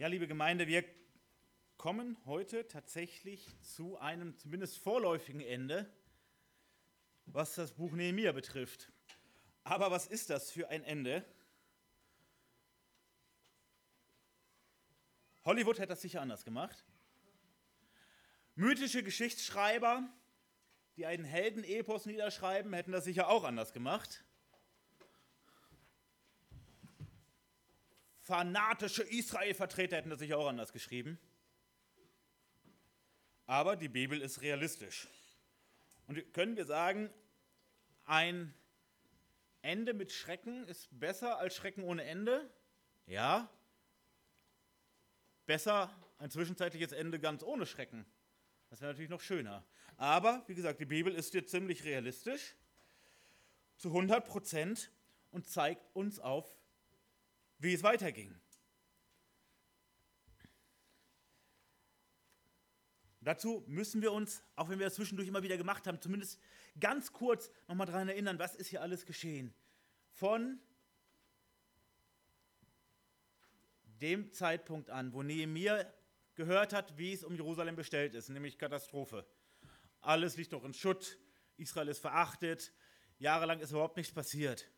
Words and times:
Ja, 0.00 0.06
liebe 0.06 0.28
Gemeinde, 0.28 0.68
wir 0.68 0.84
kommen 1.76 2.16
heute 2.24 2.68
tatsächlich 2.68 3.48
zu 3.62 3.98
einem 3.98 4.36
zumindest 4.36 4.78
vorläufigen 4.78 5.40
Ende, 5.40 5.92
was 7.26 7.56
das 7.56 7.72
Buch 7.72 7.90
Nehemiah 7.90 8.30
betrifft. 8.30 8.92
Aber 9.64 9.90
was 9.90 10.06
ist 10.06 10.30
das 10.30 10.52
für 10.52 10.68
ein 10.68 10.84
Ende? 10.84 11.24
Hollywood 15.44 15.80
hätte 15.80 15.88
das 15.88 16.02
sicher 16.02 16.20
anders 16.20 16.44
gemacht. 16.44 16.84
Mythische 18.54 19.02
Geschichtsschreiber, 19.02 20.08
die 20.96 21.06
einen 21.06 21.24
Heldenepos 21.24 22.06
niederschreiben, 22.06 22.72
hätten 22.72 22.92
das 22.92 23.02
sicher 23.02 23.28
auch 23.28 23.42
anders 23.42 23.72
gemacht. 23.72 24.22
Fanatische 28.28 29.02
Israel-Vertreter 29.04 29.96
hätten 29.96 30.10
das 30.10 30.18
sicher 30.18 30.36
auch 30.36 30.48
anders 30.48 30.72
geschrieben. 30.74 31.18
Aber 33.46 33.74
die 33.74 33.88
Bibel 33.88 34.20
ist 34.20 34.42
realistisch. 34.42 35.08
Und 36.06 36.34
können 36.34 36.54
wir 36.58 36.66
sagen, 36.66 37.10
ein 38.04 38.52
Ende 39.62 39.94
mit 39.94 40.12
Schrecken 40.12 40.64
ist 40.64 40.88
besser 40.90 41.38
als 41.38 41.56
Schrecken 41.56 41.82
ohne 41.82 42.04
Ende? 42.04 42.50
Ja. 43.06 43.50
Besser 45.46 45.90
ein 46.18 46.30
zwischenzeitliches 46.30 46.92
Ende 46.92 47.18
ganz 47.18 47.42
ohne 47.42 47.64
Schrecken. 47.64 48.04
Das 48.68 48.82
wäre 48.82 48.92
natürlich 48.92 49.10
noch 49.10 49.22
schöner. 49.22 49.64
Aber, 49.96 50.44
wie 50.48 50.54
gesagt, 50.54 50.80
die 50.80 50.84
Bibel 50.84 51.14
ist 51.14 51.32
hier 51.32 51.46
ziemlich 51.46 51.84
realistisch, 51.84 52.54
zu 53.78 53.88
100 53.88 54.26
Prozent 54.26 54.90
und 55.30 55.48
zeigt 55.48 55.82
uns 55.96 56.18
auf, 56.18 56.57
wie 57.58 57.74
es 57.74 57.82
weiterging. 57.82 58.34
Dazu 63.20 63.62
müssen 63.66 64.00
wir 64.00 64.12
uns, 64.12 64.42
auch 64.56 64.68
wenn 64.68 64.78
wir 64.78 64.86
das 64.86 64.94
zwischendurch 64.94 65.28
immer 65.28 65.42
wieder 65.42 65.58
gemacht 65.58 65.86
haben, 65.86 66.00
zumindest 66.00 66.40
ganz 66.80 67.12
kurz 67.12 67.50
nochmal 67.66 67.86
daran 67.86 68.08
erinnern, 68.08 68.38
was 68.38 68.54
ist 68.54 68.68
hier 68.68 68.80
alles 68.80 69.04
geschehen. 69.04 69.52
Von 70.12 70.60
dem 74.00 74.32
Zeitpunkt 74.32 74.88
an, 74.90 75.12
wo 75.12 75.22
Nehemiah 75.22 75.92
gehört 76.36 76.72
hat, 76.72 76.96
wie 76.96 77.12
es 77.12 77.24
um 77.24 77.34
Jerusalem 77.34 77.76
bestellt 77.76 78.14
ist, 78.14 78.28
nämlich 78.28 78.58
Katastrophe. 78.58 79.26
Alles 80.00 80.36
liegt 80.36 80.52
noch 80.52 80.64
in 80.64 80.72
Schutt, 80.72 81.18
Israel 81.56 81.88
ist 81.88 81.98
verachtet, 81.98 82.72
jahrelang 83.18 83.60
ist 83.60 83.72
überhaupt 83.72 83.96
nichts 83.96 84.14
passiert. 84.14 84.70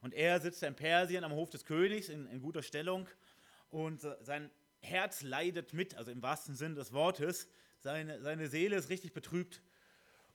Und 0.00 0.14
er 0.14 0.40
sitzt 0.40 0.62
in 0.62 0.74
Persien 0.74 1.24
am 1.24 1.32
Hof 1.32 1.50
des 1.50 1.64
Königs 1.64 2.08
in, 2.08 2.26
in 2.28 2.40
guter 2.40 2.62
Stellung 2.62 3.08
und 3.70 4.00
sein 4.20 4.50
Herz 4.80 5.22
leidet 5.22 5.74
mit, 5.74 5.96
also 5.96 6.10
im 6.10 6.22
wahrsten 6.22 6.54
Sinn 6.54 6.74
des 6.74 6.92
Wortes. 6.92 7.48
Seine, 7.80 8.20
seine 8.22 8.48
Seele 8.48 8.76
ist 8.76 8.90
richtig 8.90 9.12
betrübt. 9.12 9.62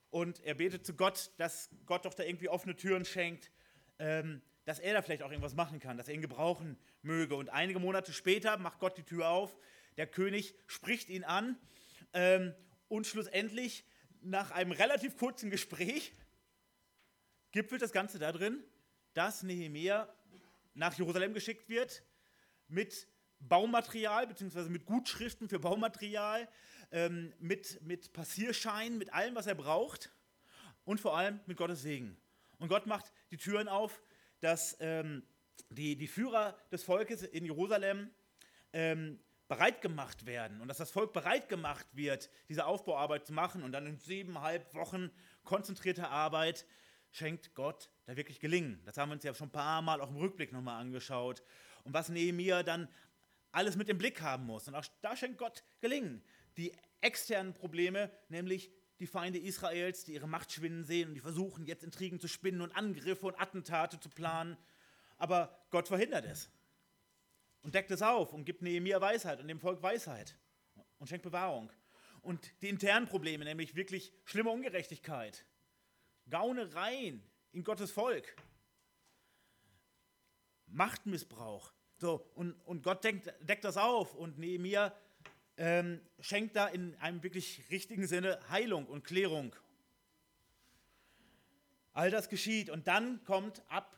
Und 0.09 0.44
er 0.44 0.53
betet 0.53 0.86
zu 0.86 0.95
Gott, 0.95 1.31
dass 1.38 1.69
Gott 1.86 2.06
doch 2.06 2.14
da 2.14 2.23
irgendwie 2.23 2.50
offene 2.50 2.75
Türen 2.75 3.06
schenkt, 3.06 3.52
ähm, 4.00 4.41
dass 4.66 4.80
er 4.80 4.94
da 4.94 5.02
vielleicht 5.02 5.23
auch 5.23 5.31
irgendwas 5.31 5.56
machen 5.56 5.80
kann, 5.80 5.97
dass 5.97 6.08
er 6.08 6.14
ihn 6.14 6.22
gebrauchen 6.22 6.78
möge. 7.02 7.36
Und 7.36 7.50
einige 7.50 7.80
Monate 7.80 8.14
später 8.14 8.58
macht 8.58 8.80
Gott 8.80 8.97
die 8.97 9.03
Tür 9.03 9.30
auf, 9.30 9.58
der 9.97 10.08
König 10.08 10.56
spricht 10.67 11.09
ihn 11.09 11.23
an 11.23 11.58
ähm, 12.14 12.53
und 12.88 13.08
schlussendlich 13.08 13.86
nach 14.22 14.52
einem 14.52 14.72
relativ 14.72 15.17
kurzen 15.17 15.50
Gespräch 15.50 16.14
gipfelt 17.52 17.81
das 17.81 17.91
Ganze 17.91 18.19
da 18.19 18.31
drin, 18.31 18.64
dass 19.14 19.44
Nehemiah 19.44 20.08
nach 20.73 20.97
Jerusalem 20.97 21.33
geschickt 21.33 21.69
wird 21.69 22.03
mit 22.67 23.08
Baumaterial, 23.39 24.28
beziehungsweise 24.28 24.69
mit 24.69 24.86
Gutschriften 24.86 25.50
für 25.50 25.59
Baumaterial, 25.59 26.47
ähm, 26.92 27.34
mit, 27.39 27.81
mit 27.84 28.14
Passierscheinen, 28.14 28.97
mit 28.97 29.14
allem, 29.14 29.36
was 29.36 29.47
er 29.47 29.56
braucht 29.56 30.11
und 30.86 31.00
vor 31.00 31.17
allem 31.17 31.39
mit 31.45 31.57
Gottes 31.57 31.81
Segen. 31.81 32.18
Und 32.59 32.69
Gott 32.69 32.85
macht 32.85 33.12
die 33.31 33.38
Türen 33.38 33.68
auf, 33.68 34.02
dass 34.40 34.78
ähm, 34.79 35.23
die, 35.69 35.96
die 35.96 36.07
Führer 36.07 36.57
des 36.72 36.84
Volkes 36.84 37.23
in 37.23 37.46
Jerusalem 37.46 38.09
ähm, 38.72 39.19
bereit 39.47 39.81
gemacht 39.81 40.25
werden 40.25 40.62
und 40.62 40.68
dass 40.68 40.78
das 40.78 40.90
Volk 40.90 41.13
bereit 41.13 41.50
gemacht 41.50 41.85
wird, 41.94 42.29
diese 42.50 42.66
Aufbauarbeit 42.66 43.25
zu 43.25 43.34
machen 43.34 43.63
und 43.63 43.72
dann 43.72 43.85
in 43.85 43.97
siebeneinhalb 43.97 44.73
Wochen 44.73 45.12
konzentrierter 45.44 46.09
Arbeit 46.09 46.66
schenkt 47.13 47.53
Gott 47.56 47.90
da 48.06 48.18
wirklich 48.18 48.40
gelingen. 48.40 48.81
Das 48.85 48.97
haben 48.97 49.09
wir 49.09 49.13
uns 49.13 49.24
ja 49.24 49.34
schon 49.34 49.47
ein 49.47 49.51
paar 49.51 49.81
Mal 49.81 50.01
auch 50.01 50.09
im 50.09 50.18
Rückblick 50.18 50.51
nochmal 50.51 50.81
angeschaut. 50.81 51.44
Und 51.84 51.94
was 51.94 52.09
Nehemiah 52.09 52.63
dann 52.63 52.90
alles 53.51 53.75
mit 53.75 53.88
im 53.88 53.97
Blick 53.97 54.22
haben 54.22 54.46
muss. 54.46 54.68
Und 54.68 54.75
auch 54.75 54.85
da 55.01 55.16
schenkt 55.16 55.38
Gott 55.38 55.63
gelingen. 55.79 56.23
Die 56.57 56.73
externen 57.02 57.53
Probleme, 57.53 58.12
nämlich 58.29 58.72
die 59.00 59.07
Feinde 59.07 59.40
Israels, 59.40 60.03
die 60.06 60.13
ihre 60.13 60.28
Macht 60.28 60.52
schwinden 60.52 60.84
sehen 60.84 61.09
und 61.09 61.16
die 61.16 61.19
versuchen 61.19 61.66
jetzt 61.66 61.84
Intrigen 61.84 62.19
zu 62.19 62.28
spinnen 62.28 62.62
und 62.62 62.75
Angriffe 62.75 63.28
und 63.28 63.40
Attentate 63.40 64.00
zu 64.00 64.09
planen. 64.09 64.57
Aber 65.18 65.66
Gott 65.69 65.88
verhindert 65.88 66.25
es 66.25 66.50
und 67.62 67.75
deckt 67.75 67.91
es 67.91 68.02
auf 68.02 68.34
und 68.34 68.46
gibt 68.46 68.62
Nehemiah 68.62 69.02
Weisheit 69.02 69.40
und 69.40 69.47
dem 69.47 69.59
Volk 69.59 69.81
Weisheit 69.84 70.35
und 71.00 71.07
schenkt 71.07 71.23
Bewahrung. 71.23 71.72
Und 72.22 72.52
die 72.62 72.69
internen 72.69 73.07
Probleme, 73.07 73.44
nämlich 73.44 73.75
wirklich 73.75 74.13
schlimme 74.23 74.50
Ungerechtigkeit, 74.50 75.46
Gaunereien 76.29 77.23
in 77.51 77.63
Gottes 77.63 77.91
Volk. 77.91 78.35
Machtmissbrauch. 80.67 81.72
So, 81.97 82.25
und, 82.35 82.53
und 82.66 82.84
Gott 82.84 83.03
deckt, 83.03 83.34
deckt 83.41 83.63
das 83.63 83.78
auf 83.78 84.16
und 84.16 84.39
Nehemiah 84.39 84.94
ähm, 85.57 86.01
schenkt 86.19 86.56
da 86.56 86.67
in 86.67 86.95
einem 86.95 87.22
wirklich 87.22 87.63
richtigen 87.69 88.07
Sinne 88.07 88.39
Heilung 88.50 88.88
und 88.88 89.03
Klärung. 89.03 89.56
All 91.94 92.09
das 92.09 92.28
geschieht 92.28 92.72
und 92.72 92.88
dann 92.88 93.23
kommt 93.23 93.61
ab 93.69 93.95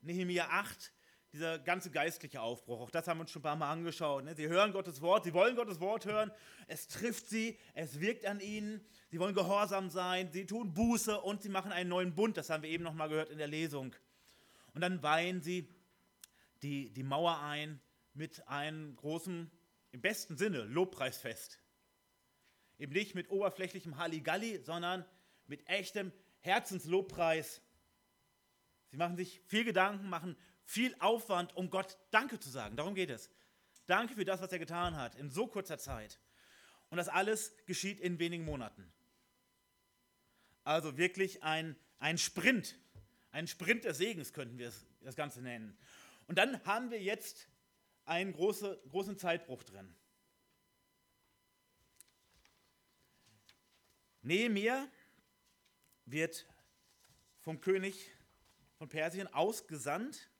Nehemiah 0.00 0.48
8 0.48 0.93
dieser 1.34 1.58
ganze 1.58 1.90
geistliche 1.90 2.40
Aufbruch. 2.40 2.80
Auch 2.80 2.90
das 2.90 3.08
haben 3.08 3.18
wir 3.18 3.22
uns 3.22 3.32
schon 3.32 3.40
ein 3.40 3.42
paar 3.42 3.56
Mal 3.56 3.72
angeschaut. 3.72 4.24
Ne? 4.24 4.36
Sie 4.36 4.46
hören 4.46 4.72
Gottes 4.72 5.00
Wort, 5.00 5.24
sie 5.24 5.34
wollen 5.34 5.56
Gottes 5.56 5.80
Wort 5.80 6.06
hören, 6.06 6.30
es 6.68 6.86
trifft 6.86 7.28
sie, 7.28 7.58
es 7.74 7.98
wirkt 8.00 8.24
an 8.24 8.38
ihnen, 8.38 8.80
sie 9.10 9.18
wollen 9.18 9.34
gehorsam 9.34 9.90
sein, 9.90 10.30
sie 10.30 10.46
tun 10.46 10.72
Buße 10.72 11.20
und 11.20 11.42
sie 11.42 11.48
machen 11.48 11.72
einen 11.72 11.90
neuen 11.90 12.14
Bund. 12.14 12.36
Das 12.36 12.50
haben 12.50 12.62
wir 12.62 12.70
eben 12.70 12.84
noch 12.84 12.94
mal 12.94 13.08
gehört 13.08 13.30
in 13.30 13.38
der 13.38 13.48
Lesung. 13.48 13.96
Und 14.74 14.80
dann 14.80 15.02
weihen 15.02 15.42
sie 15.42 15.68
die, 16.62 16.90
die 16.90 17.02
Mauer 17.02 17.40
ein 17.40 17.80
mit 18.12 18.46
einem 18.46 18.94
großen, 18.94 19.50
im 19.90 20.00
besten 20.00 20.36
Sinne, 20.36 20.62
Lobpreisfest. 20.62 21.58
Eben 22.78 22.92
nicht 22.92 23.16
mit 23.16 23.28
oberflächlichem 23.30 23.98
Halligalli, 23.98 24.62
sondern 24.62 25.04
mit 25.48 25.68
echtem 25.68 26.12
Herzenslobpreis. 26.40 27.60
Sie 28.90 28.96
machen 28.96 29.16
sich 29.16 29.40
viel 29.46 29.64
Gedanken, 29.64 30.08
machen 30.08 30.36
viel 30.64 30.94
Aufwand, 30.98 31.54
um 31.56 31.70
Gott 31.70 31.98
Danke 32.10 32.40
zu 32.40 32.50
sagen. 32.50 32.76
Darum 32.76 32.94
geht 32.94 33.10
es. 33.10 33.30
Danke 33.86 34.14
für 34.14 34.24
das, 34.24 34.40
was 34.40 34.50
er 34.50 34.58
getan 34.58 34.96
hat 34.96 35.14
in 35.14 35.30
so 35.30 35.46
kurzer 35.46 35.78
Zeit. 35.78 36.18
Und 36.90 36.96
das 36.96 37.08
alles 37.08 37.54
geschieht 37.66 38.00
in 38.00 38.18
wenigen 38.18 38.44
Monaten. 38.44 38.90
Also 40.62 40.96
wirklich 40.96 41.42
ein, 41.42 41.76
ein 41.98 42.16
Sprint, 42.16 42.78
ein 43.30 43.46
Sprint 43.46 43.84
des 43.84 43.98
Segens 43.98 44.32
könnten 44.32 44.58
wir 44.58 44.72
das 45.00 45.16
Ganze 45.16 45.42
nennen. 45.42 45.76
Und 46.26 46.38
dann 46.38 46.64
haben 46.64 46.90
wir 46.90 47.02
jetzt 47.02 47.48
einen 48.06 48.32
große, 48.32 48.80
großen 48.90 49.18
Zeitbruch 49.18 49.62
drin. 49.62 49.94
Nehemiah 54.22 54.88
wird 56.06 56.46
vom 57.40 57.60
König 57.60 58.10
von 58.78 58.88
Persien 58.88 59.26
ausgesandt 59.32 60.30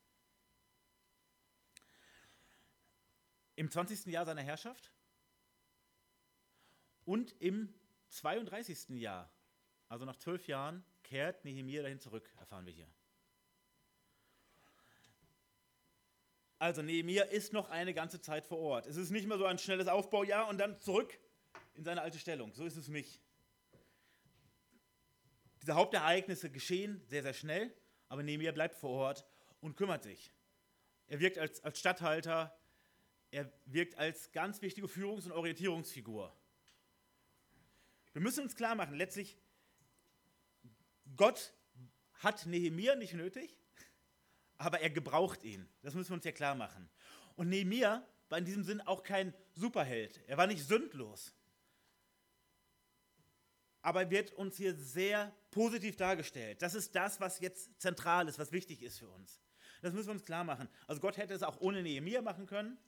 im 3.57 3.71
20. 3.71 4.07
Jahr 4.07 4.27
seiner 4.27 4.43
Herrschaft 4.43 4.93
und 7.05 7.33
im 7.41 7.73
32. 8.09 9.01
Jahr, 9.01 9.31
also 9.89 10.05
nach 10.05 10.17
zwölf 10.17 10.47
Jahren, 10.47 10.85
kehrt 11.03 11.45
Nehemiah 11.45 11.83
dahin 11.83 12.01
zurück, 12.01 12.33
erfahren 12.39 12.67
wir 12.67 12.73
hier. 12.73 12.89
Also 16.59 16.83
Nehemiah 16.83 17.25
ist 17.25 17.53
noch 17.53 17.69
eine 17.69 17.93
ganze 17.93 18.21
Zeit 18.21 18.47
vor 18.47 18.59
Ort. 18.59 18.87
Es 18.87 18.97
ist 18.97 19.11
nicht 19.11 19.27
mehr 19.27 19.37
so 19.37 19.45
ein 19.45 19.59
schnelles 19.59 19.87
Aufbaujahr 19.87 20.49
und 20.49 20.59
dann 20.59 20.79
zurück 20.79 21.19
in 21.75 21.85
seine 21.85 22.01
alte 22.01 22.19
Stellung. 22.19 22.55
So 22.55 22.65
ist 22.65 22.77
es 22.77 22.89
nicht. 22.89 23.21
Diese 25.61 25.75
Hauptereignisse 25.75 26.51
geschehen 26.51 27.03
sehr, 27.07 27.23
sehr 27.23 27.35
schnell, 27.35 27.75
aber 28.09 28.23
Nehemiah 28.23 28.53
bleibt 28.53 28.77
vor 28.77 28.91
Ort 28.91 29.27
und 29.61 29.77
kümmert 29.77 30.03
sich. 30.03 30.33
Er 31.07 31.21
wirkt 31.21 31.39
als, 31.39 31.63
als 31.63 31.79
Statthalter, 31.79 32.57
er 33.35 33.53
wirkt 33.67 33.99
als 33.99 34.31
ganz 34.31 34.63
wichtige 34.63 34.87
Führungs- 34.87 35.27
und 35.27 35.33
Orientierungsfigur. 35.33 36.33
Wir 38.13 38.23
müssen 38.23 38.45
uns 38.45 38.55
klar 38.55 38.77
machen, 38.77 38.95
letztlich, 38.95 39.37
Gott 41.17 41.53
hat 42.15 42.47
Nehemiah 42.47 42.95
nicht 42.95 43.15
nötig, 43.15 43.59
aber 44.57 44.81
er 44.81 44.91
gebraucht 44.91 45.43
ihn. 45.43 45.69
Das 45.83 45.95
müssen 45.95 46.11
wir 46.11 46.15
uns 46.15 46.25
ja 46.25 46.31
klar 46.31 46.55
machen. 46.55 46.89
Und 47.35 47.49
Nehemiah 47.49 48.07
war 48.29 48.39
in 48.39 48.45
diesem 48.45 48.63
Sinn 48.63 48.81
auch 48.81 49.03
kein 49.03 49.35
Superheld. 49.55 50.23
Er 50.29 50.37
war 50.37 50.47
nicht 50.47 50.65
sündlos. 50.65 51.35
Aber 53.83 54.03
er 54.03 54.11
wird 54.11 54.33
uns 54.35 54.57
hier 54.57 54.77
sehr 54.77 55.35
positiv 55.51 55.97
dargestellt. 55.97 56.63
Das 56.63 56.75
ist 56.75 56.95
das, 56.95 57.21
was 57.21 57.41
jetzt 57.41 57.81
zentral 57.81 58.29
ist, 58.29 58.39
was 58.39 58.53
wichtig 58.53 58.83
ist 58.83 59.01
für 59.01 59.09
uns. 59.09 59.41
Das 59.83 59.93
müssen 59.93 60.07
wir 60.07 60.15
uns 60.15 60.25
klar 60.25 60.45
machen. 60.45 60.69
Also 60.87 61.01
Gott 61.01 61.17
hätte 61.17 61.35
es 61.35 61.43
auch 61.43 61.61
ohne 61.61 61.83
Nehemiah 61.83 62.23
machen 62.23 62.47
können. 62.47 62.79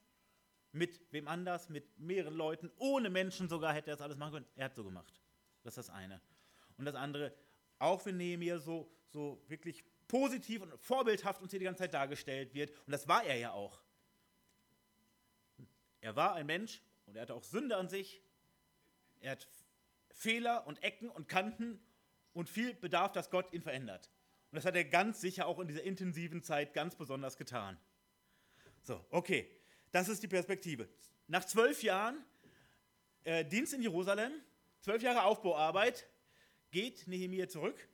Mit 0.73 1.01
wem 1.13 1.29
anders, 1.29 1.69
mit 1.69 1.99
mehreren 1.99 2.35
Leuten, 2.35 2.71
ohne 2.77 3.09
Menschen 3.09 3.49
sogar 3.49 3.73
hätte 3.73 3.91
er 3.91 3.97
das 3.97 4.05
alles 4.05 4.17
machen 4.17 4.33
können. 4.33 4.47
Er 4.57 4.67
hat 4.67 4.75
so 4.75 4.85
gemacht. 4.85 5.21
Das 5.63 5.77
ist 5.77 5.89
das 5.89 5.95
eine. 5.95 6.21
Und 6.77 6.85
das 6.85 6.95
andere, 6.95 7.35
auch 7.79 8.05
wenn 8.05 8.17
Nehemiah 8.17 8.59
so, 8.59 8.91
so 9.09 9.43
wirklich 9.49 9.85
positiv 10.07 10.63
und 10.63 10.79
vorbildhaft 10.79 11.41
uns 11.43 11.51
hier 11.51 11.59
die 11.59 11.65
ganze 11.65 11.85
Zeit 11.85 11.95
dargestellt 11.95 12.55
wird, 12.55 12.71
und 12.87 12.93
das 12.93 13.09
war 13.09 13.25
er 13.25 13.37
ja 13.37 13.53
auch. 13.53 13.81
Er 16.01 16.15
war 16.15 16.35
ein 16.35 16.47
Mensch 16.47 16.83
und 17.07 17.17
er 17.17 17.23
hatte 17.23 17.35
auch 17.35 17.43
Sünde 17.43 17.77
an 17.77 17.89
sich. 17.89 18.23
Er 19.21 19.33
hat 19.33 19.49
Fehler 20.11 20.67
und 20.67 20.83
Ecken 20.83 21.11
und 21.11 21.29
Kanten 21.29 21.81
und 22.33 22.49
viel 22.49 22.75
Bedarf, 22.75 23.13
dass 23.13 23.31
Gott 23.31 23.53
ihn 23.53 23.63
verändert. 23.63 24.11
Und 24.51 24.57
das 24.57 24.65
hat 24.65 24.77
er 24.77 24.85
ganz 24.85 25.21
sicher 25.21 25.47
auch 25.47 25.59
in 25.59 25.69
dieser 25.69 25.83
intensiven 25.83 26.43
Zeit 26.43 26.75
ganz 26.75 26.95
besonders 26.95 27.37
getan. 27.37 27.79
So, 28.83 29.05
okay, 29.11 29.51
das 29.97 30.11
ist 30.11 30.23
die 30.23 30.29
Perspektive. 30.29 30.91
Nach 31.27 31.43
zwölf 31.43 31.83
Jahren 31.83 32.23
äh, 33.25 33.47
Dienst 33.47 33.73
in 33.73 33.81
Jerusalem, 33.81 34.31
zwölf 34.83 35.03
Jahre 35.03 35.23
Aufbauarbeit, 35.23 36.07
geht 36.71 37.07
Nehemiah 37.07 37.49
zurück. 37.49 37.89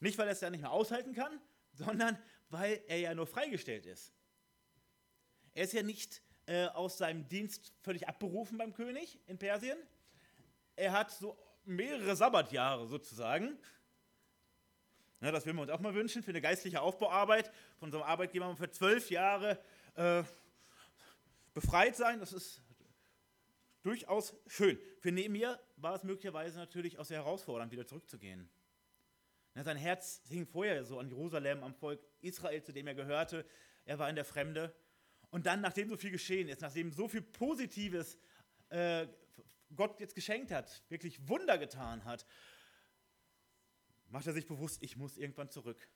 Nicht, 0.00 0.18
weil 0.18 0.26
er 0.26 0.32
es 0.32 0.40
da 0.40 0.50
nicht 0.50 0.62
mehr 0.62 0.72
aushalten 0.72 1.14
kann, 1.14 1.40
sondern 1.72 2.18
weil 2.48 2.82
er 2.88 2.98
ja 2.98 3.14
nur 3.14 3.28
freigestellt 3.28 3.86
ist. 3.86 4.12
Er 5.52 5.62
ist 5.62 5.72
ja 5.72 5.84
nicht 5.84 6.20
äh, 6.46 6.66
aus 6.66 6.98
seinem 6.98 7.28
Dienst 7.28 7.72
völlig 7.82 8.08
abberufen 8.08 8.58
beim 8.58 8.74
König 8.74 9.20
in 9.28 9.38
Persien. 9.38 9.78
Er 10.74 10.90
hat 10.90 11.12
so 11.12 11.38
mehrere 11.64 12.16
Sabbatjahre 12.16 12.88
sozusagen. 12.88 13.56
Ja, 15.20 15.30
das 15.30 15.46
würden 15.46 15.58
wir 15.58 15.62
uns 15.62 15.70
auch 15.70 15.78
mal 15.78 15.94
wünschen 15.94 16.24
für 16.24 16.32
eine 16.32 16.40
geistliche 16.40 16.82
Aufbauarbeit. 16.82 17.52
Von 17.78 17.86
unserem 17.86 18.02
Arbeitgeber 18.02 18.46
haben 18.46 18.58
wir 18.58 18.66
für 18.66 18.72
zwölf 18.72 19.10
Jahre 19.10 19.60
äh, 19.94 20.24
befreit 21.54 21.96
sein. 21.96 22.20
Das 22.20 22.32
ist 22.32 22.60
durchaus 23.82 24.34
schön. 24.46 24.78
Für 25.00 25.12
Nehemiah 25.12 25.58
war 25.76 25.94
es 25.94 26.02
möglicherweise 26.02 26.58
natürlich 26.58 26.98
auch 26.98 27.04
sehr 27.04 27.18
herausfordernd, 27.18 27.72
wieder 27.72 27.86
zurückzugehen. 27.86 28.50
Sein 29.54 29.76
Herz 29.76 30.20
hing 30.28 30.46
vorher 30.46 30.84
so 30.84 30.98
an 30.98 31.08
Jerusalem, 31.08 31.62
am 31.62 31.74
Volk 31.74 32.04
Israel, 32.20 32.62
zu 32.62 32.72
dem 32.72 32.88
er 32.88 32.94
gehörte. 32.96 33.46
Er 33.84 34.00
war 34.00 34.10
in 34.10 34.16
der 34.16 34.24
Fremde. 34.24 34.74
Und 35.30 35.46
dann, 35.46 35.60
nachdem 35.60 35.88
so 35.88 35.96
viel 35.96 36.10
geschehen 36.10 36.48
ist, 36.48 36.60
nachdem 36.60 36.90
so 36.90 37.06
viel 37.06 37.22
Positives 37.22 38.18
äh, 38.70 39.06
Gott 39.76 40.00
jetzt 40.00 40.14
geschenkt 40.14 40.50
hat, 40.50 40.82
wirklich 40.88 41.28
Wunder 41.28 41.56
getan 41.56 42.04
hat, 42.04 42.26
macht 44.08 44.26
er 44.26 44.32
sich 44.32 44.46
bewusst, 44.46 44.82
ich 44.82 44.96
muss 44.96 45.16
irgendwann 45.16 45.50
zurück. 45.50 45.88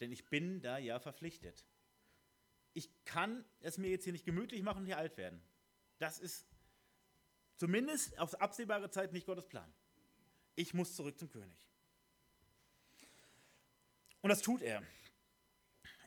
Denn 0.00 0.10
ich 0.10 0.28
bin 0.28 0.60
da 0.60 0.78
ja 0.78 0.98
verpflichtet. 0.98 1.64
Ich 2.76 2.90
kann 3.06 3.42
es 3.60 3.78
mir 3.78 3.88
jetzt 3.88 4.04
hier 4.04 4.12
nicht 4.12 4.26
gemütlich 4.26 4.62
machen 4.62 4.80
und 4.80 4.84
hier 4.84 4.98
alt 4.98 5.16
werden. 5.16 5.40
Das 5.96 6.18
ist 6.18 6.46
zumindest 7.56 8.18
auf 8.18 8.38
absehbare 8.38 8.90
Zeit 8.90 9.14
nicht 9.14 9.24
Gottes 9.24 9.48
Plan. 9.48 9.72
Ich 10.56 10.74
muss 10.74 10.94
zurück 10.94 11.18
zum 11.18 11.30
König. 11.30 11.56
Und 14.20 14.28
das 14.28 14.42
tut 14.42 14.60
er. 14.60 14.82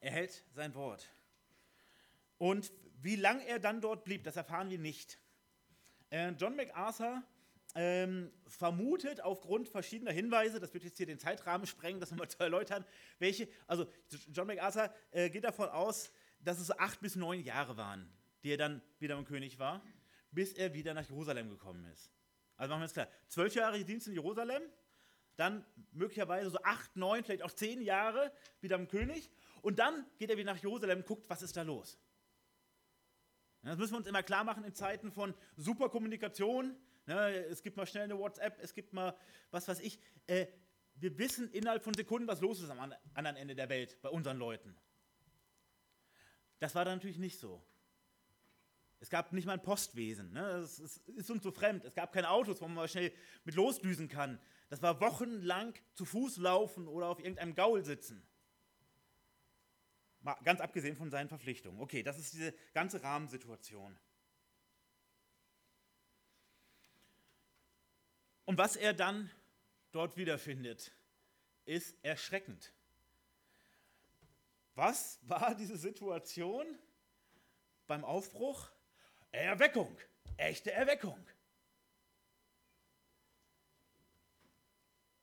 Er 0.01 0.11
hält 0.11 0.43
sein 0.53 0.75
Wort. 0.75 1.09
Und 2.37 2.71
wie 3.01 3.15
lange 3.15 3.47
er 3.47 3.57
dann 3.57 3.81
dort 3.81 4.03
blieb, 4.03 4.23
das 4.23 4.35
erfahren 4.35 4.69
wir 4.69 4.77
nicht. 4.77 5.17
Äh, 6.11 6.33
John 6.33 6.55
MacArthur 6.55 7.23
ähm, 7.73 8.31
vermutet 8.45 9.21
aufgrund 9.21 9.69
verschiedener 9.69 10.11
Hinweise, 10.11 10.59
das 10.59 10.71
wird 10.75 10.83
jetzt 10.83 10.97
hier 10.97 11.07
den 11.07 11.17
Zeitrahmen 11.17 11.65
sprengen, 11.65 11.99
das 11.99 12.11
nochmal 12.11 12.29
zu 12.29 12.37
erläutern, 12.37 12.85
welche, 13.17 13.47
also 13.65 13.91
John 14.31 14.45
MacArthur 14.45 14.93
äh, 15.09 15.31
geht 15.31 15.45
davon 15.45 15.69
aus, 15.69 16.11
dass 16.39 16.59
es 16.59 16.71
acht 16.77 17.01
bis 17.01 17.15
neun 17.15 17.41
Jahre 17.41 17.77
waren, 17.77 18.09
die 18.43 18.51
er 18.51 18.57
dann 18.57 18.81
wieder 18.99 19.17
im 19.17 19.25
König 19.25 19.59
war, 19.59 19.83
bis 20.31 20.53
er 20.53 20.73
wieder 20.73 20.93
nach 20.93 21.07
Jerusalem 21.07 21.49
gekommen 21.49 21.85
ist. 21.85 22.11
Also 22.55 22.71
machen 22.71 22.81
wir 22.81 22.85
es 22.85 22.93
klar, 22.93 23.07
zwölf 23.27 23.55
Jahre 23.55 23.83
Dienst 23.83 24.07
in 24.07 24.13
Jerusalem, 24.13 24.61
dann 25.35 25.65
möglicherweise 25.93 26.49
so 26.49 26.61
acht, 26.63 26.95
neun, 26.95 27.23
vielleicht 27.23 27.43
auch 27.43 27.53
zehn 27.53 27.81
Jahre 27.81 28.31
wieder 28.59 28.75
im 28.75 28.87
König 28.87 29.29
und 29.61 29.79
dann 29.79 30.05
geht 30.17 30.29
er 30.29 30.37
wieder 30.37 30.53
nach 30.53 30.61
Jerusalem 30.61 30.99
und 30.99 31.05
guckt, 31.05 31.29
was 31.29 31.41
ist 31.41 31.55
da 31.55 31.61
los. 31.61 31.97
Das 33.61 33.77
müssen 33.77 33.93
wir 33.93 33.97
uns 33.97 34.07
immer 34.07 34.23
klar 34.23 34.43
machen 34.43 34.63
in 34.63 34.73
Zeiten 34.73 35.11
von 35.11 35.33
Superkommunikation. 35.57 36.77
Ne, 37.05 37.45
es 37.45 37.61
gibt 37.61 37.75
mal 37.75 37.85
schnell 37.85 38.05
eine 38.05 38.17
WhatsApp, 38.17 38.57
es 38.61 38.73
gibt 38.73 38.93
mal 38.93 39.15
was 39.51 39.67
weiß 39.67 39.79
ich. 39.81 39.99
Äh, 40.27 40.47
wir 40.95 41.17
wissen 41.17 41.49
innerhalb 41.51 41.83
von 41.83 41.93
Sekunden, 41.93 42.27
was 42.27 42.41
los 42.41 42.61
ist 42.61 42.69
am 42.69 42.93
anderen 43.13 43.37
Ende 43.37 43.55
der 43.55 43.69
Welt 43.69 44.01
bei 44.01 44.09
unseren 44.09 44.37
Leuten. 44.37 44.75
Das 46.59 46.75
war 46.75 46.85
da 46.85 46.93
natürlich 46.93 47.17
nicht 47.17 47.39
so. 47.39 47.63
Es 49.01 49.09
gab 49.09 49.31
nicht 49.31 49.45
mal 49.45 49.53
ein 49.53 49.63
Postwesen. 49.63 50.33
Ne? 50.33 50.41
Das 50.41 50.79
ist 50.79 51.31
uns 51.31 51.41
so 51.43 51.51
fremd. 51.51 51.85
Es 51.85 51.95
gab 51.95 52.11
keine 52.11 52.29
Autos, 52.29 52.59
wo 52.59 52.65
man 52.65 52.75
mal 52.75 52.87
schnell 52.87 53.13
mit 53.45 53.55
losdüsen 53.55 54.09
kann. 54.09 54.39
Das 54.69 54.81
war 54.81 54.99
wochenlang 54.99 55.73
zu 55.93 56.05
Fuß 56.05 56.37
laufen 56.37 56.87
oder 56.87 57.07
auf 57.07 57.19
irgendeinem 57.19 57.55
Gaul 57.55 57.83
sitzen. 57.83 58.21
Mal 60.21 60.35
ganz 60.43 60.59
abgesehen 60.59 60.97
von 60.97 61.09
seinen 61.09 61.29
Verpflichtungen. 61.29 61.79
Okay, 61.79 62.03
das 62.03 62.19
ist 62.19 62.33
diese 62.33 62.53
ganze 62.73 63.01
Rahmensituation. 63.01 63.97
Und 68.43 68.57
was 68.57 68.75
er 68.75 68.93
dann 68.93 69.31
dort 69.91 70.17
wiederfindet, 70.17 70.91
ist 71.65 71.95
erschreckend. 72.03 72.73
Was 74.79 75.19
war 75.23 75.55
diese 75.55 75.75
Situation 75.75 76.65
beim 77.85 78.05
Aufbruch? 78.05 78.71
Erweckung, 79.29 79.93
echte 80.37 80.71
Erweckung. 80.71 81.19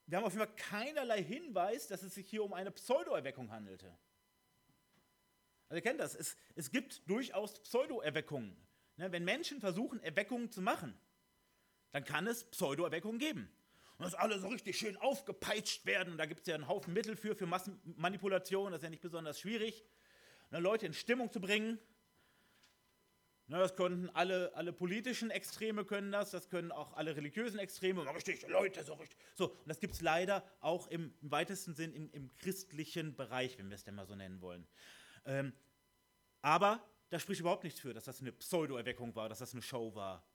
Wir 0.05 0.19
haben 0.19 0.25
auf 0.27 0.35
jeden 0.35 0.45
Fall 0.45 0.57
keinerlei 0.57 1.23
Hinweis, 1.23 1.89
dass 1.89 2.03
es 2.03 2.15
sich 2.15 2.29
hier 2.29 2.45
um 2.45 2.53
eine 2.53 2.71
Pseudo-Erweckung 2.71 3.51
handelte. 3.51 3.87
Also 5.71 5.77
ihr 5.77 5.83
kennt 5.83 6.01
das, 6.01 6.15
es, 6.15 6.37
es 6.55 6.71
gibt 6.71 7.09
durchaus 7.09 7.59
Pseudo-Erweckungen. 7.63 8.55
Ne, 8.99 9.11
wenn 9.11 9.25
Menschen 9.25 9.61
versuchen, 9.63 10.03
Erweckungen 10.03 10.51
zu 10.53 10.61
machen, 10.61 11.01
dann 11.93 12.05
kann 12.05 12.27
es 12.27 12.45
Pseudo-Erweckungen 12.45 13.19
geben. 13.19 13.51
Und 13.99 14.05
dass 14.05 14.15
alle 14.15 14.39
so 14.39 14.49
richtig 14.49 14.79
schön 14.79 14.97
aufgepeitscht 14.99 15.87
werden. 15.87 16.19
Da 16.19 16.27
gibt 16.27 16.43
es 16.43 16.47
ja 16.47 16.55
einen 16.55 16.69
Haufen 16.69 16.93
Mittel 16.93 17.17
für, 17.17 17.35
für 17.35 17.47
Massenmanipulation, 17.47 18.73
das 18.73 18.81
ist 18.81 18.85
ja 18.85 18.91
nicht 18.91 19.03
besonders 19.03 19.41
schwierig, 19.41 19.85
ne, 20.51 20.61
Leute 20.61 20.87
in 20.87 20.93
Stimmung 20.93 21.33
zu 21.33 21.41
bringen. 21.41 21.79
Ne, 23.49 23.59
das 23.59 23.75
können 23.75 24.11
alle, 24.11 24.55
alle 24.55 24.73
politischen 24.73 25.31
Extreme 25.31 25.85
können 25.85 26.13
das, 26.13 26.31
das 26.31 26.51
können 26.51 26.73
auch 26.73 26.93
alle 26.95 27.17
religiösen 27.17 27.59
Extreme, 27.59 28.05
richtig, 28.15 28.47
Leute, 28.49 28.85
so 28.85 28.95
richtig. 28.95 29.19
So, 29.35 29.51
und 29.51 29.69
das 29.69 29.81
gibt 29.81 29.95
es 29.95 30.03
leider 30.03 30.45
auch 30.61 30.89
im, 30.89 31.15
im 31.23 31.31
weitesten 31.31 31.75
Sinn 31.75 31.95
im, 31.95 32.11
im 32.11 32.37
christlichen 32.37 33.17
Bereich, 33.17 33.57
wenn 33.57 33.71
wir 33.71 33.77
es 33.77 33.85
denn 33.85 33.95
mal 33.95 34.07
so 34.07 34.15
nennen 34.15 34.43
wollen. 34.43 34.67
Ähm, 35.25 35.53
aber 36.43 36.85
da 37.09 37.19
spricht 37.19 37.41
überhaupt 37.41 37.65
nichts 37.65 37.81
für, 37.81 37.95
dass 37.95 38.05
das 38.05 38.21
eine 38.21 38.33
Pseudo-Erweckung 38.33 39.15
war, 39.15 39.29
dass 39.29 39.39
das 39.39 39.53
eine 39.53 39.63
Show 39.63 39.95
war. 39.95 40.27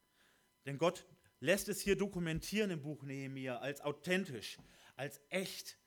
Denn 0.65 0.77
Gott 0.77 1.05
lässt 1.41 1.67
es 1.67 1.81
hier 1.81 1.98
dokumentieren 1.98 2.71
im 2.71 2.81
Buch 2.81 3.03
Nehemiah 3.03 3.57
als 3.57 3.81
authentisch, 3.81 4.57
als 4.95 5.19
echt. 5.29 5.77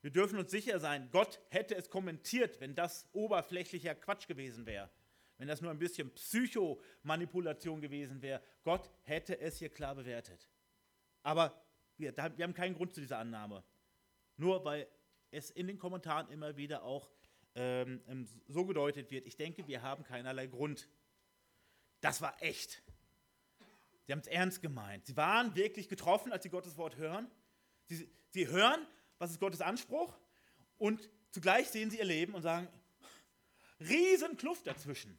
Wir 0.00 0.10
dürfen 0.10 0.38
uns 0.38 0.50
sicher 0.50 0.78
sein, 0.80 1.10
Gott 1.10 1.40
hätte 1.50 1.74
es 1.74 1.90
kommentiert, 1.90 2.60
wenn 2.60 2.74
das 2.74 3.08
oberflächlicher 3.12 3.94
Quatsch 3.94 4.28
gewesen 4.28 4.64
wäre. 4.64 4.88
Wenn 5.36 5.48
das 5.48 5.60
nur 5.60 5.70
ein 5.70 5.78
bisschen 5.78 6.10
Psychomanipulation 6.14 7.80
gewesen 7.82 8.22
wäre. 8.22 8.40
Gott 8.64 8.90
hätte 9.02 9.38
es 9.38 9.58
hier 9.58 9.68
klar 9.68 9.94
bewertet. 9.94 10.48
Aber 11.22 11.62
wir, 11.98 12.16
wir 12.16 12.44
haben 12.44 12.54
keinen 12.54 12.74
Grund 12.74 12.94
zu 12.94 13.00
dieser 13.00 13.18
Annahme. 13.18 13.62
Nur 14.36 14.64
weil 14.64 14.86
es 15.30 15.50
in 15.50 15.66
den 15.66 15.78
Kommentaren 15.78 16.30
immer 16.30 16.56
wieder 16.56 16.84
auch 16.84 17.10
ähm, 17.54 18.00
ähm, 18.06 18.26
so 18.46 18.64
gedeutet 18.64 19.10
wird. 19.10 19.26
Ich 19.26 19.36
denke, 19.36 19.66
wir 19.66 19.82
haben 19.82 20.04
keinerlei 20.04 20.46
Grund. 20.46 20.88
Das 22.00 22.22
war 22.22 22.40
echt. 22.42 22.82
Sie 24.06 24.12
haben 24.12 24.20
es 24.20 24.28
ernst 24.28 24.62
gemeint. 24.62 25.06
Sie 25.06 25.16
waren 25.16 25.54
wirklich 25.56 25.88
getroffen, 25.88 26.32
als 26.32 26.44
sie 26.44 26.50
Gottes 26.50 26.76
Wort 26.76 26.96
hören. 26.96 27.30
Sie, 27.86 28.08
sie 28.30 28.48
hören, 28.48 28.86
was 29.18 29.30
ist 29.30 29.40
Gottes 29.40 29.60
Anspruch 29.60 30.16
und 30.78 31.08
zugleich 31.32 31.68
sehen 31.68 31.90
sie 31.90 31.98
ihr 31.98 32.04
Leben 32.04 32.34
und 32.34 32.42
sagen, 32.42 32.68
Riesenkluft 33.80 34.66
dazwischen. 34.66 35.18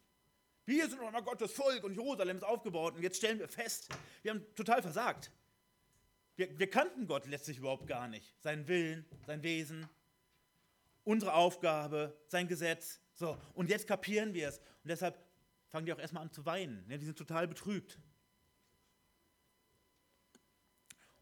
Wir 0.66 0.90
sind 0.90 1.00
doch 1.00 1.12
mal 1.12 1.22
Gottes 1.22 1.52
Volk 1.52 1.84
und 1.84 1.94
Jerusalem 1.94 2.38
ist 2.38 2.44
aufgebaut 2.44 2.96
und 2.96 3.04
jetzt 3.04 3.18
stellen 3.18 3.40
wir 3.40 3.48
fest, 3.48 3.90
wir 4.22 4.32
haben 4.32 4.46
total 4.56 4.82
versagt. 4.82 5.32
Wir, 6.36 6.58
wir 6.60 6.70
kannten 6.70 7.08
Gott 7.08 7.26
letztlich 7.28 7.58
überhaupt 7.58 7.88
gar 7.88 8.08
nicht. 8.08 8.36
Seinen 8.42 8.68
Willen, 8.68 9.06
sein 9.26 9.44
Wesen, 9.44 9.88
unsere 11.04 11.34
Aufgabe, 11.34 12.16
sein 12.28 12.48
Gesetz. 12.48 13.00
So, 13.14 13.38
und 13.54 13.70
jetzt 13.70 13.88
kapieren 13.88 14.34
wir 14.34 14.50
es. 14.50 14.60
Und 14.60 14.90
deshalb 14.90 15.18
fangen 15.70 15.86
die 15.86 15.94
auch 15.94 16.00
erstmal 16.00 16.24
an 16.24 16.32
zu 16.32 16.46
weinen. 16.46 16.86
Ne? 16.88 17.00
Die 17.00 17.06
sind 17.06 17.18
total 17.18 17.48
betrübt. 17.48 17.98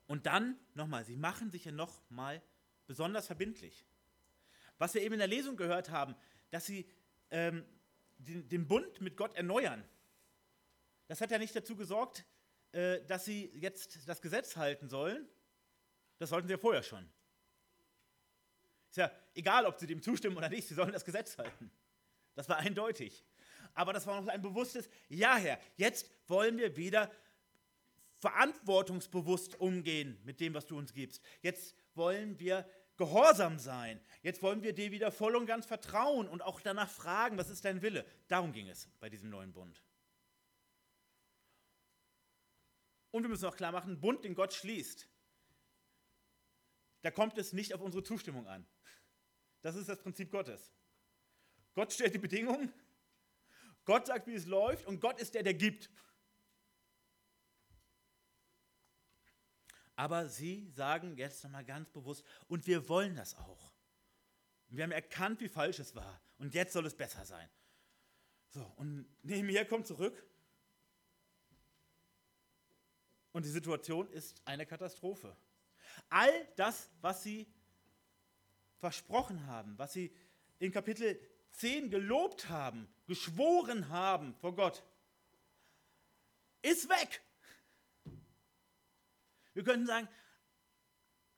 Und 0.07 0.25
dann, 0.25 0.57
nochmal, 0.73 1.05
sie 1.05 1.15
machen 1.15 1.49
sich 1.49 1.65
ja 1.65 1.71
nochmal 1.71 2.41
besonders 2.87 3.27
verbindlich. 3.27 3.85
Was 4.77 4.93
wir 4.93 5.01
eben 5.01 5.13
in 5.13 5.19
der 5.19 5.27
Lesung 5.27 5.55
gehört 5.57 5.89
haben, 5.89 6.15
dass 6.51 6.65
sie 6.65 6.89
ähm, 7.31 7.65
den, 8.17 8.47
den, 8.47 8.67
Bund 8.67 9.01
mit 9.01 9.17
Gott 9.17 9.35
erneuern. 9.35 9.83
Das 11.07 11.21
hat 11.21 11.31
ja 11.31 11.37
nicht 11.37 11.55
dazu 11.55 11.75
gesorgt, 11.75 12.25
äh, 12.71 13.03
dass 13.05 13.25
sie 13.25 13.51
jetzt 13.55 14.07
das 14.07 14.21
Gesetz 14.21 14.55
halten 14.55 14.89
sollen. 14.89 15.27
Das 16.17 16.29
sollten 16.29 16.47
sie 16.47 16.53
ja 16.53 16.57
vorher 16.57 16.83
schon. 16.83 17.09
Ist 18.89 18.97
ja 18.97 19.11
egal, 19.33 19.65
ob 19.65 19.79
sie 19.79 19.87
dem 19.87 20.01
zustimmen 20.01 20.37
oder 20.37 20.49
nicht, 20.49 20.67
sie 20.67 20.73
sollen 20.73 20.91
das 20.91 21.03
Gesetz 21.03 21.37
halten. 21.37 21.71
Das 22.35 22.47
war 22.47 22.57
eindeutig. 22.57 23.25
Aber 23.73 23.91
das 23.91 24.07
war 24.07 24.21
noch 24.21 24.27
ein 24.27 24.41
bewusstes 24.41 24.89
Ja, 25.09 25.35
Herr, 25.35 25.59
jetzt 25.75 26.09
wollen 26.27 26.57
wir 26.57 26.77
wieder 26.77 27.11
verantwortungsbewusst 28.25 29.59
umgehen 29.59 30.19
mit 30.23 30.39
dem, 30.39 30.55
was 30.55 30.65
du 30.65 30.75
uns 30.75 30.93
gibst. 30.93 31.21
Jetzt 31.43 31.75
wollen 31.93 32.39
wir 32.39 32.67
gehorsam 32.97 33.59
sein. 33.59 34.01
Jetzt 34.23 34.41
wollen 34.41 34.63
wir 34.63 34.73
dir 34.73 34.91
wieder 34.91 35.11
voll 35.11 35.35
und 35.35 35.45
ganz 35.45 35.67
vertrauen 35.67 36.27
und 36.27 36.41
auch 36.41 36.59
danach 36.59 36.89
fragen, 36.89 37.37
was 37.37 37.51
ist 37.51 37.65
dein 37.65 37.83
Wille? 37.83 38.03
Darum 38.27 38.51
ging 38.51 38.67
es 38.67 38.89
bei 38.99 39.11
diesem 39.11 39.29
neuen 39.29 39.53
Bund. 39.53 39.83
Und 43.11 43.21
wir 43.21 43.29
müssen 43.29 43.45
auch 43.45 43.55
klar 43.55 43.71
machen, 43.71 44.01
Bund, 44.01 44.23
den 44.23 44.33
Gott 44.33 44.53
schließt, 44.53 45.07
da 47.03 47.11
kommt 47.11 47.37
es 47.37 47.53
nicht 47.53 47.75
auf 47.75 47.81
unsere 47.81 48.03
Zustimmung 48.03 48.47
an. 48.47 48.65
Das 49.61 49.75
ist 49.75 49.87
das 49.87 50.01
Prinzip 50.01 50.31
Gottes. 50.31 50.73
Gott 51.75 51.93
stellt 51.93 52.15
die 52.15 52.19
Bedingungen, 52.19 52.73
Gott 53.83 54.07
sagt, 54.07 54.25
wie 54.25 54.33
es 54.33 54.47
läuft 54.47 54.87
und 54.87 54.99
Gott 54.99 55.19
ist 55.19 55.35
der, 55.35 55.43
der 55.43 55.53
gibt. 55.53 55.91
Aber 59.95 60.27
sie 60.27 60.69
sagen 60.71 61.17
jetzt 61.17 61.43
nochmal 61.43 61.63
ganz 61.63 61.89
bewusst, 61.89 62.23
und 62.47 62.67
wir 62.67 62.89
wollen 62.89 63.15
das 63.15 63.35
auch. 63.35 63.73
Wir 64.67 64.83
haben 64.83 64.91
erkannt, 64.91 65.39
wie 65.41 65.47
falsch 65.47 65.79
es 65.79 65.95
war. 65.95 66.21
Und 66.37 66.53
jetzt 66.53 66.73
soll 66.73 66.85
es 66.85 66.95
besser 66.95 67.25
sein. 67.25 67.49
So, 68.49 68.61
und 68.77 69.05
Nehemiah 69.23 69.63
kommt 69.65 69.87
zurück. 69.87 70.25
Und 73.31 73.45
die 73.45 73.49
Situation 73.49 74.09
ist 74.11 74.41
eine 74.45 74.65
Katastrophe. 74.65 75.35
All 76.09 76.47
das, 76.55 76.89
was 77.01 77.23
sie 77.23 77.47
versprochen 78.77 79.45
haben, 79.47 79.77
was 79.77 79.93
sie 79.93 80.13
in 80.59 80.71
Kapitel 80.71 81.19
10 81.51 81.89
gelobt 81.89 82.49
haben, 82.49 82.87
geschworen 83.07 83.89
haben 83.89 84.35
vor 84.35 84.55
Gott, 84.55 84.83
ist 86.61 86.89
weg. 86.89 87.21
Wir 89.55 89.63
könnten 89.63 89.87
sagen, 89.87 90.07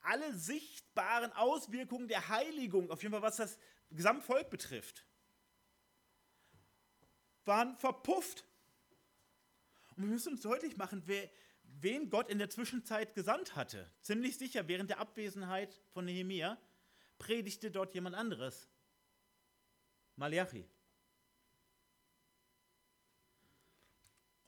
alle 0.00 0.34
sichtbaren 0.34 1.32
Auswirkungen 1.32 2.08
der 2.08 2.28
Heiligung, 2.28 2.90
auf 2.90 3.02
jeden 3.02 3.12
Fall 3.12 3.22
was 3.22 3.36
das 3.36 3.58
Gesamtvolk 3.90 4.50
betrifft, 4.50 5.04
waren 7.44 7.76
verpufft. 7.76 8.44
Und 9.96 10.04
wir 10.04 10.10
müssen 10.10 10.32
uns 10.32 10.42
deutlich 10.42 10.76
machen, 10.76 11.02
wer, 11.06 11.30
wen 11.62 12.10
Gott 12.10 12.28
in 12.28 12.38
der 12.38 12.50
Zwischenzeit 12.50 13.14
gesandt 13.14 13.54
hatte. 13.56 13.90
Ziemlich 14.02 14.36
sicher, 14.36 14.66
während 14.68 14.90
der 14.90 14.98
Abwesenheit 14.98 15.80
von 15.92 16.04
Nehemiah 16.04 16.58
predigte 17.18 17.70
dort 17.70 17.94
jemand 17.94 18.16
anderes. 18.16 18.68
Malachi. 20.16 20.68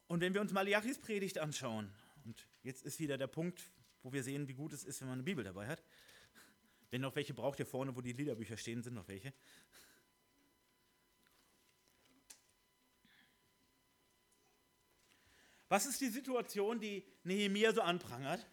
Und 0.08 0.20
wenn 0.20 0.34
wir 0.34 0.40
uns 0.40 0.52
Malachis 0.52 0.98
Predigt 0.98 1.38
anschauen, 1.38 1.92
und 2.24 2.46
jetzt 2.62 2.82
ist 2.84 2.98
wieder 2.98 3.18
der 3.18 3.26
Punkt, 3.26 3.70
wo 4.02 4.12
wir 4.12 4.22
sehen, 4.22 4.48
wie 4.48 4.54
gut 4.54 4.72
es 4.72 4.84
ist, 4.84 5.00
wenn 5.00 5.08
man 5.08 5.18
eine 5.18 5.22
Bibel 5.24 5.44
dabei 5.44 5.68
hat. 5.68 5.82
Wenn 6.90 7.00
noch 7.02 7.14
welche 7.14 7.34
braucht, 7.34 7.56
hier 7.56 7.66
vorne, 7.66 7.94
wo 7.94 8.00
die 8.00 8.12
Liederbücher 8.12 8.56
stehen, 8.56 8.82
sind 8.82 8.94
noch 8.94 9.08
welche. 9.08 9.32
Was 15.68 15.86
ist 15.86 16.00
die 16.00 16.08
Situation, 16.08 16.80
die 16.80 17.06
Nehemiah 17.22 17.72
so 17.72 17.80
anprangert? 17.80 18.44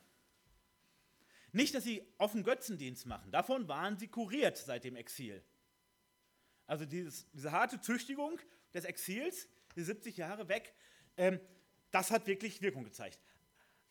Nicht, 1.51 1.73
dass 1.73 1.83
sie 1.83 2.05
offen 2.19 2.43
Götzendienst 2.43 3.07
machen. 3.07 3.31
Davon 3.31 3.67
waren 3.67 3.97
sie 3.97 4.07
kuriert 4.07 4.57
seit 4.57 4.83
dem 4.83 4.95
Exil. 4.95 5.43
Also 6.67 6.85
dieses, 6.85 7.27
diese 7.31 7.51
harte 7.51 7.81
Züchtigung 7.81 8.39
des 8.73 8.85
Exils, 8.85 9.47
die 9.75 9.81
70 9.81 10.17
Jahre 10.17 10.47
weg, 10.47 10.75
ähm, 11.15 11.39
das 11.89 12.11
hat 12.11 12.27
wirklich 12.27 12.61
Wirkung 12.61 12.83
gezeigt. 12.83 13.19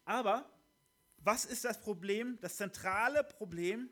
Aber 0.06 0.48
was 1.18 1.44
ist 1.44 1.64
das 1.64 1.80
Problem, 1.80 2.38
das 2.40 2.56
zentrale 2.56 3.24
Problem, 3.24 3.90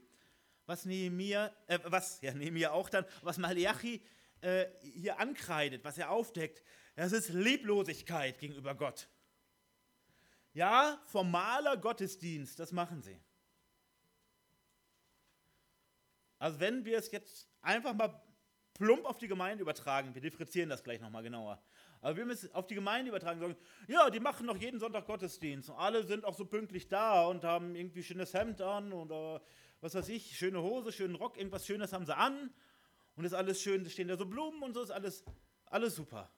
was 0.65 0.87
Nehemiah, 0.87 1.53
äh, 1.67 1.79
was 1.85 2.21
ja 2.23 2.33
Nehemiah 2.33 2.71
auch 2.71 2.89
dann, 2.89 3.05
was 3.23 3.37
Malachi 3.37 4.01
äh, 4.41 4.67
hier 4.81 5.19
ankreidet, 5.19 5.85
was 5.85 5.99
er 5.99 6.11
aufdeckt, 6.11 6.63
das 6.95 7.13
ist 7.13 7.31
Lieblosigkeit 7.31 8.39
gegenüber 8.39 8.75
Gott. 8.75 9.09
Ja, 10.53 11.03
formaler 11.07 11.77
Gottesdienst, 11.77 12.59
das 12.61 12.71
machen 12.71 13.03
sie. 13.03 13.21
Also 16.39 16.61
wenn 16.61 16.85
wir 16.85 16.99
es 16.99 17.11
jetzt 17.11 17.49
einfach 17.61 17.93
mal 17.93 18.23
plump 18.75 19.05
auf 19.07 19.19
die 19.19 19.29
Gemeinde 19.29 19.63
übertragen, 19.63 20.15
wir 20.15 20.21
differenzieren 20.21 20.69
das 20.69 20.83
gleich 20.83 21.01
nochmal 21.01 21.23
genauer. 21.23 21.63
Aber 22.01 22.17
wir 22.17 22.27
müssen 22.27 22.53
auf 22.53 22.67
die 22.67 22.75
Gemeinde 22.75 23.09
übertragen 23.09 23.41
sagen, 23.41 23.57
ja, 23.89 24.11
die 24.11 24.21
machen 24.21 24.47
noch 24.47 24.57
jeden 24.57 24.79
Sonntag 24.79 25.07
Gottesdienst. 25.07 25.71
Und 25.71 25.77
alle 25.77 26.05
sind 26.05 26.25
auch 26.25 26.35
so 26.35 26.45
pünktlich 26.45 26.89
da 26.89 27.25
und 27.27 27.45
haben 27.45 27.75
irgendwie 27.75 28.03
schönes 28.03 28.35
Hemd 28.35 28.61
an 28.61 28.93
oder 28.93 29.41
was 29.81 29.95
weiß 29.95 30.09
ich, 30.09 30.37
schöne 30.37 30.61
Hose, 30.61 30.93
schönen 30.93 31.15
Rock, 31.15 31.39
irgendwas 31.39 31.67
Schönes 31.67 31.93
haben 31.93 32.05
sie 32.05 32.17
an. 32.17 32.53
Und 33.17 33.25
ist 33.25 33.33
alles 33.33 33.63
schön, 33.63 33.89
stehen 33.89 34.09
da 34.09 34.17
so 34.17 34.27
Blumen 34.27 34.63
und 34.63 34.75
so, 34.75 34.83
ist 34.83 34.91
alles, 34.91 35.25
alles 35.67 35.95
super. 35.95 36.31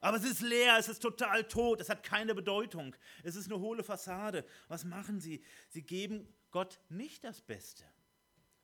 Aber 0.00 0.16
es 0.16 0.24
ist 0.24 0.40
leer, 0.40 0.76
es 0.78 0.88
ist 0.88 1.00
total 1.00 1.44
tot, 1.44 1.80
es 1.80 1.88
hat 1.88 2.02
keine 2.02 2.34
Bedeutung. 2.34 2.96
Es 3.22 3.36
ist 3.36 3.50
eine 3.50 3.60
hohle 3.60 3.82
Fassade. 3.82 4.44
Was 4.68 4.84
machen 4.84 5.20
sie? 5.20 5.42
Sie 5.68 5.82
geben 5.82 6.32
Gott 6.50 6.80
nicht 6.88 7.24
das 7.24 7.42
Beste, 7.42 7.84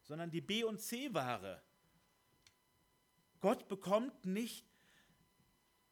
sondern 0.03 0.31
die 0.31 0.41
B- 0.41 0.65
und 0.65 0.81
C-Ware. 0.81 1.63
Gott 3.43 3.69
bekommt 3.69 4.25
nicht 4.25 4.65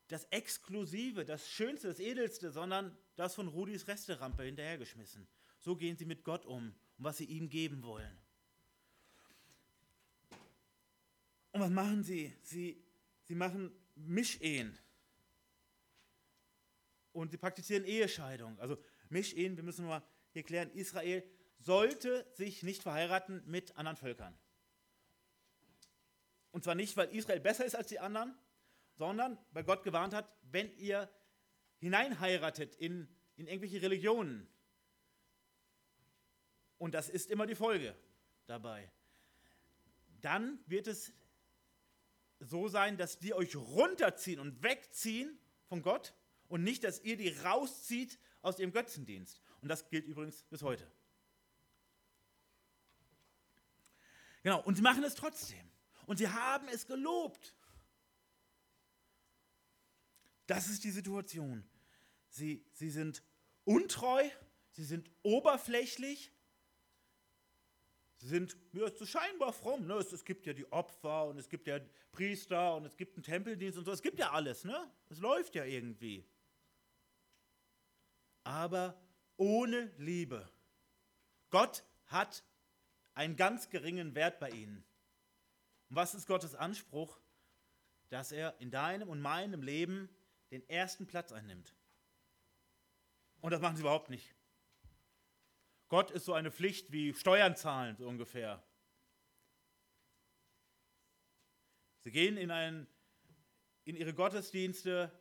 das 0.07 0.25
Exklusive, 0.30 1.25
das 1.25 1.49
Schönste, 1.49 1.88
das 1.88 1.99
Edelste, 1.99 2.52
sondern 2.52 2.97
das 3.16 3.35
von 3.35 3.49
Rudis 3.49 3.87
Resterampe 3.88 4.45
hinterhergeschmissen. 4.45 5.26
So 5.59 5.76
gehen 5.76 5.97
sie 5.97 6.07
mit 6.07 6.25
Gott 6.25 6.47
um 6.47 6.75
und 6.97 7.04
was 7.04 7.19
sie 7.19 7.25
ihm 7.25 7.50
geben 7.50 7.83
wollen. 7.83 8.16
Und 11.52 11.61
was 11.61 11.71
machen 11.71 12.04
sie? 12.04 12.33
Sie, 12.42 12.83
sie 13.25 13.35
machen 13.35 13.73
Mischehen. 13.97 14.78
Und 17.12 17.33
sie 17.33 17.37
praktizieren 17.37 17.85
Ehescheidung. 17.85 18.59
Also 18.61 18.78
Mischehen, 19.09 19.57
wir 19.57 19.64
müssen 19.64 19.87
mal 19.87 20.04
hier 20.33 20.45
klären, 20.45 20.71
Israel 20.71 21.25
sollte 21.59 22.26
sich 22.33 22.62
nicht 22.62 22.85
verheiraten 22.85 23.42
mit 23.47 23.76
anderen 23.76 23.97
Völkern. 23.97 24.38
Und 26.52 26.64
zwar 26.64 26.75
nicht, 26.75 26.97
weil 26.97 27.09
Israel 27.14 27.40
besser 27.40 27.64
ist 27.64 27.76
als 27.76 27.88
die 27.88 28.00
anderen, 28.00 28.35
sondern 28.97 29.38
weil 29.52 29.64
Gott 29.64 29.83
gewarnt 29.83 30.14
hat, 30.14 30.30
wenn 30.42 30.71
ihr 30.76 31.11
hineinheiratet 31.78 32.75
in, 32.76 33.09
in 33.37 33.47
irgendwelche 33.47 33.80
Religionen, 33.83 34.49
und 36.78 36.95
das 36.95 37.09
ist 37.09 37.30
immer 37.30 37.47
die 37.47 37.54
Folge 37.54 37.95
dabei, 38.47 38.90
dann 40.21 40.59
wird 40.66 40.87
es 40.87 41.12
so 42.40 42.69
sein, 42.69 42.97
dass 42.97 43.19
die 43.19 43.35
euch 43.35 43.54
runterziehen 43.54 44.40
und 44.40 44.62
wegziehen 44.62 45.38
von 45.66 45.83
Gott 45.83 46.14
und 46.49 46.62
nicht, 46.62 46.85
dass 46.85 47.00
ihr 47.00 47.16
die 47.16 47.28
rauszieht 47.28 48.19
aus 48.42 48.59
ihrem 48.59 48.73
Götzendienst. 48.73 49.40
Und 49.61 49.69
das 49.69 49.88
gilt 49.88 50.07
übrigens 50.07 50.42
bis 50.45 50.62
heute. 50.62 50.90
Genau, 54.42 54.62
und 54.62 54.75
sie 54.75 54.83
machen 54.83 55.04
es 55.04 55.14
trotzdem. 55.14 55.69
Und 56.10 56.16
sie 56.16 56.26
haben 56.26 56.66
es 56.66 56.88
gelobt. 56.88 57.54
Das 60.48 60.66
ist 60.66 60.82
die 60.82 60.90
Situation. 60.90 61.62
Sie, 62.30 62.66
sie 62.72 62.90
sind 62.90 63.22
untreu, 63.62 64.28
sie 64.72 64.82
sind 64.82 65.08
oberflächlich, 65.22 66.32
sie 68.16 68.26
sind 68.26 68.56
ja, 68.72 68.90
so 68.90 69.06
scheinbar 69.06 69.52
fromm. 69.52 69.86
Ne? 69.86 69.94
Es, 69.98 70.12
es, 70.12 70.24
gibt 70.24 70.46
ja 70.46 70.52
die 70.52 70.66
Opfer 70.72 71.26
und 71.26 71.38
es 71.38 71.48
gibt 71.48 71.68
ja 71.68 71.78
Priester 72.10 72.74
und 72.74 72.86
es 72.86 72.96
gibt 72.96 73.14
einen 73.14 73.22
Tempeldienst 73.22 73.78
und 73.78 73.84
so. 73.84 73.92
Es 73.92 74.02
gibt 74.02 74.18
ja 74.18 74.32
alles. 74.32 74.64
Ne? 74.64 74.92
Es 75.10 75.20
läuft 75.20 75.54
ja 75.54 75.64
irgendwie. 75.64 76.28
Aber 78.42 79.00
ohne 79.36 79.92
Liebe. 79.96 80.50
Gott 81.50 81.84
hat 82.06 82.42
einen 83.14 83.36
ganz 83.36 83.70
geringen 83.70 84.16
Wert 84.16 84.40
bei 84.40 84.50
ihnen. 84.50 84.84
Und 85.90 85.97
was 85.97 86.14
ist 86.14 86.26
Gottes 86.26 86.54
Anspruch? 86.54 87.20
Dass 88.09 88.32
er 88.32 88.59
in 88.61 88.70
deinem 88.70 89.09
und 89.09 89.20
meinem 89.20 89.62
Leben 89.62 90.09
den 90.50 90.66
ersten 90.68 91.06
Platz 91.06 91.32
einnimmt. 91.32 91.75
Und 93.40 93.52
das 93.52 93.61
machen 93.61 93.76
sie 93.76 93.82
überhaupt 93.82 94.11
nicht. 94.11 94.35
Gott 95.88 96.11
ist 96.11 96.25
so 96.25 96.32
eine 96.35 96.50
Pflicht 96.50 96.92
wie 96.92 97.12
Steuern 97.14 97.56
zahlen, 97.56 97.97
so 97.97 98.06
ungefähr. 98.09 98.62
Sie 102.02 102.12
gehen 102.12 102.37
in, 102.37 102.50
ein, 102.50 102.87
in 103.85 103.97
ihre 103.97 104.14
Gottesdienste, 104.14 105.12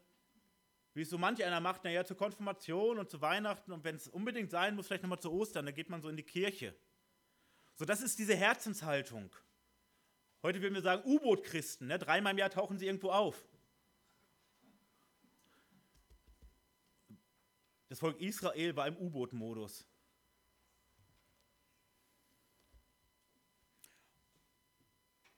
wie 0.93 1.01
es 1.01 1.09
so 1.09 1.17
manch 1.17 1.43
einer 1.43 1.59
macht, 1.59 1.83
naja, 1.83 2.05
zur 2.05 2.17
Konfirmation 2.17 2.99
und 2.99 3.09
zu 3.09 3.21
Weihnachten 3.21 3.71
und 3.71 3.83
wenn 3.83 3.95
es 3.95 4.07
unbedingt 4.07 4.51
sein 4.51 4.75
muss, 4.75 4.87
vielleicht 4.87 5.03
nochmal 5.03 5.19
zu 5.19 5.31
Ostern, 5.31 5.65
dann 5.65 5.75
geht 5.75 5.89
man 5.89 6.01
so 6.01 6.09
in 6.09 6.17
die 6.17 6.23
Kirche. 6.23 6.75
So, 7.75 7.85
das 7.85 8.01
ist 8.01 8.19
diese 8.19 8.35
Herzenshaltung. 8.35 9.31
Heute 10.41 10.61
würden 10.61 10.75
wir 10.75 10.81
sagen 10.81 11.03
U-Boot-Christen, 11.05 11.87
ne? 11.87 11.99
dreimal 11.99 12.31
im 12.31 12.37
Jahr 12.37 12.49
tauchen 12.49 12.77
sie 12.77 12.85
irgendwo 12.85 13.11
auf. 13.11 13.43
Das 17.89 17.99
Volk 17.99 18.21
Israel 18.21 18.75
war 18.75 18.87
im 18.87 18.95
U-Boot-Modus. 18.95 19.85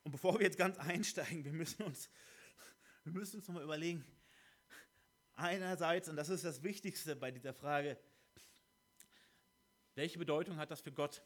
Und 0.03 0.11
bevor 0.11 0.37
wir 0.37 0.45
jetzt 0.45 0.57
ganz 0.57 0.77
einsteigen, 0.77 1.45
wir 1.45 1.53
müssen 1.53 1.83
uns, 1.83 2.09
wir 3.03 3.13
müssen 3.13 3.37
uns 3.37 3.47
nochmal 3.47 3.63
überlegen, 3.63 4.05
einerseits, 5.35 6.09
und 6.09 6.15
das 6.15 6.29
ist 6.29 6.43
das 6.43 6.61
Wichtigste 6.61 7.15
bei 7.15 7.31
dieser 7.31 7.53
Frage, 7.53 7.97
welche 9.95 10.19
Bedeutung 10.19 10.57
hat 10.57 10.69
das 10.69 10.81
für 10.81 10.91
Gott? 10.91 11.23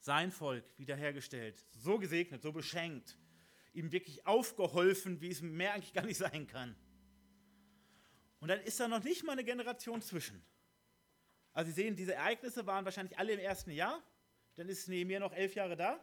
Sein 0.00 0.32
Volk 0.32 0.64
wiederhergestellt, 0.78 1.64
so 1.72 1.98
gesegnet, 1.98 2.42
so 2.42 2.52
beschenkt, 2.52 3.18
ihm 3.72 3.92
wirklich 3.92 4.26
aufgeholfen, 4.26 5.20
wie 5.20 5.30
es 5.30 5.42
mehr 5.42 5.74
eigentlich 5.74 5.92
gar 5.92 6.04
nicht 6.04 6.18
sein 6.18 6.46
kann. 6.46 6.74
Und 8.40 8.48
dann 8.48 8.60
ist 8.60 8.80
da 8.80 8.88
noch 8.88 9.02
nicht 9.04 9.24
mal 9.24 9.32
eine 9.32 9.44
Generation 9.44 10.00
zwischen. 10.00 10.42
Also 11.52 11.70
Sie 11.70 11.82
sehen, 11.82 11.96
diese 11.96 12.14
Ereignisse 12.14 12.66
waren 12.66 12.84
wahrscheinlich 12.84 13.18
alle 13.18 13.32
im 13.32 13.38
ersten 13.38 13.70
Jahr. 13.70 14.02
Dann 14.56 14.68
ist 14.68 14.88
Nehemiah 14.88 15.20
noch 15.20 15.32
elf 15.32 15.54
Jahre 15.54 15.76
da. 15.76 16.00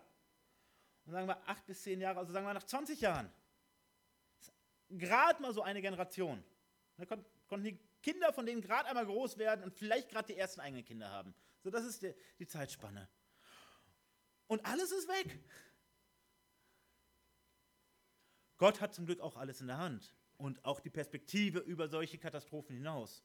Und 1.05 1.13
sagen 1.13 1.27
wir 1.27 1.47
acht 1.47 1.65
bis 1.65 1.81
zehn 1.81 2.01
Jahre, 2.01 2.19
also 2.19 2.33
sagen 2.33 2.45
wir 2.45 2.53
nach 2.53 2.63
20 2.63 2.99
Jahren. 3.01 3.31
Gerade 4.89 5.41
mal 5.41 5.53
so 5.53 5.61
eine 5.61 5.81
Generation. 5.81 6.43
Da 6.97 7.05
konnten 7.47 7.63
die 7.63 7.79
Kinder 8.01 8.31
von 8.33 8.45
denen 8.45 8.61
gerade 8.61 8.87
einmal 8.89 9.05
groß 9.05 9.37
werden 9.37 9.63
und 9.63 9.73
vielleicht 9.73 10.09
gerade 10.09 10.33
die 10.33 10.37
ersten 10.37 10.59
eigenen 10.59 10.83
Kinder 10.83 11.09
haben. 11.09 11.33
So, 11.63 11.69
das 11.69 11.85
ist 11.85 12.01
die, 12.01 12.13
die 12.39 12.47
Zeitspanne. 12.47 13.07
Und 14.47 14.65
alles 14.65 14.91
ist 14.91 15.07
weg. 15.07 15.39
Gott 18.57 18.81
hat 18.81 18.93
zum 18.93 19.05
Glück 19.05 19.19
auch 19.19 19.37
alles 19.37 19.61
in 19.61 19.67
der 19.67 19.77
Hand 19.77 20.15
und 20.37 20.63
auch 20.65 20.79
die 20.79 20.89
Perspektive 20.89 21.59
über 21.59 21.87
solche 21.87 22.17
Katastrophen 22.17 22.75
hinaus. 22.75 23.23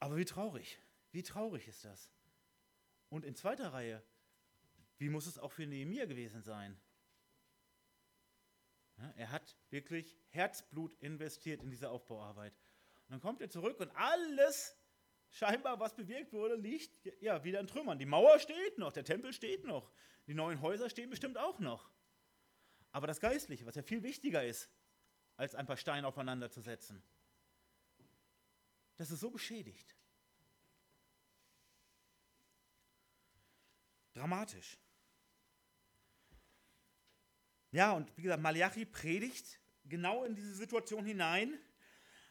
Aber 0.00 0.16
wie 0.16 0.24
traurig, 0.24 0.78
wie 1.10 1.22
traurig 1.22 1.66
ist 1.68 1.84
das? 1.84 2.10
Und 3.08 3.24
in 3.24 3.34
zweiter 3.34 3.72
Reihe, 3.72 4.02
wie 4.98 5.08
muss 5.08 5.26
es 5.26 5.38
auch 5.38 5.52
für 5.52 5.66
Nehemiah 5.66 6.04
gewesen 6.04 6.42
sein? 6.42 6.78
Ja, 8.98 9.10
er 9.16 9.30
hat 9.30 9.56
wirklich 9.70 10.16
Herzblut 10.30 10.94
investiert 11.00 11.62
in 11.62 11.70
diese 11.70 11.88
Aufbauarbeit. 11.88 12.52
Und 13.06 13.12
dann 13.12 13.20
kommt 13.20 13.40
er 13.40 13.48
zurück 13.48 13.80
und 13.80 13.90
alles, 13.90 14.76
scheinbar 15.30 15.78
was 15.78 15.94
bewirkt 15.94 16.32
wurde, 16.32 16.54
liegt 16.54 16.90
ja 17.20 17.42
wieder 17.44 17.60
in 17.60 17.66
Trümmern. 17.66 17.98
Die 17.98 18.06
Mauer 18.06 18.38
steht 18.38 18.78
noch, 18.78 18.92
der 18.92 19.04
Tempel 19.04 19.32
steht 19.32 19.64
noch, 19.64 19.92
die 20.26 20.34
neuen 20.34 20.60
Häuser 20.60 20.88
stehen 20.90 21.10
bestimmt 21.10 21.38
auch 21.38 21.58
noch. 21.58 21.90
Aber 22.92 23.06
das 23.06 23.20
Geistliche, 23.20 23.66
was 23.66 23.74
ja 23.74 23.82
viel 23.82 24.02
wichtiger 24.02 24.44
ist, 24.44 24.70
als 25.36 25.54
ein 25.54 25.66
paar 25.66 25.76
Steine 25.76 26.06
aufeinander 26.06 26.50
zu 26.50 26.60
setzen, 26.60 27.02
das 28.96 29.10
ist 29.10 29.20
so 29.20 29.30
beschädigt. 29.30 29.94
Dramatisch. 34.14 34.78
Ja, 37.70 37.92
und 37.92 38.16
wie 38.16 38.22
gesagt, 38.22 38.42
Malachi 38.42 38.84
predigt 38.84 39.60
genau 39.84 40.24
in 40.24 40.34
diese 40.34 40.54
Situation 40.54 41.04
hinein, 41.04 41.58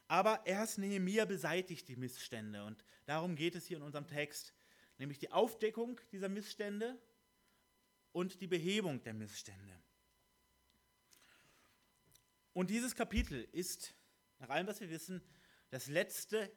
aber 0.08 0.46
erst 0.46 0.78
Nehemiah 0.78 1.26
beseitigt 1.26 1.88
die 1.88 1.96
Missstände 1.96 2.64
und 2.64 2.84
darum 3.06 3.36
geht 3.36 3.56
es 3.56 3.66
hier 3.66 3.78
in 3.78 3.84
unserem 3.84 4.08
Text, 4.08 4.54
nämlich 4.98 5.20
die 5.20 5.32
Aufdeckung 5.32 6.00
dieser 6.12 6.30
Missstände 6.30 7.00
und 8.12 8.42
die 8.42 8.48
Behebung 8.48 9.02
der 9.04 9.14
Missstände. 9.14 9.82
Und 12.54 12.70
dieses 12.70 12.96
Kapitel 12.96 13.48
ist, 13.52 13.94
nach 14.40 14.50
allem, 14.50 14.66
was 14.68 14.80
wir 14.80 14.90
wissen, 14.90 15.22
das 15.70 15.88
letzte 15.88 16.52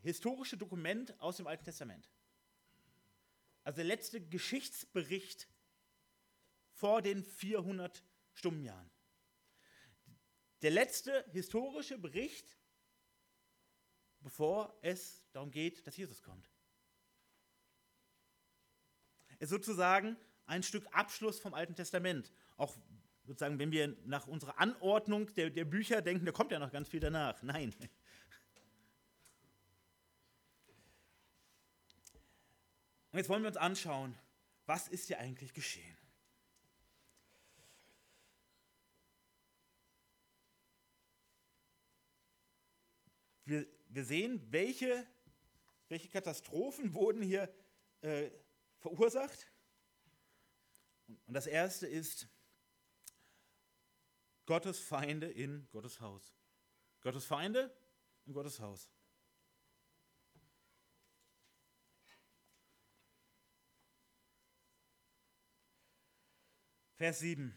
historische 0.00 0.56
Dokument 0.56 1.18
aus 1.20 1.36
dem 1.38 1.46
Alten 1.46 1.64
Testament. 1.64 2.08
Also 3.64 3.76
der 3.76 3.86
letzte 3.86 4.20
Geschichtsbericht 4.20 5.48
vor 6.72 7.02
den 7.02 7.24
400 7.24 8.04
Stummenjahren. 8.34 8.90
Der 10.64 10.70
letzte 10.70 11.26
historische 11.30 11.98
Bericht, 11.98 12.56
bevor 14.20 14.74
es 14.80 15.22
darum 15.32 15.50
geht, 15.50 15.86
dass 15.86 15.94
Jesus 15.94 16.22
kommt. 16.22 16.50
Es 19.38 19.42
ist 19.42 19.50
sozusagen 19.50 20.16
ein 20.46 20.62
Stück 20.62 20.86
Abschluss 20.90 21.38
vom 21.38 21.52
Alten 21.52 21.74
Testament. 21.74 22.32
Auch 22.56 22.74
sozusagen, 23.24 23.58
wenn 23.58 23.72
wir 23.72 23.94
nach 24.06 24.26
unserer 24.26 24.58
Anordnung 24.58 25.30
der, 25.34 25.50
der 25.50 25.66
Bücher 25.66 26.00
denken, 26.00 26.24
da 26.24 26.32
kommt 26.32 26.50
ja 26.50 26.58
noch 26.58 26.72
ganz 26.72 26.88
viel 26.88 27.00
danach. 27.00 27.42
Nein. 27.42 27.74
Und 33.12 33.18
jetzt 33.18 33.28
wollen 33.28 33.42
wir 33.42 33.48
uns 33.48 33.58
anschauen, 33.58 34.16
was 34.64 34.88
ist 34.88 35.08
hier 35.08 35.18
eigentlich 35.18 35.52
geschehen? 35.52 36.03
Wir, 43.44 43.66
wir 43.88 44.04
sehen, 44.04 44.40
welche, 44.50 45.06
welche 45.88 46.08
Katastrophen 46.08 46.94
wurden 46.94 47.22
hier 47.22 47.52
äh, 48.00 48.30
verursacht. 48.78 49.50
Und 51.26 51.34
das 51.34 51.46
erste 51.46 51.86
ist 51.86 52.28
Gottes 54.46 54.80
Feinde 54.80 55.26
in 55.30 55.68
Gottes 55.70 56.00
Haus. 56.00 56.34
Gottes 57.00 57.24
Feinde 57.24 57.74
in 58.24 58.32
Gottes 58.32 58.60
Haus. 58.60 58.90
Vers 66.96 67.18
7. 67.18 67.56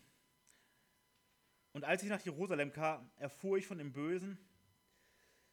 Und 1.73 1.83
als 1.83 2.03
ich 2.03 2.09
nach 2.09 2.21
Jerusalem 2.21 2.73
kam, 2.73 3.09
erfuhr 3.17 3.57
ich 3.57 3.67
von 3.67 3.77
dem 3.77 3.93
Bösen, 3.93 4.37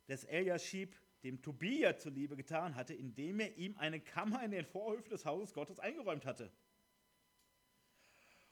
des 0.08 0.24
Eliashib 0.24 0.96
dem 1.22 1.40
Tobia 1.40 1.96
zuliebe 1.96 2.36
getan 2.36 2.74
hatte, 2.74 2.94
indem 2.94 3.40
er 3.40 3.56
ihm 3.56 3.76
eine 3.78 4.00
Kammer 4.00 4.42
in 4.44 4.50
den 4.50 4.66
Vorhöfen 4.66 5.08
des 5.08 5.24
Hauses 5.24 5.54
Gottes 5.54 5.80
eingeräumt 5.80 6.26
hatte. 6.26 6.52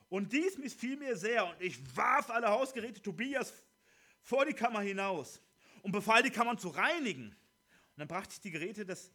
Und 0.09 0.33
dies 0.33 0.57
missfiel 0.57 0.97
mir 0.97 1.15
sehr, 1.15 1.45
und 1.47 1.61
ich 1.61 1.95
warf 1.95 2.29
alle 2.29 2.49
Hausgeräte 2.49 3.01
Tobias 3.01 3.53
vor 4.21 4.45
die 4.45 4.53
Kammer 4.53 4.81
hinaus 4.81 5.41
und 5.81 5.91
befahl, 5.91 6.23
die 6.23 6.29
Kammern 6.31 6.57
zu 6.57 6.69
reinigen. 6.69 7.29
Und 7.29 7.97
dann 7.97 8.07
brachte 8.07 8.33
ich 8.33 8.41
die 8.41 8.51
Geräte 8.51 8.85
des 8.85 9.11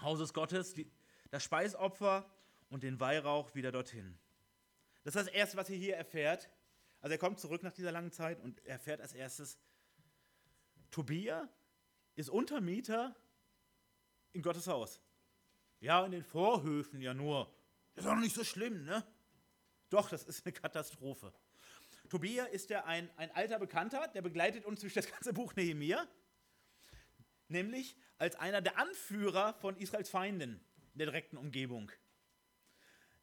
Hauses 0.00 0.32
Gottes, 0.32 0.74
die, 0.74 0.90
das 1.30 1.44
Speisopfer 1.44 2.30
und 2.68 2.82
den 2.82 2.98
Weihrauch 3.00 3.54
wieder 3.54 3.72
dorthin. 3.72 4.18
Das 5.04 5.14
ist 5.14 5.26
das 5.26 5.34
Erste, 5.34 5.56
was 5.56 5.70
er 5.70 5.76
hier 5.76 5.96
erfährt. 5.96 6.50
Also 7.00 7.12
er 7.12 7.18
kommt 7.18 7.38
zurück 7.38 7.62
nach 7.62 7.72
dieser 7.72 7.92
langen 7.92 8.12
Zeit 8.12 8.40
und 8.40 8.64
erfährt 8.64 9.00
als 9.00 9.12
erstes, 9.12 9.58
Tobia 10.90 11.48
ist 12.16 12.30
Untermieter 12.30 13.14
in 14.32 14.42
Gottes 14.42 14.66
Haus. 14.66 15.00
Ja, 15.80 16.04
in 16.04 16.12
den 16.12 16.24
Vorhöfen 16.24 17.00
ja 17.00 17.14
nur. 17.14 17.54
Das 17.94 18.04
ist 18.04 18.10
auch 18.10 18.16
nicht 18.16 18.34
so 18.34 18.44
schlimm, 18.44 18.84
ne? 18.84 19.06
Doch, 19.90 20.08
das 20.08 20.24
ist 20.24 20.44
eine 20.44 20.52
Katastrophe. 20.52 21.32
Tobia 22.08 22.44
ist 22.46 22.70
ja 22.70 22.84
ein, 22.84 23.10
ein 23.16 23.30
alter 23.32 23.58
Bekannter, 23.58 24.08
der 24.08 24.22
begleitet 24.22 24.64
uns 24.64 24.80
durch 24.80 24.94
das 24.94 25.10
ganze 25.10 25.32
Buch 25.32 25.54
Nehemiah, 25.54 26.06
nämlich 27.48 27.96
als 28.18 28.36
einer 28.36 28.60
der 28.60 28.78
Anführer 28.78 29.54
von 29.54 29.76
Israels 29.76 30.08
Feinden 30.08 30.60
in 30.92 30.98
der 30.98 31.06
direkten 31.06 31.36
Umgebung. 31.36 31.90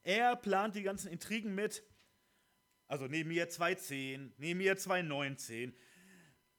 Er 0.03 0.35
plant 0.35 0.75
die 0.75 0.83
ganzen 0.83 1.11
Intrigen 1.11 1.55
mit, 1.55 1.83
also 2.87 3.07
Nehemiah 3.07 3.45
2.10, 3.45 4.31
Nehemiah 4.37 4.73
2.19, 4.73 5.73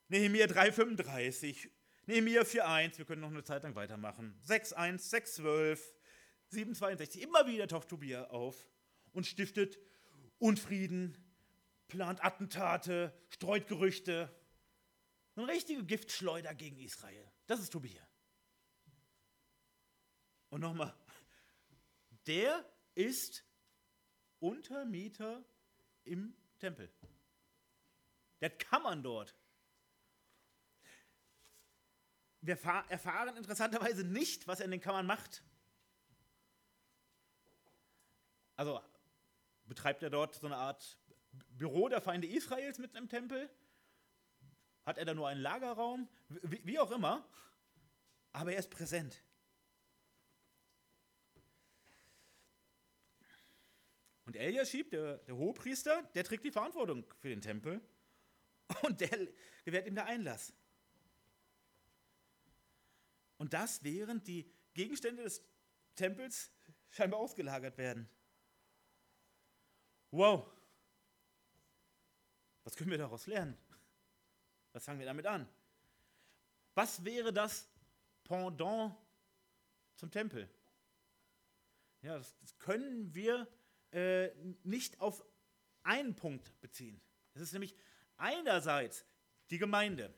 Nehemiah 0.09 0.47
3.35, 0.47 1.71
Nehemiah 2.07 2.43
4.1, 2.43 2.99
wir 2.99 3.05
können 3.05 3.23
noch 3.23 3.31
eine 3.31 3.45
Zeit 3.45 3.63
lang 3.63 3.75
weitermachen. 3.75 4.39
6.1, 4.47 5.11
6.12, 5.41 5.81
7.62. 6.53 7.19
Immer 7.19 7.47
wieder 7.47 7.67
taucht 7.67 7.89
Tobia 7.89 8.29
auf 8.31 8.69
und 9.13 9.27
stiftet 9.27 9.79
Unfrieden, 10.39 11.17
plant 11.89 12.23
Attentate, 12.23 13.19
streut 13.31 13.67
Gerüchte. 13.69 14.35
Eine 15.37 15.49
richtige 15.49 15.85
Giftschleuder 15.85 16.55
gegen 16.55 16.79
Israel. 16.79 17.31
Das 17.47 17.61
ist 17.61 17.71
Tobia. 17.71 18.07
Und 20.51 20.61
nochmal, 20.61 20.95
der 22.27 22.65
ist 22.95 23.45
Untermieter 24.39 25.45
im 26.05 26.37
Tempel. 26.59 26.93
Der 28.41 28.51
kann 28.51 28.83
man 28.83 29.03
dort. 29.03 29.35
Wir 32.45 32.59
erfahren 32.89 33.39
interessanterweise 33.39 34.05
nicht, 34.05 34.47
was 34.47 34.61
er 34.61 34.67
in 34.67 34.71
den 34.71 34.81
Kammern 34.81 35.07
macht. 35.07 35.43
Also 38.55 38.83
betreibt 39.65 40.03
er 40.03 40.11
dort 40.11 40.35
so 40.35 40.47
eine 40.47 40.59
Art 40.59 40.99
Büro 41.49 41.89
der 41.89 42.03
Feinde 42.03 42.27
Israels 42.27 42.79
mitten 42.79 42.99
im 42.99 43.09
Tempel? 43.09 43.49
Hat 44.85 44.99
er 44.99 45.07
da 45.07 45.15
nur 45.15 45.27
einen 45.27 45.41
Lagerraum? 45.41 46.07
Wie, 46.29 46.61
wie 46.67 46.79
auch 46.79 46.91
immer. 46.91 47.27
Aber 48.33 48.53
er 48.53 48.59
ist 48.59 48.69
präsent. 48.69 49.25
Und 54.27 54.37
Eliashib, 54.37 54.91
der, 54.91 55.17
der 55.17 55.37
Hohepriester, 55.37 56.03
der 56.15 56.25
trägt 56.25 56.45
die 56.45 56.51
Verantwortung 56.51 57.07
für 57.21 57.31
den 57.31 57.41
Tempel 57.41 57.81
und 58.83 59.01
der 59.01 59.29
gewährt 59.65 59.87
ihm 59.87 59.95
der 59.95 60.05
Einlass. 60.05 60.53
Und 63.39 63.53
das, 63.53 63.83
während 63.83 64.27
die 64.27 64.51
Gegenstände 64.75 65.23
des 65.23 65.43
Tempels 65.95 66.51
scheinbar 66.91 67.21
ausgelagert 67.21 67.77
werden. 67.79 68.09
Wow. 70.11 70.49
Was 72.63 72.77
können 72.77 72.91
wir 72.91 72.99
daraus 72.99 73.27
lernen? 73.27 73.57
Was 74.73 74.85
fangen 74.85 74.99
wir 74.99 75.07
damit 75.07 75.27
an? 75.27 75.49
Was 76.75 77.05
wäre 77.05 77.33
das 77.33 77.69
Pendant 78.25 78.95
zum 79.97 80.11
Tempel? 80.11 80.49
Ja, 82.03 82.19
das, 82.19 82.37
das 82.41 82.59
können 82.59 83.15
wir 83.15 83.49
äh, 83.93 84.31
nicht 84.63 85.01
auf 85.01 85.25
einen 85.83 86.15
Punkt 86.15 86.61
beziehen. 86.61 87.01
Es 87.35 87.43
ist 87.43 87.53
nämlich 87.53 87.75
einerseits 88.17 89.05
die 89.51 89.59
Gemeinde. 89.59 90.13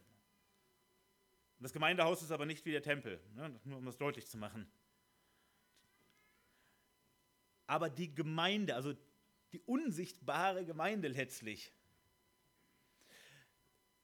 Das 1.59 1.73
Gemeindehaus 1.73 2.23
ist 2.23 2.31
aber 2.31 2.47
nicht 2.47 2.65
wie 2.67 2.73
der 2.73 2.83
Tempel, 2.83 3.21
ne? 3.35 3.59
nur 3.65 3.79
um 3.79 3.87
das 3.87 3.97
deutlich 3.97 4.27
zu 4.27 4.37
machen. 4.37 4.71
Aber 7.67 7.89
die 7.91 8.15
Gemeinde, 8.15 8.75
also 8.75 8.95
die 9.53 9.61
unsichtbare 9.61 10.65
Gemeinde 10.65 11.09
letztlich, 11.09 11.73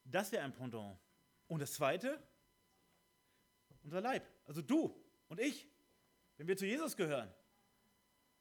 das 0.05 0.33
wäre 0.33 0.45
ein 0.45 0.53
Pendant. 0.53 0.99
Und 1.47 1.61
das 1.61 1.75
Zweite, 1.75 2.21
unser 3.83 4.01
Leib, 4.01 4.27
also 4.47 4.63
du 4.63 4.99
und 5.29 5.39
ich, 5.39 5.69
wenn 6.39 6.49
wir 6.49 6.57
zu 6.57 6.67
Jesus 6.67 6.97
gehören, 6.97 7.33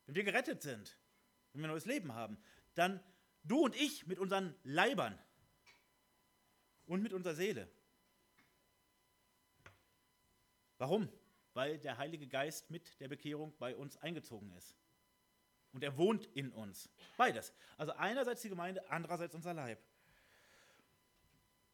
wenn 0.06 0.16
wir 0.16 0.24
gerettet 0.24 0.62
sind, 0.62 0.98
wenn 1.52 1.62
wir 1.62 1.68
ein 1.68 1.72
neues 1.72 1.86
Leben 1.86 2.14
haben, 2.14 2.38
dann 2.76 3.04
du 3.44 3.66
und 3.66 3.76
ich 3.76 4.08
mit 4.08 4.20
unseren 4.20 4.56
Leibern 4.64 5.20
und 6.86 7.02
mit 7.02 7.14
unserer 7.14 7.36
Seele. 7.36 7.70
Warum? 10.82 11.08
Weil 11.54 11.78
der 11.78 11.98
Heilige 11.98 12.28
Geist 12.28 12.72
mit 12.72 13.00
der 13.00 13.08
Bekehrung 13.08 13.54
bei 13.60 13.76
uns 13.76 13.98
eingezogen 13.98 14.52
ist. 14.58 14.76
Und 15.74 15.84
er 15.84 15.96
wohnt 15.96 16.26
in 16.34 16.52
uns. 16.52 16.90
Beides. 17.18 17.54
Also 17.78 17.94
einerseits 17.94 18.42
die 18.42 18.50
Gemeinde, 18.50 18.90
andererseits 18.90 19.36
unser 19.36 19.54
Leib. 19.54 19.80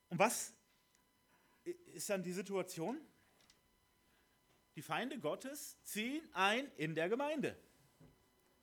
Und 0.10 0.20
was 0.20 0.54
ist 1.94 2.10
dann 2.10 2.22
die 2.22 2.34
Situation? 2.34 3.00
Die 4.76 4.82
Feinde 4.82 5.18
Gottes 5.20 5.82
ziehen 5.84 6.28
ein 6.34 6.70
in 6.76 6.94
der 6.94 7.08
Gemeinde 7.08 7.58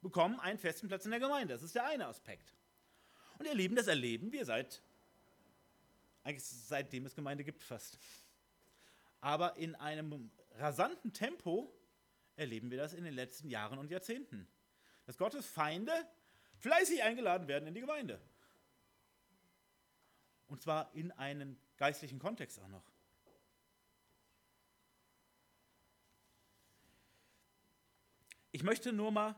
bekommen 0.03 0.39
einen 0.41 0.59
festen 0.59 0.87
Platz 0.87 1.07
in 1.07 1.11
der 1.11 1.21
Gemeinde. 1.21 1.55
Das 1.55 1.63
ist 1.63 1.75
der 1.75 1.87
eine 1.87 2.07
Aspekt. 2.07 2.53
Und 3.39 3.47
ihr 3.47 3.55
Lieben, 3.55 3.75
das 3.75 3.87
erleben 3.87 4.31
wir 4.31 4.45
seit, 4.45 4.83
eigentlich 6.23 6.45
seitdem 6.45 7.07
es 7.07 7.15
Gemeinde 7.15 7.43
gibt 7.43 7.63
fast. 7.63 7.99
Aber 9.25 9.57
in 9.57 9.75
einem 9.77 10.31
rasanten 10.57 11.15
Tempo 11.15 11.75
erleben 12.37 12.71
wir 12.71 12.77
das 12.77 12.93
in 12.93 13.05
den 13.05 13.15
letzten 13.15 13.49
Jahren 13.49 13.79
und 13.79 13.91
Jahrzehnten. 13.91 14.47
Dass 15.07 15.17
Gottes 15.17 15.47
Feinde 15.47 15.93
fleißig 16.59 17.03
eingeladen 17.03 17.49
werden 17.49 17.67
in 17.67 17.73
die 17.73 17.81
Gemeinde. 17.81 18.21
Und 20.47 20.61
zwar 20.61 20.95
in 20.95 21.11
einen 21.13 21.59
geistlichen 21.79 22.19
Kontext 22.19 22.61
auch 22.61 22.69
noch. 22.69 22.85
Ich 28.53 28.63
möchte 28.63 28.93
nur 28.93 29.11
mal 29.11 29.35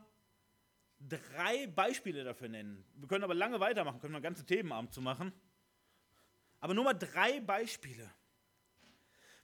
drei 0.99 1.65
Beispiele 1.67 2.25
dafür 2.25 2.49
nennen. 2.49 2.85
Wir 2.95 3.07
können 3.07 3.23
aber 3.23 3.35
lange 3.35 3.61
weitermachen, 3.61 4.01
können 4.01 4.11
wir 4.11 4.17
einen 4.17 4.23
ganzen 4.23 4.45
Themenabend 4.45 4.93
zu 4.93 5.01
machen. 5.01 5.31
Aber 6.59 6.73
nur 6.73 6.83
mal 6.83 6.93
drei 6.93 7.39
Beispiele. 7.39 8.13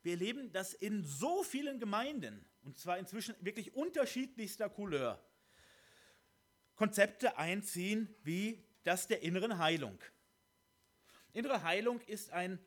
Wir 0.04 0.14
erleben, 0.14 0.52
dass 0.52 0.74
in 0.74 1.04
so 1.04 1.44
vielen 1.44 1.80
Gemeinden, 1.80 2.46
und 2.64 2.78
zwar 2.78 2.98
inzwischen 2.98 3.36
wirklich 3.40 3.74
unterschiedlichster 3.74 4.70
Couleur, 4.70 5.24
Konzepte 6.76 7.38
einziehen 7.38 8.14
wie 8.24 8.64
das 8.84 9.08
der 9.08 9.24
inneren 9.24 9.58
Heilung. 9.58 9.98
Innere 11.32 11.64
Heilung 11.64 12.02
ist 12.02 12.32
ein 12.32 12.60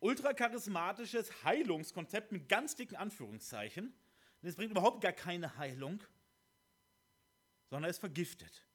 ultracharismatisches 0.00 1.44
Heilungskonzept 1.44 2.32
mit 2.32 2.48
ganz 2.48 2.74
dicken 2.74 2.96
Anführungszeichen. 2.96 3.94
Es 4.42 4.56
bringt 4.56 4.72
überhaupt 4.72 5.00
gar 5.00 5.12
keine 5.12 5.56
Heilung, 5.56 6.02
sondern 7.70 7.88
ist 7.88 8.00
vergiftet. 8.00 8.66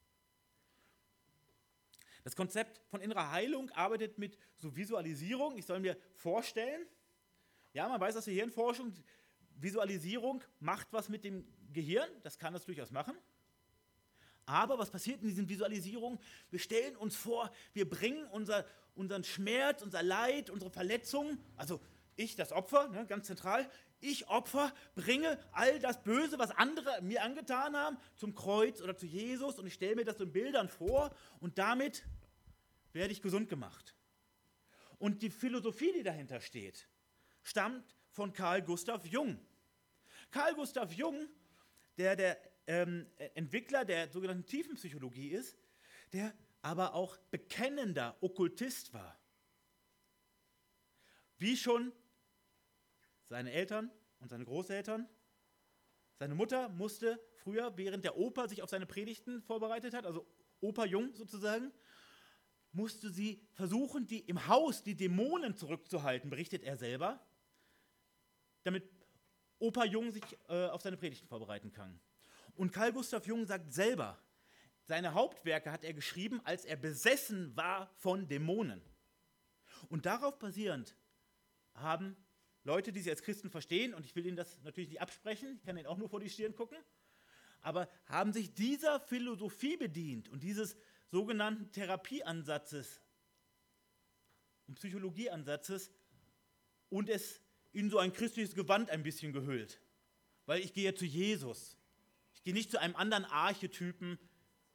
Das 2.23 2.35
Konzept 2.35 2.81
von 2.89 3.01
innerer 3.01 3.31
Heilung 3.31 3.69
arbeitet 3.71 4.17
mit 4.17 4.37
so 4.55 4.75
Visualisierung. 4.75 5.57
Ich 5.57 5.65
soll 5.65 5.79
mir 5.79 5.95
vorstellen, 6.13 6.87
ja, 7.73 7.87
man 7.87 7.99
weiß 7.99 8.17
aus 8.17 8.25
der 8.25 8.33
Hirnforschung, 8.33 8.93
Visualisierung 9.55 10.43
macht 10.59 10.87
was 10.91 11.09
mit 11.09 11.23
dem 11.23 11.45
Gehirn, 11.73 12.09
das 12.23 12.37
kann 12.37 12.53
das 12.53 12.65
durchaus 12.65 12.91
machen. 12.91 13.15
Aber 14.45 14.79
was 14.79 14.89
passiert 14.89 15.21
in 15.21 15.27
diesen 15.27 15.47
Visualisierungen? 15.47 16.19
Wir 16.49 16.59
stellen 16.59 16.95
uns 16.95 17.15
vor, 17.15 17.51
wir 17.73 17.87
bringen 17.87 18.25
unser, 18.31 18.65
unseren 18.95 19.23
Schmerz, 19.23 19.83
unser 19.83 20.01
Leid, 20.01 20.49
unsere 20.49 20.71
Verletzungen, 20.71 21.37
also 21.55 21.79
ich, 22.15 22.35
das 22.35 22.51
Opfer, 22.51 22.89
ne, 22.89 23.05
ganz 23.05 23.27
zentral, 23.27 23.69
ich 24.01 24.27
Opfer 24.27 24.73
bringe 24.95 25.37
all 25.51 25.79
das 25.79 26.03
Böse, 26.03 26.39
was 26.39 26.51
andere 26.51 27.01
mir 27.01 27.23
angetan 27.23 27.75
haben, 27.75 27.97
zum 28.15 28.33
Kreuz 28.33 28.81
oder 28.81 28.97
zu 28.97 29.05
Jesus 29.05 29.59
und 29.59 29.67
ich 29.67 29.73
stelle 29.73 29.95
mir 29.95 30.05
das 30.05 30.19
in 30.19 30.31
Bildern 30.31 30.67
vor 30.67 31.15
und 31.39 31.57
damit 31.57 32.03
werde 32.93 33.11
ich 33.11 33.21
gesund 33.21 33.49
gemacht. 33.49 33.95
Und 34.97 35.21
die 35.21 35.29
Philosophie, 35.29 35.93
die 35.93 36.03
dahinter 36.03 36.41
steht, 36.41 36.87
stammt 37.43 37.95
von 38.11 38.33
Carl 38.33 38.61
Gustav 38.61 39.05
Jung. 39.05 39.39
Carl 40.31 40.55
Gustav 40.55 40.93
Jung, 40.93 41.27
der 41.97 42.15
der 42.15 42.37
ähm, 42.67 43.07
Entwickler 43.35 43.85
der 43.85 44.09
sogenannten 44.11 44.45
Tiefenpsychologie 44.45 45.29
ist, 45.29 45.57
der 46.13 46.33
aber 46.61 46.93
auch 46.93 47.17
bekennender 47.31 48.17
Okkultist 48.21 48.93
war. 48.93 49.19
Wie 51.37 51.55
schon 51.55 51.91
seine 53.29 53.51
Eltern 53.51 53.91
und 54.19 54.29
seine 54.29 54.45
Großeltern. 54.45 55.07
Seine 56.17 56.35
Mutter 56.35 56.67
musste 56.69 57.19
früher, 57.37 57.77
während 57.77 58.03
der 58.03 58.17
Opa 58.17 58.47
sich 58.47 58.61
auf 58.61 58.69
seine 58.69 58.85
Predigten 58.85 59.41
vorbereitet 59.41 59.93
hat, 59.93 60.05
also 60.05 60.27
Opa 60.59 60.85
Jung 60.85 61.13
sozusagen, 61.15 61.71
musste 62.71 63.09
sie 63.09 63.47
versuchen, 63.53 64.05
die 64.07 64.19
im 64.19 64.47
Haus 64.47 64.83
die 64.83 64.95
Dämonen 64.95 65.55
zurückzuhalten, 65.55 66.29
berichtet 66.29 66.63
er 66.63 66.77
selber, 66.77 67.25
damit 68.63 68.89
Opa 69.59 69.85
Jung 69.85 70.11
sich 70.11 70.23
äh, 70.47 70.67
auf 70.67 70.81
seine 70.81 70.97
Predigten 70.97 71.27
vorbereiten 71.27 71.71
kann. 71.71 71.99
Und 72.55 72.71
Karl 72.71 72.93
Gustav 72.93 73.25
Jung 73.25 73.45
sagt 73.45 73.73
selber, 73.73 74.17
seine 74.83 75.13
Hauptwerke 75.13 75.71
hat 75.71 75.83
er 75.83 75.93
geschrieben, 75.93 76.41
als 76.45 76.65
er 76.65 76.75
besessen 76.75 77.55
war 77.55 77.87
von 77.97 78.27
Dämonen. 78.27 78.81
Und 79.89 80.05
darauf 80.05 80.39
basierend 80.39 80.95
haben 81.75 82.17
Leute, 82.63 82.91
die 82.91 82.99
sich 82.99 83.11
als 83.11 83.21
Christen 83.21 83.49
verstehen, 83.49 83.93
und 83.93 84.05
ich 84.05 84.15
will 84.15 84.25
ihnen 84.25 84.35
das 84.35 84.61
natürlich 84.63 84.89
nicht 84.89 85.01
absprechen, 85.01 85.55
ich 85.57 85.63
kann 85.63 85.77
ihnen 85.77 85.87
auch 85.87 85.97
nur 85.97 86.09
vor 86.09 86.19
die 86.19 86.29
Stirn 86.29 86.55
gucken, 86.55 86.77
aber 87.61 87.89
haben 88.07 88.33
sich 88.33 88.53
dieser 88.53 88.99
Philosophie 88.99 89.77
bedient 89.77 90.29
und 90.29 90.43
dieses 90.43 90.75
sogenannten 91.07 91.71
Therapieansatzes 91.71 93.01
und 94.67 94.75
Psychologieansatzes 94.75 95.91
und 96.89 97.09
es 97.09 97.41
in 97.71 97.89
so 97.89 97.99
ein 97.99 98.13
christliches 98.13 98.55
Gewand 98.55 98.89
ein 98.89 99.03
bisschen 99.03 99.33
gehüllt. 99.33 99.79
Weil 100.45 100.61
ich 100.61 100.73
gehe 100.73 100.93
zu 100.95 101.05
Jesus. 101.05 101.77
Ich 102.33 102.43
gehe 102.43 102.53
nicht 102.53 102.71
zu 102.71 102.79
einem 102.79 102.95
anderen 102.95 103.25
Archetypen, 103.25 104.17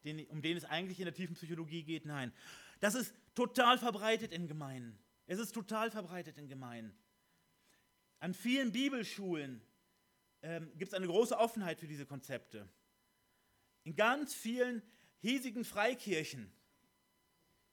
den, 0.05 0.27
um 0.27 0.43
den 0.43 0.57
es 0.57 0.65
eigentlich 0.65 0.99
in 1.01 1.07
der 1.07 1.15
tiefen 1.15 1.35
Psychologie 1.35 1.83
geht. 1.83 2.05
Nein, 2.05 2.33
Das 2.81 2.95
ist 2.95 3.15
total 3.35 3.79
verbreitet 3.79 4.33
in 4.33 4.47
Gemeinden. 4.47 4.99
Es 5.27 5.39
ist 5.39 5.53
total 5.53 5.91
verbreitet 5.91 6.37
in 6.37 6.49
Gemeinden. 6.49 6.97
An 8.21 8.35
vielen 8.35 8.73
Bibelschulen 8.73 9.63
ähm, 10.43 10.71
gibt 10.77 10.93
es 10.93 10.95
eine 10.95 11.07
große 11.07 11.37
Offenheit 11.37 11.81
für 11.81 11.87
diese 11.87 12.07
Konzepte. 12.07 12.69
In 13.85 13.97
ganz 13.97 14.35
vielen 14.35 14.83
hiesigen 15.21 15.65
Freikirchen 15.65 16.53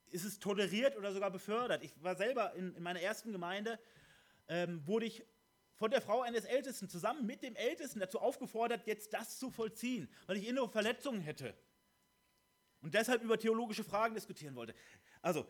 ist 0.08 0.26
es 0.26 0.40
toleriert 0.40 0.98
oder 0.98 1.14
sogar 1.14 1.32
befördert. 1.32 1.84
Ich 1.84 1.92
war 2.02 2.16
selber 2.16 2.54
in, 2.54 2.76
in 2.76 2.84
meiner 2.84 3.02
ersten 3.02 3.32
Gemeinde, 3.32 3.80
ähm, 4.52 4.86
wurde 4.86 5.06
ich 5.06 5.26
von 5.76 5.90
der 5.90 6.02
Frau 6.02 6.22
eines 6.22 6.44
Ältesten 6.44 6.90
zusammen 6.90 7.26
mit 7.26 7.42
dem 7.42 7.56
Ältesten 7.56 8.00
dazu 8.00 8.20
aufgefordert, 8.20 8.86
jetzt 8.86 9.14
das 9.14 9.40
zu 9.40 9.50
vollziehen, 9.50 10.10
weil 10.28 10.38
ich 10.38 10.48
innere 10.48 10.70
Verletzungen 10.70 11.22
hätte 11.22 11.58
und 12.82 12.94
deshalb 12.94 13.24
über 13.24 13.40
theologische 13.40 13.86
Fragen 13.86 14.14
diskutieren 14.14 14.56
wollte. 14.56 14.76
Also, 15.22 15.48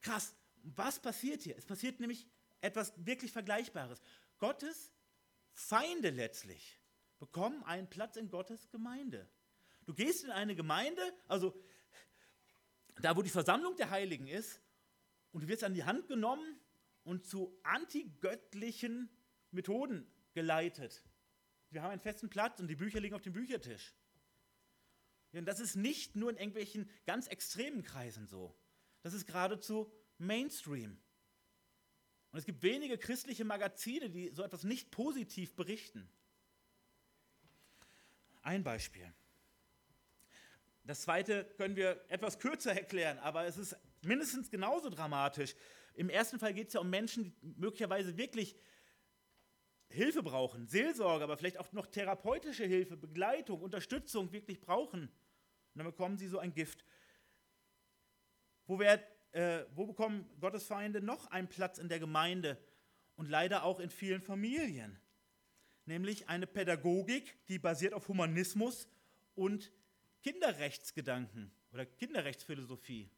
krass, 0.00 0.34
was 0.62 0.98
passiert 0.98 1.42
hier? 1.42 1.56
Es 1.58 1.66
passiert 1.66 2.00
nämlich 2.00 2.26
etwas 2.62 2.92
wirklich 2.96 3.32
Vergleichbares. 3.32 4.00
Gottes 4.38 4.90
Feinde 5.52 6.08
letztlich 6.08 6.80
bekommen 7.18 7.62
einen 7.64 7.88
Platz 7.88 8.16
in 8.16 8.30
Gottes 8.30 8.70
Gemeinde. 8.70 9.28
Du 9.84 9.92
gehst 9.92 10.24
in 10.24 10.30
eine 10.30 10.56
Gemeinde, 10.56 11.02
also 11.28 11.54
da 13.00 13.14
wo 13.14 13.22
die 13.22 13.30
Versammlung 13.30 13.76
der 13.76 13.90
Heiligen 13.90 14.26
ist, 14.26 14.60
und 15.32 15.42
du 15.42 15.48
wirst 15.48 15.64
an 15.64 15.74
die 15.74 15.84
Hand 15.84 16.08
genommen 16.08 16.61
und 17.04 17.26
zu 17.26 17.58
antigöttlichen 17.62 19.10
Methoden 19.50 20.06
geleitet. 20.34 21.02
Wir 21.70 21.82
haben 21.82 21.90
einen 21.90 22.00
festen 22.00 22.28
Platz 22.28 22.60
und 22.60 22.68
die 22.68 22.76
Bücher 22.76 23.00
liegen 23.00 23.14
auf 23.14 23.22
dem 23.22 23.32
Büchertisch. 23.32 23.94
und 25.32 25.46
das 25.46 25.60
ist 25.60 25.76
nicht 25.76 26.16
nur 26.16 26.30
in 26.30 26.36
irgendwelchen 26.36 26.88
ganz 27.06 27.26
extremen 27.26 27.82
Kreisen 27.82 28.26
so. 28.26 28.54
Das 29.02 29.14
ist 29.14 29.26
geradezu 29.26 29.92
Mainstream. 30.18 30.98
Und 32.30 32.38
es 32.38 32.44
gibt 32.44 32.62
wenige 32.62 32.96
christliche 32.96 33.44
Magazine, 33.44 34.08
die 34.08 34.30
so 34.30 34.42
etwas 34.42 34.64
nicht 34.64 34.90
positiv 34.90 35.54
berichten. 35.54 36.08
Ein 38.42 38.64
Beispiel. 38.64 39.12
Das 40.84 41.02
zweite 41.02 41.44
können 41.56 41.76
wir 41.76 42.04
etwas 42.08 42.38
kürzer 42.38 42.74
erklären, 42.74 43.18
aber 43.18 43.44
es 43.46 43.56
ist 43.56 43.76
mindestens 44.02 44.50
genauso 44.50 44.90
dramatisch. 44.90 45.54
Im 45.94 46.08
ersten 46.08 46.38
Fall 46.38 46.54
geht 46.54 46.68
es 46.68 46.74
ja 46.74 46.80
um 46.80 46.90
Menschen, 46.90 47.24
die 47.24 47.54
möglicherweise 47.56 48.16
wirklich 48.16 48.56
Hilfe 49.88 50.22
brauchen, 50.22 50.66
Seelsorge, 50.66 51.24
aber 51.24 51.36
vielleicht 51.36 51.58
auch 51.58 51.70
noch 51.72 51.86
therapeutische 51.86 52.64
Hilfe, 52.64 52.96
Begleitung, 52.96 53.60
Unterstützung 53.60 54.32
wirklich 54.32 54.60
brauchen. 54.60 55.02
Und 55.02 55.10
dann 55.74 55.86
bekommen 55.86 56.16
sie 56.16 56.28
so 56.28 56.38
ein 56.38 56.54
Gift. 56.54 56.84
Wo, 58.66 58.78
wer, 58.78 59.02
äh, 59.32 59.66
wo 59.74 59.86
bekommen 59.86 60.28
Gottes 60.40 60.64
Feinde 60.64 61.02
noch 61.02 61.30
einen 61.30 61.48
Platz 61.48 61.78
in 61.78 61.88
der 61.88 61.98
Gemeinde 61.98 62.56
und 63.16 63.28
leider 63.28 63.64
auch 63.64 63.80
in 63.80 63.90
vielen 63.90 64.22
Familien? 64.22 64.98
Nämlich 65.84 66.28
eine 66.28 66.46
Pädagogik, 66.46 67.36
die 67.48 67.58
basiert 67.58 67.92
auf 67.92 68.08
Humanismus 68.08 68.88
und 69.34 69.72
Kinderrechtsgedanken 70.22 71.50
oder 71.72 71.84
Kinderrechtsphilosophie. 71.84 73.10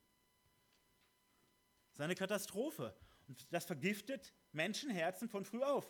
Das 1.95 2.01
ist 2.01 2.05
eine 2.05 2.15
Katastrophe. 2.17 2.95
Und 3.29 3.47
das 3.53 3.65
vergiftet 3.65 4.35
Menschenherzen 4.53 5.29
von 5.29 5.45
früh 5.45 5.63
auf. 5.63 5.87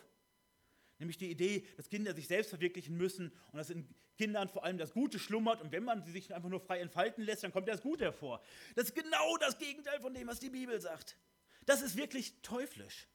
Nämlich 0.99 1.17
die 1.17 1.29
Idee, 1.29 1.67
dass 1.75 1.89
Kinder 1.89 2.13
sich 2.13 2.27
selbst 2.27 2.49
verwirklichen 2.49 2.95
müssen 2.95 3.33
und 3.51 3.57
dass 3.57 3.69
in 3.69 3.87
Kindern 4.17 4.47
vor 4.47 4.63
allem 4.63 4.77
das 4.77 4.93
Gute 4.93 5.19
schlummert 5.19 5.61
und 5.61 5.71
wenn 5.71 5.83
man 5.83 6.03
sie 6.03 6.11
sich 6.11 6.33
einfach 6.33 6.47
nur 6.47 6.61
frei 6.61 6.79
entfalten 6.79 7.23
lässt, 7.23 7.43
dann 7.43 7.51
kommt 7.51 7.67
das 7.67 7.81
Gute 7.81 8.05
hervor. 8.05 8.41
Das 8.75 8.85
ist 8.85 8.95
genau 8.95 9.37
das 9.37 9.57
Gegenteil 9.57 9.99
von 9.99 10.13
dem, 10.13 10.27
was 10.27 10.39
die 10.39 10.49
Bibel 10.49 10.79
sagt. 10.79 11.17
Das 11.65 11.81
ist 11.81 11.97
wirklich 11.97 12.41
teuflisch. 12.41 13.07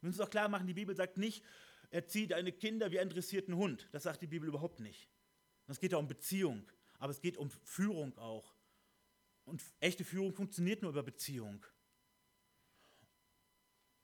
Wir 0.00 0.08
müssen 0.08 0.20
uns 0.20 0.28
auch 0.28 0.30
klar 0.30 0.48
machen, 0.48 0.66
die 0.66 0.74
Bibel 0.74 0.94
sagt 0.94 1.16
nicht, 1.16 1.42
erziehe 1.90 2.28
deine 2.28 2.52
Kinder 2.52 2.92
wie 2.92 3.00
einen 3.00 3.10
dressierten 3.10 3.56
Hund. 3.56 3.88
Das 3.90 4.04
sagt 4.04 4.22
die 4.22 4.26
Bibel 4.28 4.48
überhaupt 4.48 4.78
nicht. 4.78 5.08
Es 5.66 5.80
geht 5.80 5.92
ja 5.92 5.98
um 5.98 6.06
Beziehung, 6.06 6.64
aber 6.98 7.10
es 7.10 7.20
geht 7.20 7.36
um 7.36 7.50
Führung 7.64 8.16
auch. 8.18 8.54
Und 9.44 9.62
echte 9.80 10.04
Führung 10.04 10.32
funktioniert 10.32 10.82
nur 10.82 10.90
über 10.90 11.02
Beziehung. 11.02 11.64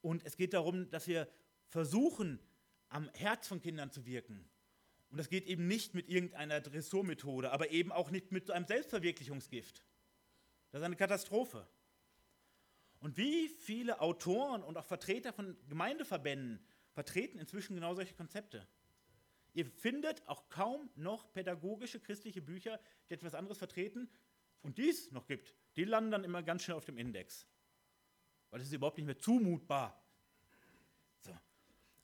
Und 0.00 0.24
es 0.24 0.36
geht 0.36 0.54
darum, 0.54 0.90
dass 0.90 1.06
wir 1.06 1.28
versuchen, 1.68 2.40
am 2.88 3.08
Herz 3.10 3.46
von 3.46 3.60
Kindern 3.60 3.90
zu 3.90 4.06
wirken. 4.06 4.48
Und 5.10 5.18
das 5.18 5.28
geht 5.28 5.46
eben 5.46 5.66
nicht 5.66 5.94
mit 5.94 6.08
irgendeiner 6.08 6.60
Dressurmethode, 6.60 7.50
aber 7.50 7.70
eben 7.70 7.92
auch 7.92 8.10
nicht 8.10 8.30
mit 8.30 8.46
so 8.46 8.52
einem 8.52 8.66
Selbstverwirklichungsgift. 8.66 9.82
Das 10.70 10.80
ist 10.80 10.84
eine 10.84 10.96
Katastrophe. 10.96 11.66
Und 13.00 13.16
wie 13.16 13.48
viele 13.48 14.00
Autoren 14.00 14.62
und 14.62 14.76
auch 14.76 14.84
Vertreter 14.84 15.32
von 15.32 15.56
Gemeindeverbänden 15.68 16.64
vertreten 16.92 17.38
inzwischen 17.38 17.74
genau 17.74 17.94
solche 17.94 18.14
Konzepte? 18.14 18.66
Ihr 19.54 19.66
findet 19.66 20.26
auch 20.26 20.48
kaum 20.50 20.90
noch 20.94 21.32
pädagogische 21.32 22.00
christliche 22.00 22.42
Bücher, 22.42 22.78
die 23.08 23.14
etwas 23.14 23.34
anderes 23.34 23.58
vertreten 23.58 24.10
und 24.62 24.78
dies 24.78 25.10
noch 25.12 25.26
gibt. 25.26 25.54
Die 25.76 25.84
landen 25.84 26.10
dann 26.10 26.24
immer 26.24 26.42
ganz 26.42 26.62
schnell 26.62 26.76
auf 26.76 26.84
dem 26.84 26.98
Index. 26.98 27.46
Weil 28.50 28.58
das 28.58 28.68
ist 28.68 28.74
überhaupt 28.74 28.96
nicht 28.96 29.06
mehr 29.06 29.18
zumutbar. 29.18 30.02
So. 31.20 31.36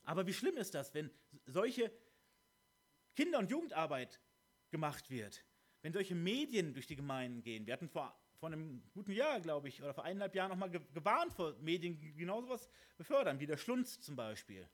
Aber 0.03 0.25
wie 0.27 0.33
schlimm 0.33 0.57
ist 0.57 0.73
das, 0.73 0.93
wenn 0.93 1.09
solche 1.45 1.91
Kinder- 3.15 3.39
und 3.39 3.49
Jugendarbeit 3.49 4.19
gemacht 4.69 5.09
wird, 5.09 5.43
wenn 5.81 5.93
solche 5.93 6.15
Medien 6.15 6.73
durch 6.73 6.87
die 6.87 6.95
Gemeinden 6.95 7.41
gehen. 7.41 7.65
Wir 7.65 7.73
hatten 7.73 7.89
vor, 7.89 8.17
vor 8.39 8.49
einem 8.49 8.83
guten 8.93 9.11
Jahr, 9.11 9.39
glaube 9.39 9.67
ich, 9.69 9.81
oder 9.81 9.93
vor 9.93 10.03
eineinhalb 10.03 10.35
Jahren 10.35 10.49
nochmal 10.49 10.69
gewarnt 10.69 11.33
vor 11.33 11.55
Medien, 11.59 11.97
die 11.97 12.13
genau 12.13 12.41
sowas 12.41 12.69
befördern, 12.97 13.39
wie 13.39 13.45
der 13.45 13.57
Schlunz 13.57 13.99
zum 14.01 14.15
Beispiel. 14.15 14.67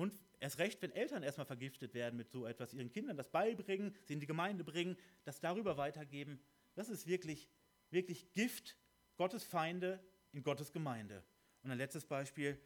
Und 0.00 0.18
erst 0.38 0.58
recht, 0.58 0.80
wenn 0.80 0.92
Eltern 0.92 1.22
erstmal 1.22 1.44
vergiftet 1.44 1.92
werden 1.92 2.16
mit 2.16 2.30
so 2.30 2.46
etwas, 2.46 2.72
ihren 2.72 2.90
Kindern 2.90 3.18
das 3.18 3.28
beibringen, 3.28 3.94
sie 4.06 4.14
in 4.14 4.20
die 4.20 4.26
Gemeinde 4.26 4.64
bringen, 4.64 4.96
das 5.24 5.40
darüber 5.40 5.76
weitergeben, 5.76 6.40
das 6.74 6.88
ist 6.88 7.06
wirklich, 7.06 7.50
wirklich 7.90 8.32
Gift, 8.32 8.78
Gottes 9.18 9.44
Feinde 9.44 10.02
in 10.32 10.42
Gottes 10.42 10.72
Gemeinde. 10.72 11.22
Und 11.62 11.70
ein 11.70 11.76
letztes 11.76 12.06
Beispiel, 12.06 12.58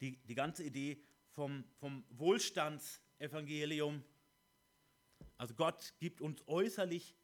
die, 0.00 0.16
die 0.24 0.34
ganze 0.34 0.64
Idee 0.64 0.98
vom, 1.32 1.62
vom 1.76 2.02
Wohlstandsevangelium. 2.08 4.02
Also 5.36 5.52
Gott 5.52 5.92
gibt 5.98 6.22
uns 6.22 6.42
äußerlich 6.48 7.14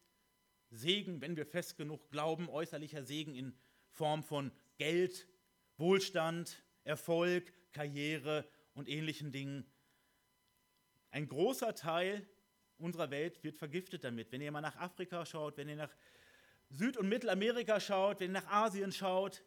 Segen, 0.69 1.21
wenn 1.21 1.35
wir 1.35 1.47
fest 1.47 1.75
genug 1.75 2.11
glauben, 2.11 2.49
äußerlicher 2.49 3.03
Segen 3.03 3.33
in 3.33 3.57
Form 3.89 4.21
von 4.21 4.51
Geld, 4.77 5.27
Wohlstand, 5.77 6.63
Erfolg, 6.83 7.51
Karriere 7.71 8.47
und 8.75 8.87
ähnlichen 8.87 9.31
Dingen. 9.31 9.65
Ein 11.09 11.27
großer 11.27 11.73
Teil 11.73 12.27
unserer 12.77 13.09
Welt 13.09 13.43
wird 13.43 13.57
vergiftet 13.57 14.03
damit. 14.03 14.31
Wenn 14.31 14.41
ihr 14.41 14.51
mal 14.51 14.61
nach 14.61 14.75
Afrika 14.75 15.25
schaut, 15.25 15.57
wenn 15.57 15.69
ihr 15.69 15.77
nach 15.77 15.95
Süd- 16.69 16.97
und 16.97 17.09
Mittelamerika 17.09 17.79
schaut, 17.79 18.19
wenn 18.19 18.31
ihr 18.31 18.41
nach 18.41 18.51
Asien 18.51 18.91
schaut, 18.91 19.43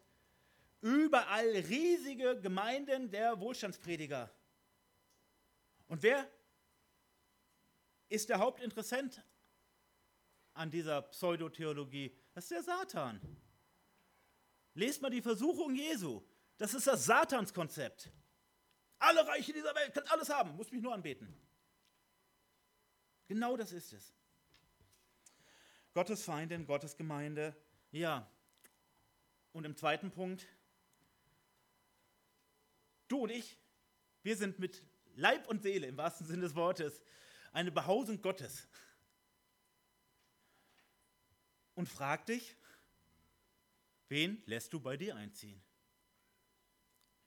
überall 0.81 1.47
riesige 1.47 2.39
Gemeinden 2.41 3.11
der 3.11 3.39
Wohlstandsprediger. 3.39 4.33
Und 5.87 6.03
wer 6.03 6.29
ist 8.09 8.29
der 8.29 8.39
Hauptinteressent 8.39 9.23
an 10.53 10.71
dieser 10.71 11.03
Pseudotheologie? 11.03 12.15
Das 12.33 12.45
ist 12.45 12.51
der 12.51 12.63
Satan. 12.63 13.21
Lest 14.73 15.01
mal 15.01 15.09
die 15.09 15.21
Versuchung 15.21 15.75
Jesu. 15.75 16.23
Das 16.57 16.73
ist 16.73 16.87
das 16.87 17.05
Satanskonzept. 17.05 18.11
Alle 18.99 19.25
Reiche 19.25 19.53
dieser 19.53 19.73
Welt, 19.75 19.93
kannst 19.93 20.11
alles 20.11 20.29
haben, 20.29 20.55
musst 20.55 20.71
mich 20.71 20.81
nur 20.81 20.93
anbeten. 20.93 21.33
Genau 23.27 23.55
das 23.55 23.71
ist 23.71 23.93
es. 23.93 24.13
Gottes 25.93 26.23
Feindin, 26.23 26.65
Gottes 26.65 26.97
Gemeinde. 26.97 27.55
Ja. 27.91 28.29
Und 29.53 29.65
im 29.65 29.75
zweiten 29.75 30.11
Punkt, 30.11 30.47
du 33.07 33.23
und 33.23 33.29
ich, 33.29 33.57
wir 34.23 34.35
sind 34.35 34.59
mit 34.59 34.83
Leib 35.15 35.47
und 35.47 35.63
Seele 35.63 35.87
im 35.87 35.97
wahrsten 35.97 36.27
Sinne 36.27 36.41
des 36.41 36.55
Wortes, 36.55 37.03
eine 37.51 37.71
Behausung 37.71 38.21
Gottes. 38.21 38.67
Und 41.73 41.87
frag 41.87 42.25
dich, 42.25 42.55
wen 44.09 44.43
lässt 44.45 44.73
du 44.73 44.79
bei 44.79 44.97
dir 44.97 45.15
einziehen? 45.15 45.61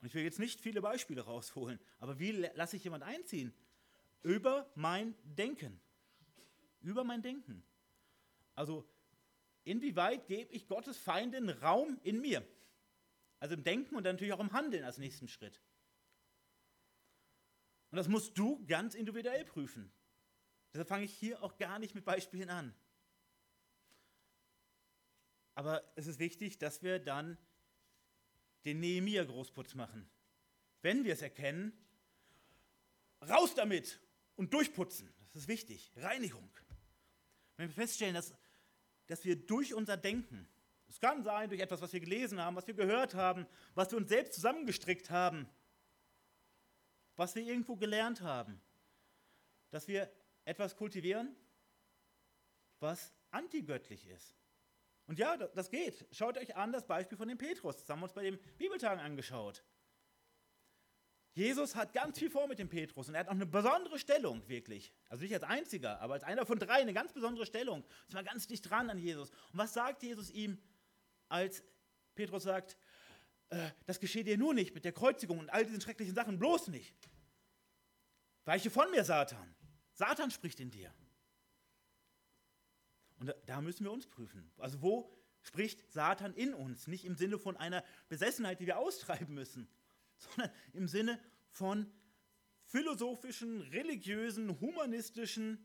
Und 0.02 0.08
ich 0.08 0.14
will 0.14 0.24
jetzt 0.24 0.40
nicht 0.40 0.60
viele 0.60 0.82
Beispiele 0.82 1.20
rausholen, 1.20 1.78
aber 2.00 2.18
wie 2.18 2.32
lasse 2.32 2.76
ich 2.76 2.82
jemand 2.82 3.04
einziehen? 3.04 3.54
Über 4.24 4.68
mein 4.74 5.14
Denken. 5.22 5.80
Über 6.80 7.04
mein 7.04 7.22
Denken. 7.22 7.62
Also, 8.56 8.84
inwieweit 9.62 10.26
gebe 10.26 10.52
ich 10.52 10.66
Gottes 10.66 10.98
Feinden 10.98 11.48
Raum 11.48 12.00
in 12.02 12.20
mir? 12.20 12.44
Also 13.38 13.54
im 13.54 13.62
Denken 13.62 13.94
und 13.94 14.02
dann 14.02 14.16
natürlich 14.16 14.32
auch 14.32 14.40
im 14.40 14.52
Handeln 14.52 14.82
als 14.82 14.98
nächsten 14.98 15.28
Schritt. 15.28 15.60
Und 17.92 17.96
das 17.96 18.08
musst 18.08 18.36
du 18.36 18.64
ganz 18.66 18.96
individuell 18.96 19.44
prüfen. 19.44 19.92
Deshalb 20.72 20.88
fange 20.88 21.04
ich 21.04 21.14
hier 21.14 21.40
auch 21.44 21.58
gar 21.58 21.78
nicht 21.78 21.94
mit 21.94 22.04
Beispielen 22.04 22.50
an. 22.50 22.74
Aber 25.54 25.84
es 25.94 26.08
ist 26.08 26.18
wichtig, 26.18 26.58
dass 26.58 26.82
wir 26.82 26.98
dann 26.98 27.38
den 28.64 28.80
Nehemiah-Großputz 28.80 29.74
machen. 29.74 30.08
Wenn 30.82 31.04
wir 31.04 31.12
es 31.14 31.22
erkennen, 31.22 31.72
raus 33.28 33.54
damit 33.54 34.00
und 34.36 34.52
durchputzen. 34.52 35.12
Das 35.32 35.42
ist 35.42 35.48
wichtig. 35.48 35.92
Reinigung. 35.96 36.50
Wenn 37.56 37.68
wir 37.68 37.74
feststellen, 37.74 38.14
dass, 38.14 38.34
dass 39.06 39.24
wir 39.24 39.36
durch 39.36 39.74
unser 39.74 39.96
Denken, 39.96 40.48
es 40.88 41.00
kann 41.00 41.22
sein 41.22 41.48
durch 41.48 41.60
etwas, 41.60 41.80
was 41.80 41.92
wir 41.92 42.00
gelesen 42.00 42.40
haben, 42.40 42.56
was 42.56 42.66
wir 42.66 42.74
gehört 42.74 43.14
haben, 43.14 43.46
was 43.74 43.90
wir 43.90 43.98
uns 43.98 44.08
selbst 44.08 44.34
zusammengestrickt 44.34 45.10
haben, 45.10 45.48
was 47.16 47.34
wir 47.34 47.42
irgendwo 47.42 47.76
gelernt 47.76 48.20
haben, 48.20 48.60
dass 49.70 49.88
wir 49.88 50.12
etwas 50.44 50.76
kultivieren, 50.76 51.34
was 52.80 53.12
antigöttlich 53.30 54.06
ist. 54.08 54.34
Und 55.06 55.18
ja, 55.18 55.36
das 55.36 55.70
geht. 55.70 56.06
Schaut 56.12 56.38
euch 56.38 56.54
an 56.56 56.72
das 56.72 56.86
Beispiel 56.86 57.18
von 57.18 57.28
dem 57.28 57.38
Petrus. 57.38 57.76
Das 57.76 57.88
haben 57.88 58.00
wir 58.00 58.04
uns 58.04 58.12
bei 58.12 58.22
den 58.22 58.38
Bibeltagen 58.56 59.00
angeschaut. 59.00 59.64
Jesus 61.34 61.74
hat 61.74 61.94
ganz 61.94 62.18
viel 62.18 62.30
vor 62.30 62.46
mit 62.46 62.58
dem 62.58 62.68
Petrus 62.68 63.08
und 63.08 63.14
er 63.14 63.20
hat 63.20 63.28
auch 63.28 63.32
eine 63.32 63.46
besondere 63.46 63.98
Stellung, 63.98 64.46
wirklich. 64.48 64.92
Also 65.08 65.22
nicht 65.22 65.32
als 65.32 65.44
einziger, 65.44 65.98
aber 66.00 66.14
als 66.14 66.24
einer 66.24 66.44
von 66.44 66.58
drei 66.58 66.74
eine 66.74 66.92
ganz 66.92 67.14
besondere 67.14 67.46
Stellung. 67.46 67.84
Ist 68.06 68.12
mal 68.12 68.22
ganz 68.22 68.46
dicht 68.46 68.68
dran 68.68 68.90
an 68.90 68.98
Jesus. 68.98 69.30
Und 69.30 69.58
was 69.58 69.72
sagt 69.72 70.02
Jesus 70.02 70.30
ihm, 70.30 70.58
als 71.28 71.64
Petrus 72.14 72.42
sagt, 72.42 72.76
äh, 73.48 73.70
das 73.86 73.98
geschieht 73.98 74.26
dir 74.26 74.36
nur 74.36 74.52
nicht 74.52 74.74
mit 74.74 74.84
der 74.84 74.92
Kreuzigung 74.92 75.38
und 75.38 75.48
all 75.48 75.64
diesen 75.64 75.80
schrecklichen 75.80 76.14
Sachen, 76.14 76.38
bloß 76.38 76.68
nicht. 76.68 76.94
Weiche 78.44 78.70
von 78.70 78.90
mir, 78.90 79.04
Satan. 79.04 79.54
Satan 79.94 80.30
spricht 80.30 80.60
in 80.60 80.70
dir. 80.70 80.92
Und 83.22 83.32
da 83.46 83.60
müssen 83.60 83.84
wir 83.84 83.92
uns 83.92 84.08
prüfen. 84.08 84.50
Also 84.58 84.82
wo 84.82 85.08
spricht 85.42 85.92
Satan 85.92 86.34
in 86.34 86.54
uns? 86.54 86.88
Nicht 86.88 87.04
im 87.04 87.14
Sinne 87.14 87.38
von 87.38 87.56
einer 87.56 87.84
Besessenheit, 88.08 88.58
die 88.58 88.66
wir 88.66 88.78
austreiben 88.78 89.32
müssen, 89.32 89.68
sondern 90.16 90.50
im 90.72 90.88
Sinne 90.88 91.20
von 91.52 91.88
philosophischen, 92.64 93.60
religiösen, 93.60 94.58
humanistischen, 94.60 95.64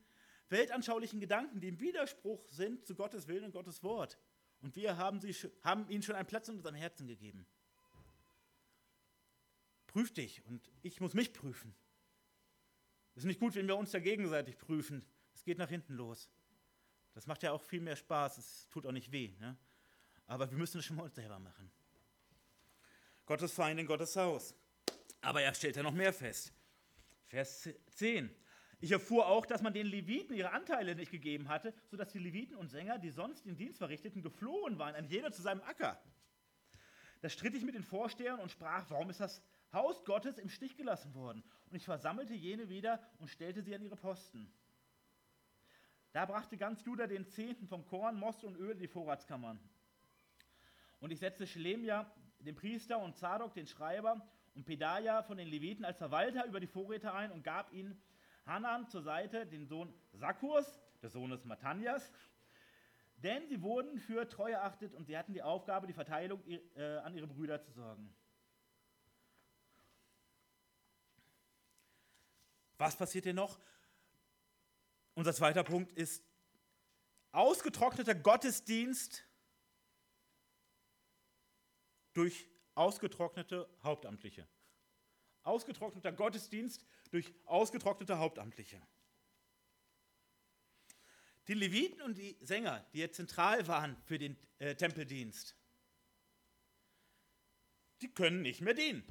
weltanschaulichen 0.49 1.19
Gedanken, 1.19 1.59
die 1.59 1.69
im 1.69 1.79
Widerspruch 1.79 2.47
sind 2.49 2.85
zu 2.85 2.93
Gottes 2.93 3.27
Willen 3.27 3.45
und 3.45 3.53
Gottes 3.53 3.81
Wort. 3.81 4.19
Und 4.61 4.75
wir 4.75 4.97
haben, 4.97 5.19
sie, 5.19 5.33
haben 5.63 5.89
ihnen 5.89 6.03
schon 6.03 6.13
einen 6.13 6.27
Platz 6.27 6.49
in 6.49 6.57
unserem 6.57 6.75
Herzen 6.75 7.07
gegeben. 7.07 7.47
Prüf 9.87 10.13
dich 10.13 10.45
und 10.45 10.69
ich 10.83 11.01
muss 11.01 11.15
mich 11.15 11.33
prüfen. 11.33 11.73
Es 13.15 13.23
ist 13.23 13.27
nicht 13.27 13.39
gut, 13.39 13.55
wenn 13.55 13.67
wir 13.67 13.77
uns 13.77 13.89
da 13.89 13.99
gegenseitig 13.99 14.59
prüfen. 14.59 15.03
Es 15.33 15.43
geht 15.43 15.57
nach 15.57 15.69
hinten 15.69 15.95
los. 15.95 16.29
Das 17.17 17.25
macht 17.25 17.41
ja 17.41 17.51
auch 17.51 17.63
viel 17.63 17.81
mehr 17.81 17.95
Spaß, 17.95 18.37
es 18.37 18.69
tut 18.69 18.85
auch 18.85 18.91
nicht 18.91 19.11
weh. 19.11 19.33
Ne? 19.39 19.57
Aber 20.27 20.51
wir 20.51 20.55
müssen 20.55 20.77
es 20.77 20.85
schon 20.85 20.97
mal 20.97 21.09
selber 21.09 21.39
machen. 21.39 21.71
Gottes 23.25 23.53
Feind 23.53 23.79
in 23.79 23.87
Gottes 23.87 24.15
Haus. 24.15 24.53
Aber 25.21 25.41
er 25.41 25.51
stellt 25.55 25.77
ja 25.77 25.81
noch 25.81 25.93
mehr 25.93 26.13
fest. 26.13 26.53
Vers 27.25 27.69
10. 27.95 28.29
Ich 28.81 28.91
erfuhr 28.91 29.25
auch, 29.25 29.47
dass 29.47 29.63
man 29.63 29.73
den 29.73 29.87
Leviten 29.87 30.35
ihre 30.35 30.51
Anteile 30.51 30.93
nicht 30.93 31.09
gegeben 31.09 31.49
hatte, 31.49 31.73
sodass 31.87 32.11
die 32.11 32.19
Leviten 32.19 32.55
und 32.55 32.67
Sänger, 32.67 32.99
die 32.99 33.09
sonst 33.09 33.47
den 33.47 33.57
Dienst 33.57 33.79
verrichteten, 33.79 34.21
geflohen 34.21 34.77
waren, 34.77 34.93
ein 34.93 35.07
jeder 35.07 35.31
zu 35.31 35.41
seinem 35.41 35.61
Acker. 35.61 35.99
Da 37.21 37.29
stritt 37.29 37.55
ich 37.55 37.63
mit 37.63 37.73
den 37.73 37.83
Vorstehern 37.83 38.39
und 38.39 38.51
sprach, 38.51 38.87
warum 38.91 39.09
ist 39.09 39.21
das 39.21 39.41
Haus 39.73 40.05
Gottes 40.05 40.37
im 40.37 40.49
Stich 40.49 40.77
gelassen 40.77 41.15
worden? 41.15 41.43
Und 41.71 41.77
ich 41.77 41.85
versammelte 41.85 42.35
jene 42.35 42.69
wieder 42.69 43.01
und 43.17 43.27
stellte 43.27 43.63
sie 43.63 43.73
an 43.73 43.81
ihre 43.81 43.95
Posten. 43.95 44.53
Da 46.17 46.25
brachte 46.25 46.57
ganz 46.57 46.83
Juda 46.83 47.05
den 47.05 47.27
Zehnten 47.27 47.67
vom 47.67 47.85
Korn, 47.85 48.15
Most 48.15 48.43
und 48.43 48.55
Öl 48.55 48.71
in 48.71 48.79
die 48.79 48.87
Vorratskammern. 48.87 49.59
Und 50.99 51.11
ich 51.11 51.19
setzte 51.19 51.45
Schlemja, 51.45 52.11
den 52.39 52.55
Priester, 52.55 52.97
und 52.97 53.15
Zadok, 53.15 53.53
den 53.53 53.67
Schreiber, 53.67 54.27
und 54.55 54.65
Pedaja 54.65 55.21
von 55.21 55.37
den 55.37 55.47
Leviten 55.47 55.85
als 55.85 55.99
Verwalter 55.99 56.47
über 56.47 56.59
die 56.59 56.65
Vorräte 56.65 57.13
ein 57.13 57.31
und 57.31 57.43
gab 57.43 57.71
ihnen 57.71 58.01
Hanan 58.47 58.87
zur 58.87 59.03
Seite, 59.03 59.45
den 59.45 59.67
Sohn 59.67 59.93
Sakkurs, 60.11 60.81
des 61.03 61.13
Sohnes 61.13 61.45
Matanjas, 61.45 62.11
denn 63.17 63.47
sie 63.47 63.61
wurden 63.61 63.99
für 63.99 64.27
treu 64.27 64.49
erachtet 64.49 64.95
und 64.95 65.05
sie 65.05 65.15
hatten 65.15 65.33
die 65.33 65.43
Aufgabe, 65.43 65.85
die 65.85 65.93
Verteilung 65.93 66.41
äh, 66.47 66.97
an 66.97 67.13
ihre 67.13 67.27
Brüder 67.27 67.61
zu 67.61 67.71
sorgen. 67.73 68.11
Was 72.79 72.95
passiert 72.95 73.25
hier 73.25 73.35
noch? 73.35 73.59
Unser 75.17 75.33
zweiter 75.33 75.63
Punkt 75.63 75.91
ist 75.93 76.23
ausgetrockneter 77.31 78.13
Gottesdienst 78.13 79.25
durch 82.13 82.47
ausgetrocknete 82.75 83.67
Hauptamtliche. 83.81 84.47
Ausgetrockneter 85.41 86.11
Gottesdienst 86.11 86.85
durch 87.09 87.33
ausgetrocknete 87.45 88.19
Hauptamtliche. 88.19 88.79
Die 91.47 91.55
Leviten 91.55 92.03
und 92.03 92.15
die 92.15 92.37
Sänger, 92.41 92.85
die 92.93 92.99
jetzt 92.99 93.15
zentral 93.15 93.67
waren 93.67 93.97
für 94.05 94.19
den 94.19 94.37
äh, 94.59 94.75
Tempeldienst, 94.75 95.55
die 98.03 98.13
können 98.13 98.43
nicht 98.43 98.61
mehr 98.61 98.75
dienen. 98.75 99.03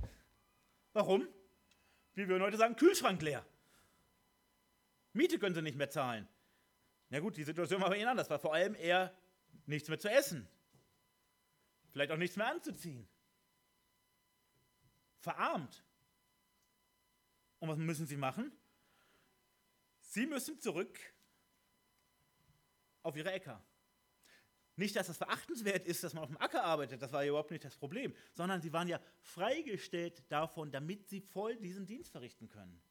Warum? 0.93 1.27
Wie 2.15 2.29
wir 2.29 2.39
heute 2.39 2.59
sagen, 2.59 2.77
Kühlschrank 2.77 3.21
leer. 3.23 3.45
Miete 5.17 5.39
können 5.39 5.55
sie 5.55 5.63
nicht 5.63 5.77
mehr 5.77 5.91
zahlen. 5.91 6.29
Na 7.09 7.21
gut, 7.21 7.37
die 7.37 7.45
Situation 7.45 7.81
war 7.81 7.89
bei 7.89 7.97
ihnen 7.97 8.09
anders, 8.09 8.31
war 8.31 8.39
vor 8.39 8.55
allem 8.55 8.75
eher 8.75 9.17
nichts 9.67 9.89
mehr 9.89 9.99
zu 9.99 10.11
essen. 10.11 10.49
Vielleicht 11.91 12.11
auch 12.11 12.17
nichts 12.17 12.37
mehr 12.37 12.49
anzuziehen. 12.49 13.09
Verarmt. 15.21 15.83
Und 17.59 17.69
was 17.69 17.79
müssen 17.79 18.07
sie 18.07 18.17
machen? 18.17 18.53
Sie 20.01 20.27
müssen 20.27 20.61
zurück 20.61 20.99
auf 23.03 23.17
ihre 23.17 23.33
Äcker. 23.33 23.63
Nicht, 24.77 24.95
dass 24.95 25.07
das 25.07 25.17
verachtenswert 25.17 25.87
ist, 25.87 26.05
dass 26.05 26.13
man 26.13 26.25
auf 26.25 26.29
dem 26.29 26.41
Acker 26.41 26.63
arbeitet, 26.63 27.01
das 27.01 27.13
war 27.13 27.23
ja 27.23 27.31
überhaupt 27.31 27.51
nicht 27.51 27.65
das 27.65 27.77
Problem, 27.77 28.15
sondern 28.35 28.61
sie 28.61 28.73
waren 28.75 28.89
ja 28.89 29.01
freigestellt 29.21 30.23
davon, 30.29 30.71
damit 30.71 31.09
sie 31.09 31.23
voll 31.23 31.57
diesen 31.57 31.87
Dienst 31.87 32.13
verrichten 32.13 32.49
können. 32.49 32.83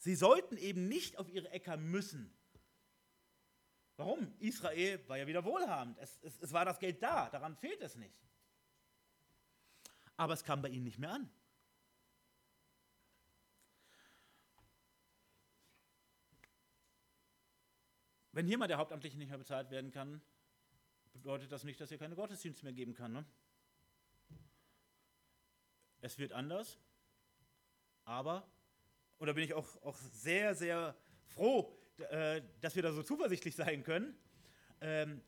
Sie 0.00 0.14
sollten 0.14 0.56
eben 0.56 0.88
nicht 0.88 1.18
auf 1.18 1.28
ihre 1.28 1.50
Äcker 1.50 1.76
müssen. 1.76 2.34
Warum? 3.96 4.34
Israel 4.38 5.06
war 5.08 5.18
ja 5.18 5.26
wieder 5.26 5.44
wohlhabend. 5.44 5.98
Es, 5.98 6.18
es, 6.22 6.38
es 6.40 6.52
war 6.54 6.64
das 6.64 6.78
Geld 6.78 7.02
da, 7.02 7.28
daran 7.28 7.54
fehlt 7.54 7.82
es 7.82 7.96
nicht. 7.96 8.18
Aber 10.16 10.32
es 10.32 10.42
kam 10.42 10.62
bei 10.62 10.70
ihnen 10.70 10.84
nicht 10.84 10.98
mehr 10.98 11.12
an. 11.12 11.30
Wenn 18.32 18.46
hier 18.46 18.56
mal 18.56 18.68
der 18.68 18.78
Hauptamtliche 18.78 19.18
nicht 19.18 19.28
mehr 19.28 19.36
bezahlt 19.36 19.70
werden 19.70 19.90
kann, 19.90 20.22
bedeutet 21.12 21.52
das 21.52 21.64
nicht, 21.64 21.78
dass 21.78 21.90
er 21.90 21.98
keine 21.98 22.14
Gottesdienste 22.14 22.64
mehr 22.64 22.72
geben 22.72 22.94
kann. 22.94 23.12
Ne? 23.12 23.26
Es 26.00 26.16
wird 26.16 26.32
anders, 26.32 26.78
aber 28.06 28.50
und 29.20 29.26
da 29.26 29.34
bin 29.34 29.44
ich 29.44 29.52
auch, 29.52 29.82
auch 29.82 29.96
sehr, 30.14 30.54
sehr 30.54 30.96
froh, 31.26 31.78
äh, 32.08 32.40
dass 32.62 32.74
wir 32.74 32.82
da 32.82 32.90
so 32.90 33.02
zuversichtlich 33.02 33.54
sein 33.54 33.84
können. 33.84 34.18
Ähm, 34.80 35.20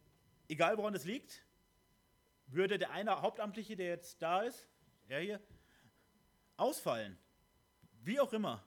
egal 0.48 0.78
woran 0.78 0.94
es 0.94 1.04
liegt, 1.04 1.44
würde 2.46 2.78
der 2.78 2.90
eine 2.90 3.20
Hauptamtliche, 3.20 3.76
der 3.76 3.88
jetzt 3.88 4.22
da 4.22 4.42
ist, 4.42 4.66
er 5.08 5.20
hier, 5.20 5.40
ausfallen, 6.56 7.18
wie 8.02 8.18
auch 8.18 8.32
immer, 8.32 8.64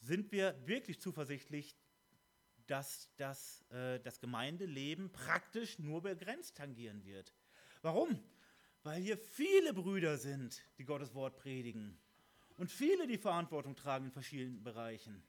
sind 0.00 0.32
wir 0.32 0.60
wirklich 0.66 1.00
zuversichtlich, 1.00 1.76
dass 2.66 3.08
das, 3.16 3.62
äh, 3.70 4.00
das 4.00 4.18
Gemeindeleben 4.18 5.12
praktisch 5.12 5.78
nur 5.78 6.02
begrenzt 6.02 6.56
tangieren 6.56 7.04
wird. 7.04 7.32
Warum? 7.82 8.20
Weil 8.82 9.00
hier 9.00 9.16
viele 9.16 9.72
Brüder 9.72 10.18
sind, 10.18 10.60
die 10.76 10.84
Gottes 10.84 11.14
Wort 11.14 11.36
predigen 11.36 12.00
und 12.56 12.70
viele 12.70 13.06
die 13.06 13.18
Verantwortung 13.18 13.74
tragen 13.74 14.06
in 14.06 14.12
verschiedenen 14.12 14.62
Bereichen. 14.62 15.22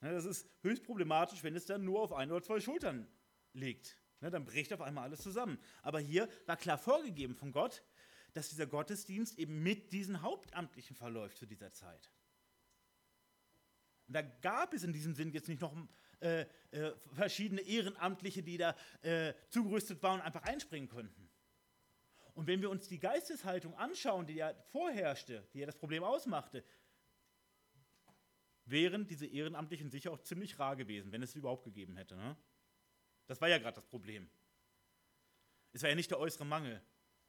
Das 0.00 0.24
ist 0.24 0.46
höchst 0.62 0.84
problematisch, 0.84 1.42
wenn 1.42 1.56
es 1.56 1.66
dann 1.66 1.84
nur 1.84 2.02
auf 2.02 2.12
ein 2.12 2.30
oder 2.30 2.42
zwei 2.42 2.60
Schultern 2.60 3.08
liegt. 3.52 3.96
Dann 4.20 4.44
bricht 4.44 4.72
auf 4.72 4.80
einmal 4.80 5.04
alles 5.04 5.20
zusammen. 5.20 5.58
Aber 5.82 6.00
hier 6.00 6.28
war 6.46 6.56
klar 6.56 6.78
vorgegeben 6.78 7.34
von 7.34 7.52
Gott, 7.52 7.82
dass 8.32 8.48
dieser 8.50 8.66
Gottesdienst 8.66 9.38
eben 9.38 9.62
mit 9.62 9.92
diesen 9.92 10.22
Hauptamtlichen 10.22 10.96
verläuft 10.96 11.38
zu 11.38 11.46
dieser 11.46 11.72
Zeit. 11.72 12.10
Und 14.06 14.14
da 14.14 14.22
gab 14.22 14.74
es 14.74 14.84
in 14.84 14.92
diesem 14.92 15.14
Sinn 15.14 15.32
jetzt 15.32 15.48
nicht 15.48 15.60
noch 15.60 15.74
äh, 16.20 16.46
äh, 16.70 16.92
verschiedene 17.12 17.60
Ehrenamtliche, 17.62 18.42
die 18.42 18.56
da 18.56 18.76
äh, 19.02 19.34
zugerüstet 19.48 20.02
waren 20.02 20.20
und 20.20 20.26
einfach 20.26 20.42
einspringen 20.42 20.88
könnten. 20.88 21.25
Und 22.36 22.46
wenn 22.46 22.60
wir 22.60 22.68
uns 22.68 22.86
die 22.86 22.98
Geisteshaltung 22.98 23.74
anschauen, 23.76 24.26
die 24.26 24.34
ja 24.34 24.52
vorherrschte, 24.70 25.48
die 25.54 25.60
ja 25.60 25.66
das 25.66 25.78
Problem 25.78 26.04
ausmachte, 26.04 26.62
wären 28.66 29.06
diese 29.06 29.26
Ehrenamtlichen 29.26 29.90
sicher 29.90 30.12
auch 30.12 30.20
ziemlich 30.20 30.58
rar 30.58 30.76
gewesen, 30.76 31.12
wenn 31.12 31.22
es 31.22 31.32
sie 31.32 31.38
überhaupt 31.38 31.64
gegeben 31.64 31.96
hätte. 31.96 32.14
Ne? 32.14 32.36
Das 33.26 33.40
war 33.40 33.48
ja 33.48 33.56
gerade 33.56 33.76
das 33.76 33.86
Problem. 33.86 34.28
Es 35.72 35.82
war 35.82 35.88
ja 35.88 35.96
nicht 35.96 36.10
der 36.10 36.18
äußere 36.18 36.44
Mangel, 36.44 36.82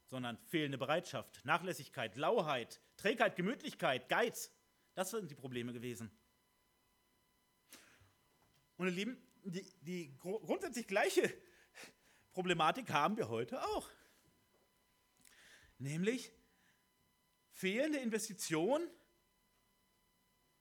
sondern 0.07 0.37
fehlende 0.39 0.77
Bereitschaft, 0.77 1.39
Nachlässigkeit, 1.45 2.17
Lauheit, 2.17 2.81
Trägheit, 2.97 3.37
Gemütlichkeit, 3.37 4.09
Geiz. 4.09 4.51
Das 4.93 5.11
sind 5.11 5.31
die 5.31 5.35
Probleme 5.35 5.71
gewesen. 5.71 6.11
Und 8.75 8.87
ihr 8.87 8.93
Lieben, 8.93 9.17
die, 9.45 9.73
die 9.79 10.17
grundsätzlich 10.19 10.85
gleiche 10.85 11.33
Problematik 12.33 12.89
haben 12.91 13.15
wir 13.15 13.29
heute 13.29 13.63
auch. 13.63 13.89
Nämlich 15.79 16.31
fehlende 17.51 17.99
Investition 17.99 18.89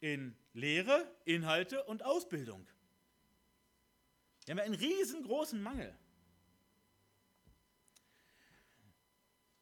in 0.01 0.37
Lehre, 0.53 1.11
Inhalte 1.25 1.85
und 1.85 2.03
Ausbildung. 2.03 2.67
Wir 4.45 4.53
haben 4.55 4.61
einen 4.61 4.75
riesengroßen 4.75 5.61
Mangel. 5.61 5.97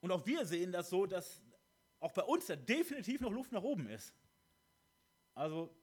Und 0.00 0.10
auch 0.10 0.26
wir 0.26 0.44
sehen 0.44 0.70
das 0.70 0.90
so, 0.90 1.06
dass 1.06 1.42
auch 2.00 2.12
bei 2.12 2.22
uns 2.22 2.46
da 2.46 2.56
definitiv 2.56 3.22
noch 3.22 3.32
Luft 3.32 3.52
nach 3.52 3.62
oben 3.62 3.88
ist. 3.88 4.12
Also 5.34 5.74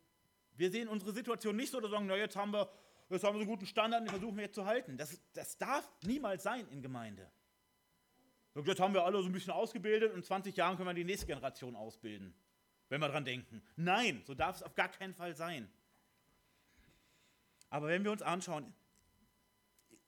wir 0.55 0.69
sehen 0.69 0.88
unsere 0.88 1.11
Situation 1.11 1.55
nicht 1.55 1.72
so, 1.72 1.80
dass 1.80 1.89
wir 1.89 1.95
sagen, 1.95 2.05
na 2.05 2.15
jetzt 2.15 2.36
haben 2.36 2.51
wir, 2.51 2.72
jetzt 3.09 3.24
haben 3.24 3.34
wir 3.34 3.39
so 3.39 3.39
einen 3.39 3.47
guten 3.47 3.65
Standard, 3.65 4.03
den 4.03 4.09
versuchen 4.09 4.36
wir 4.36 4.43
jetzt 4.43 4.55
zu 4.55 4.65
halten. 4.65 4.97
Das, 4.97 5.19
das 5.34 5.57
darf 5.57 5.91
niemals 6.03 6.43
sein 6.43 6.67
in 6.69 6.84
Gemeinde. 6.84 7.32
Jetzt 8.56 8.80
haben 8.80 8.93
wir 8.93 9.06
alle 9.06 9.22
so 9.22 9.30
ein 9.30 9.32
bisschen 9.32 9.54
ausgebildet 9.54 10.12
und 10.12 10.18
in 10.18 10.24
20 10.24 10.56
Jahren 10.56 10.76
können 10.76 10.89
wir 10.89 10.93
die 10.93 11.06
nächste 11.06 11.26
Generation 11.26 11.76
ausbilden, 11.76 12.34
wenn 12.89 12.99
wir 12.99 13.08
dran 13.08 13.24
denken. 13.24 13.62
Nein, 13.78 14.22
so 14.26 14.34
darf 14.34 14.58
es 14.58 14.64
auf 14.64 14.76
gar 14.76 14.89
keinen 14.89 15.14
Fall 15.14 15.36
sein. 15.36 15.72
Aber 17.70 17.88
wenn 17.88 18.04
wir 18.04 18.12
uns 18.12 18.22
anschauen, 18.22 18.74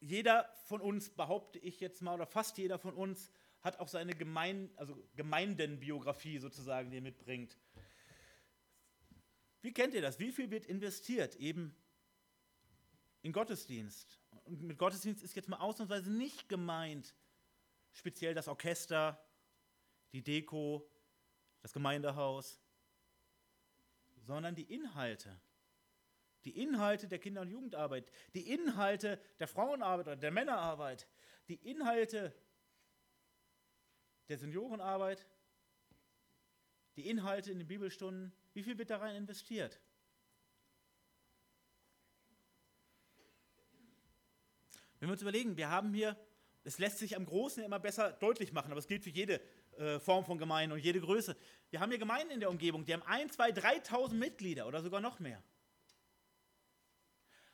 jeder 0.01 0.53
von 0.65 0.81
uns, 0.81 1.09
behaupte 1.09 1.59
ich 1.59 1.79
jetzt 1.79 2.01
mal, 2.01 2.15
oder 2.15 2.25
fast 2.25 2.57
jeder 2.57 2.77
von 2.77 2.93
uns, 2.93 3.31
hat 3.61 3.79
auch 3.79 3.87
seine 3.87 4.13
Gemein, 4.13 4.69
also 4.75 5.01
Gemeindenbiografie 5.15 6.39
sozusagen, 6.39 6.91
die 6.91 6.97
er 6.97 7.01
mitbringt. 7.01 7.57
Wie 9.61 9.71
kennt 9.71 9.93
ihr 9.93 10.01
das? 10.01 10.19
Wie 10.19 10.33
viel 10.33 10.51
wird 10.51 10.65
investiert 10.65 11.37
eben 11.37 11.73
in 13.21 13.31
Gottesdienst? 13.31 14.19
Und 14.43 14.61
mit 14.61 14.77
Gottesdienst 14.77 15.23
ist 15.23 15.37
jetzt 15.37 15.47
mal 15.47 15.59
ausnahmsweise 15.59 16.11
nicht 16.11 16.49
gemeint 16.49 17.15
speziell 17.93 18.33
das 18.33 18.47
Orchester, 18.47 19.23
die 20.11 20.21
Deko, 20.21 20.89
das 21.61 21.73
Gemeindehaus, 21.73 22.61
sondern 24.17 24.55
die 24.55 24.73
Inhalte. 24.73 25.39
Die 26.43 26.61
Inhalte 26.61 27.07
der 27.07 27.19
Kinder- 27.19 27.41
und 27.41 27.49
Jugendarbeit, 27.49 28.11
die 28.33 28.51
Inhalte 28.51 29.21
der 29.39 29.47
Frauenarbeit 29.47 30.07
oder 30.07 30.15
der 30.17 30.31
Männerarbeit, 30.31 31.07
die 31.47 31.55
Inhalte 31.55 32.35
der 34.27 34.37
Seniorenarbeit, 34.37 35.25
die 36.95 37.09
Inhalte 37.09 37.51
in 37.51 37.59
den 37.59 37.67
Bibelstunden, 37.67 38.33
wie 38.53 38.63
viel 38.63 38.77
wird 38.77 38.89
da 38.89 38.97
rein 38.97 39.15
investiert? 39.15 39.79
Wenn 44.99 45.09
wir 45.09 45.13
uns 45.13 45.21
überlegen, 45.21 45.57
wir 45.57 45.69
haben 45.69 45.93
hier, 45.93 46.17
es 46.63 46.79
lässt 46.79 46.99
sich 46.99 47.15
am 47.15 47.25
Großen 47.25 47.63
immer 47.63 47.79
besser 47.79 48.11
deutlich 48.11 48.53
machen, 48.53 48.71
aber 48.71 48.79
es 48.79 48.87
gilt 48.87 49.03
für 49.03 49.09
jede 49.09 49.41
äh, 49.77 49.99
Form 49.99 50.25
von 50.25 50.37
Gemeinde 50.37 50.75
und 50.75 50.81
jede 50.81 51.01
Größe. 51.01 51.35
Wir 51.69 51.79
haben 51.79 51.89
hier 51.89 51.99
Gemeinden 51.99 52.31
in 52.31 52.39
der 52.39 52.49
Umgebung, 52.49 52.85
die 52.85 52.93
haben 52.93 53.03
1, 53.03 53.33
2, 53.33 53.49
3.000 53.49 54.13
Mitglieder 54.13 54.67
oder 54.67 54.81
sogar 54.81 55.01
noch 55.01 55.19
mehr. 55.19 55.43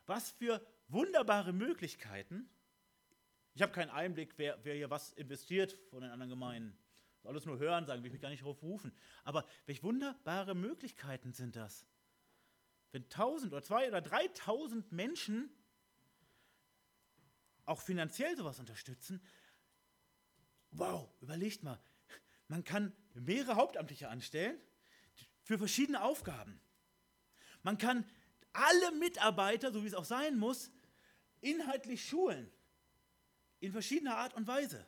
Was 0.05 0.31
für 0.31 0.61
wunderbare 0.87 1.53
Möglichkeiten 1.53 2.49
ich 3.59 3.61
habe 3.61 3.73
keinen 3.73 3.89
Einblick, 3.89 4.35
wer, 4.37 4.57
wer 4.63 4.73
hier 4.73 4.89
was 4.89 5.11
investiert 5.11 5.77
von 5.89 6.01
den 6.01 6.11
anderen 6.11 6.29
Gemeinden. 6.29 6.77
Alles 7.25 7.45
nur 7.45 7.59
hören, 7.59 7.85
sagen, 7.85 8.01
will 8.01 8.07
ich 8.07 8.13
mich 8.13 8.21
gar 8.21 8.29
nicht 8.29 8.41
darauf 8.41 8.61
rufen. 8.63 8.93
Aber 9.25 9.45
welche 9.65 9.83
wunderbare 9.83 10.55
Möglichkeiten 10.55 11.33
sind 11.33 11.57
das? 11.57 11.85
Wenn 12.93 13.03
1000 13.03 13.51
oder 13.51 13.61
2 13.61 13.89
oder 13.89 14.01
3000 14.01 14.93
Menschen 14.93 15.51
auch 17.69 17.81
finanziell 17.81 18.35
sowas 18.35 18.59
unterstützen, 18.59 19.21
wow, 20.71 21.09
überlegt 21.21 21.63
mal, 21.63 21.79
man 22.47 22.63
kann 22.63 22.93
mehrere 23.13 23.55
Hauptamtliche 23.55 24.09
anstellen 24.09 24.59
für 25.43 25.57
verschiedene 25.57 26.01
Aufgaben. 26.01 26.59
Man 27.63 27.77
kann 27.77 28.09
alle 28.53 28.91
Mitarbeiter, 28.93 29.71
so 29.71 29.83
wie 29.83 29.87
es 29.87 29.93
auch 29.93 30.05
sein 30.05 30.37
muss, 30.37 30.71
inhaltlich 31.41 32.05
schulen 32.07 32.51
in 33.59 33.71
verschiedener 33.71 34.17
Art 34.17 34.33
und 34.33 34.47
Weise. 34.47 34.85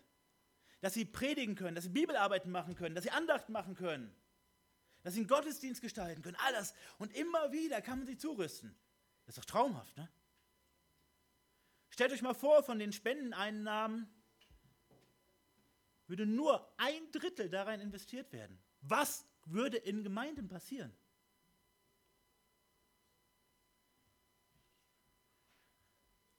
Dass 0.79 0.93
sie 0.95 1.05
predigen 1.05 1.55
können, 1.55 1.75
dass 1.75 1.84
sie 1.84 1.91
Bibelarbeiten 1.91 2.51
machen 2.51 2.75
können, 2.75 2.95
dass 2.95 3.03
sie 3.03 3.11
Andachten 3.11 3.51
machen 3.51 3.75
können, 3.75 4.15
dass 5.03 5.13
sie 5.13 5.19
einen 5.19 5.27
Gottesdienst 5.27 5.82
gestalten 5.82 6.23
können, 6.23 6.38
alles. 6.38 6.73
Und 6.97 7.13
immer 7.15 7.51
wieder 7.51 7.82
kann 7.82 7.99
man 7.99 8.07
sie 8.07 8.17
zurüsten. 8.17 8.75
Das 9.25 9.38
ist 9.38 9.43
doch 9.43 9.45
traumhaft, 9.45 9.95
ne? 9.97 10.09
Stellt 11.91 12.13
euch 12.13 12.21
mal 12.21 12.33
vor, 12.33 12.63
von 12.63 12.79
den 12.79 12.93
Spendeneinnahmen 12.93 14.09
würde 16.07 16.25
nur 16.25 16.73
ein 16.77 17.11
Drittel 17.11 17.49
darin 17.49 17.81
investiert 17.81 18.31
werden. 18.31 18.57
Was 18.81 19.25
würde 19.45 19.77
in 19.77 20.03
Gemeinden 20.03 20.47
passieren? 20.47 20.93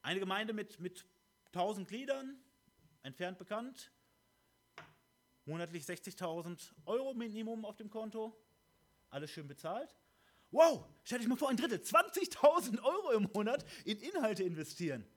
Eine 0.01 0.19
Gemeinde 0.19 0.53
mit, 0.53 0.79
mit 0.79 1.05
1000 1.47 1.87
Gliedern, 1.87 2.37
entfernt 3.03 3.37
bekannt, 3.37 3.91
monatlich 5.45 5.85
60.000 5.85 6.73
Euro 6.85 7.13
Minimum 7.13 7.63
auf 7.63 7.77
dem 7.77 7.89
Konto, 7.89 8.35
alles 9.09 9.31
schön 9.31 9.47
bezahlt. 9.47 9.95
Wow, 10.51 10.85
stell 11.03 11.19
dich 11.19 11.27
mal 11.27 11.37
vor, 11.37 11.49
ein 11.49 11.57
Drittel, 11.57 11.79
20.000 11.79 12.83
Euro 12.83 13.11
im 13.11 13.29
Monat 13.33 13.65
in 13.85 13.99
Inhalte 13.99 14.43
investieren. 14.43 15.07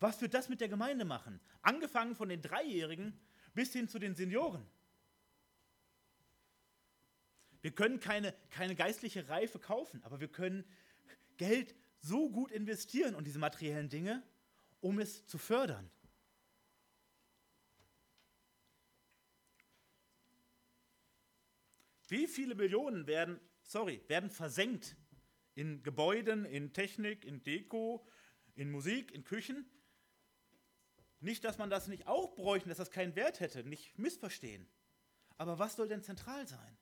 Was 0.00 0.20
wird 0.20 0.34
das 0.34 0.48
mit 0.48 0.60
der 0.60 0.68
Gemeinde 0.68 1.04
machen? 1.04 1.40
Angefangen 1.62 2.14
von 2.14 2.28
den 2.28 2.40
Dreijährigen 2.40 3.18
bis 3.54 3.72
hin 3.72 3.88
zu 3.88 3.98
den 3.98 4.14
Senioren. 4.14 4.64
Wir 7.60 7.72
können 7.72 7.98
keine, 7.98 8.32
keine 8.50 8.76
geistliche 8.76 9.28
Reife 9.28 9.58
kaufen, 9.58 10.02
aber 10.04 10.20
wir 10.20 10.28
können 10.28 10.64
Geld 11.36 11.74
so 12.00 12.30
gut 12.30 12.52
investieren 12.52 13.16
und 13.16 13.26
diese 13.26 13.40
materiellen 13.40 13.88
Dinge, 13.88 14.22
um 14.80 15.00
es 15.00 15.26
zu 15.26 15.38
fördern. 15.38 15.90
Wie 22.06 22.26
viele 22.26 22.54
Millionen 22.54 23.06
werden, 23.06 23.40
sorry, 23.64 24.00
werden 24.06 24.30
versenkt 24.30 24.96
in 25.54 25.82
Gebäuden, 25.82 26.44
in 26.44 26.72
Technik, 26.72 27.24
in 27.24 27.42
Deko, 27.42 28.06
in 28.54 28.70
Musik, 28.70 29.12
in 29.12 29.24
Küchen? 29.24 29.68
Nicht, 31.20 31.44
dass 31.44 31.58
man 31.58 31.70
das 31.70 31.88
nicht 31.88 32.06
auch 32.06 32.34
bräuchte, 32.34 32.68
dass 32.68 32.78
das 32.78 32.90
keinen 32.90 33.16
Wert 33.16 33.40
hätte, 33.40 33.64
nicht 33.64 33.98
missverstehen. 33.98 34.68
Aber 35.36 35.58
was 35.58 35.76
soll 35.76 35.88
denn 35.88 36.02
zentral 36.02 36.46
sein? 36.46 36.78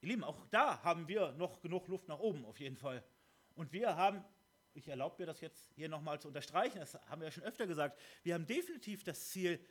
Ihr 0.00 0.08
Lieben, 0.08 0.24
auch 0.24 0.46
da 0.50 0.82
haben 0.82 1.08
wir 1.08 1.32
noch 1.32 1.62
genug 1.62 1.88
Luft 1.88 2.08
nach 2.08 2.18
oben 2.18 2.44
auf 2.44 2.60
jeden 2.60 2.76
Fall. 2.76 3.02
Und 3.54 3.72
wir 3.72 3.96
haben, 3.96 4.22
ich 4.74 4.86
erlaube 4.86 5.16
mir 5.18 5.26
das 5.26 5.40
jetzt 5.40 5.72
hier 5.76 5.88
nochmal 5.88 6.20
zu 6.20 6.28
unterstreichen, 6.28 6.78
das 6.78 6.94
haben 7.06 7.22
wir 7.22 7.28
ja 7.28 7.32
schon 7.32 7.44
öfter 7.44 7.66
gesagt, 7.66 7.98
wir 8.22 8.34
haben 8.34 8.46
definitiv 8.46 9.02
das 9.02 9.30
Ziel, 9.30 9.64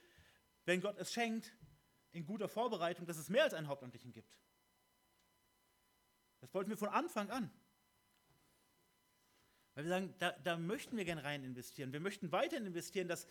wenn 0.65 0.81
Gott 0.81 0.97
es 0.97 1.13
schenkt, 1.13 1.55
in 2.13 2.25
guter 2.25 2.47
Vorbereitung, 2.47 3.05
dass 3.05 3.17
es 3.17 3.29
mehr 3.29 3.43
als 3.43 3.53
einen 3.53 3.67
Hauptamtlichen 3.67 4.11
gibt. 4.11 4.35
Das 6.43 6.53
wollten 6.53 6.69
wir 6.69 6.77
von 6.77 6.89
Anfang 6.89 7.29
an. 7.29 7.49
Weil 9.75 9.85
wir 9.85 9.89
sagen, 9.89 10.13
da, 10.19 10.33
da 10.43 10.57
möchten 10.57 10.97
wir 10.97 11.05
gerne 11.05 11.23
rein 11.23 11.41
investieren. 11.45 11.93
Wir 11.93 12.01
möchten 12.01 12.33
weiter 12.33 12.57
investieren, 12.57 13.07
dass 13.07 13.27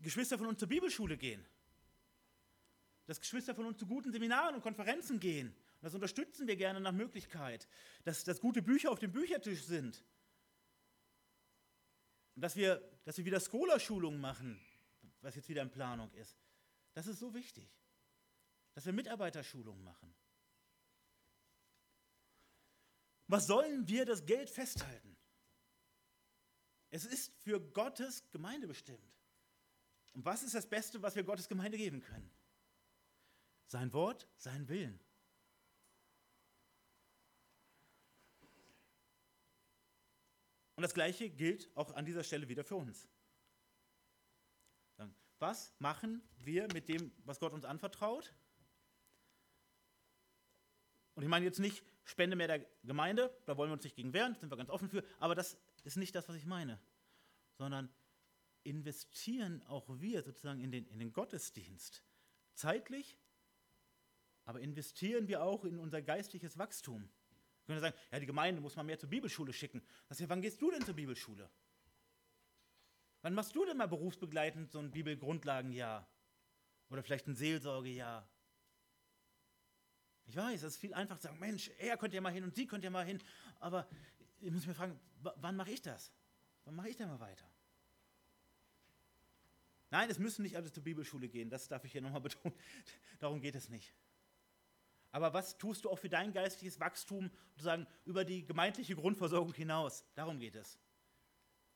Geschwister 0.00 0.38
von 0.38 0.46
uns 0.46 0.60
zur 0.60 0.68
Bibelschule 0.68 1.18
gehen. 1.18 1.44
Dass 3.04 3.20
Geschwister 3.20 3.54
von 3.54 3.66
uns 3.66 3.76
zu 3.76 3.86
guten 3.86 4.12
Seminaren 4.12 4.54
und 4.54 4.62
Konferenzen 4.62 5.20
gehen 5.20 5.54
das 5.82 5.92
unterstützen 5.92 6.46
wir 6.46 6.56
gerne 6.56 6.80
nach 6.80 6.92
Möglichkeit. 6.92 7.68
Dass, 8.04 8.24
dass 8.24 8.40
gute 8.40 8.62
Bücher 8.62 8.90
auf 8.90 8.98
dem 8.98 9.12
Büchertisch 9.12 9.64
sind. 9.64 10.02
Und 12.34 12.40
dass 12.40 12.56
wir, 12.56 12.82
dass 13.04 13.18
wir 13.18 13.26
wieder 13.26 13.38
Scholarschulungen 13.38 14.18
machen, 14.18 14.58
was 15.20 15.34
jetzt 15.34 15.50
wieder 15.50 15.60
in 15.60 15.70
Planung 15.70 16.10
ist. 16.14 16.38
Das 16.94 17.06
ist 17.06 17.18
so 17.18 17.34
wichtig. 17.34 17.68
Dass 18.72 18.86
wir 18.86 18.94
Mitarbeiterschulungen 18.94 19.84
machen. 19.84 20.14
Was 23.26 23.46
sollen 23.46 23.88
wir 23.88 24.04
das 24.04 24.24
Geld 24.26 24.50
festhalten? 24.50 25.16
Es 26.90 27.04
ist 27.04 27.32
für 27.42 27.60
Gottes 27.60 28.30
Gemeinde 28.30 28.66
bestimmt. 28.66 29.12
Und 30.12 30.24
was 30.24 30.42
ist 30.42 30.54
das 30.54 30.68
Beste, 30.68 31.02
was 31.02 31.16
wir 31.16 31.24
Gottes 31.24 31.48
Gemeinde 31.48 31.76
geben 31.76 32.00
können? 32.00 32.30
Sein 33.66 33.92
Wort, 33.92 34.28
sein 34.36 34.68
Willen. 34.68 35.00
Und 40.76 40.82
das 40.82 40.94
Gleiche 40.94 41.30
gilt 41.30 41.74
auch 41.76 41.92
an 41.94 42.04
dieser 42.04 42.24
Stelle 42.24 42.48
wieder 42.48 42.64
für 42.64 42.76
uns. 42.76 43.08
Was 45.38 45.74
machen 45.78 46.22
wir 46.38 46.68
mit 46.72 46.88
dem, 46.88 47.12
was 47.24 47.38
Gott 47.38 47.52
uns 47.52 47.64
anvertraut? 47.64 48.32
Und 51.14 51.22
ich 51.22 51.28
meine 51.28 51.44
jetzt 51.44 51.58
nicht 51.58 51.84
Spende 52.04 52.36
mehr 52.36 52.46
der 52.46 52.66
Gemeinde, 52.82 53.34
da 53.46 53.56
wollen 53.56 53.70
wir 53.70 53.74
uns 53.74 53.84
nicht 53.84 53.96
gegen 53.96 54.12
wehren, 54.12 54.36
sind 54.36 54.52
wir 54.52 54.56
ganz 54.56 54.70
offen 54.70 54.88
für, 54.88 55.02
aber 55.18 55.34
das 55.34 55.56
ist 55.84 55.96
nicht 55.96 56.14
das, 56.14 56.28
was 56.28 56.36
ich 56.36 56.44
meine, 56.44 56.78
sondern 57.56 57.92
investieren 58.62 59.62
auch 59.66 59.88
wir 60.00 60.22
sozusagen 60.22 60.60
in 60.60 60.70
den, 60.70 60.86
in 60.86 60.98
den 60.98 61.12
Gottesdienst. 61.12 62.04
Zeitlich, 62.54 63.18
aber 64.44 64.60
investieren 64.60 65.28
wir 65.28 65.42
auch 65.42 65.64
in 65.64 65.78
unser 65.78 66.02
geistliches 66.02 66.58
Wachstum. 66.58 67.08
Wir 67.66 67.74
können 67.74 67.80
sagen, 67.80 67.96
ja, 68.12 68.20
die 68.20 68.26
Gemeinde 68.26 68.60
muss 68.60 68.76
man 68.76 68.86
mehr 68.86 68.98
zur 68.98 69.08
Bibelschule 69.08 69.52
schicken. 69.52 69.82
Das 70.08 70.20
heißt, 70.20 70.28
wann 70.28 70.42
gehst 70.42 70.60
du 70.60 70.70
denn 70.70 70.84
zur 70.84 70.94
Bibelschule? 70.94 71.50
Wann 73.22 73.32
machst 73.32 73.56
du 73.56 73.64
denn 73.64 73.78
mal 73.78 73.88
berufsbegleitend 73.88 74.70
so 74.70 74.78
ein 74.78 74.90
Bibelgrundlagenjahr? 74.90 76.06
Oder 76.90 77.02
vielleicht 77.02 77.26
ein 77.26 77.34
Seelsorgejahr? 77.34 78.28
Ich 80.26 80.36
weiß, 80.36 80.62
es 80.62 80.74
ist 80.74 80.80
viel 80.80 80.94
einfacher 80.94 81.20
zu 81.20 81.28
sagen, 81.28 81.38
Mensch, 81.38 81.70
er 81.78 81.96
könnt 81.96 82.14
ja 82.14 82.20
mal 82.20 82.32
hin 82.32 82.44
und 82.44 82.54
sie 82.54 82.66
könnt 82.66 82.84
ja 82.84 82.90
mal 82.90 83.04
hin. 83.04 83.22
Aber 83.60 83.88
ich 84.40 84.50
muss 84.50 84.66
mir 84.66 84.74
fragen, 84.74 84.98
wann 85.20 85.56
mache 85.56 85.70
ich 85.70 85.82
das? 85.82 86.12
Wann 86.64 86.74
mache 86.74 86.88
ich 86.88 86.96
da 86.96 87.06
mal 87.06 87.20
weiter? 87.20 87.48
Nein, 89.90 90.10
es 90.10 90.18
müssen 90.18 90.42
nicht 90.42 90.56
alle 90.56 90.72
zur 90.72 90.82
Bibelschule 90.82 91.28
gehen, 91.28 91.50
das 91.50 91.68
darf 91.68 91.84
ich 91.84 91.92
hier 91.92 92.00
nochmal 92.00 92.20
betonen. 92.22 92.56
Darum 93.20 93.40
geht 93.40 93.54
es 93.54 93.68
nicht. 93.68 93.94
Aber 95.12 95.32
was 95.32 95.56
tust 95.56 95.84
du 95.84 95.90
auch 95.90 95.98
für 95.98 96.08
dein 96.08 96.32
geistliches 96.32 96.80
Wachstum, 96.80 97.30
sozusagen 97.50 97.86
über 98.04 98.24
die 98.24 98.44
gemeindliche 98.44 98.96
Grundversorgung 98.96 99.54
hinaus? 99.54 100.04
Darum 100.16 100.40
geht 100.40 100.56
es. 100.56 100.80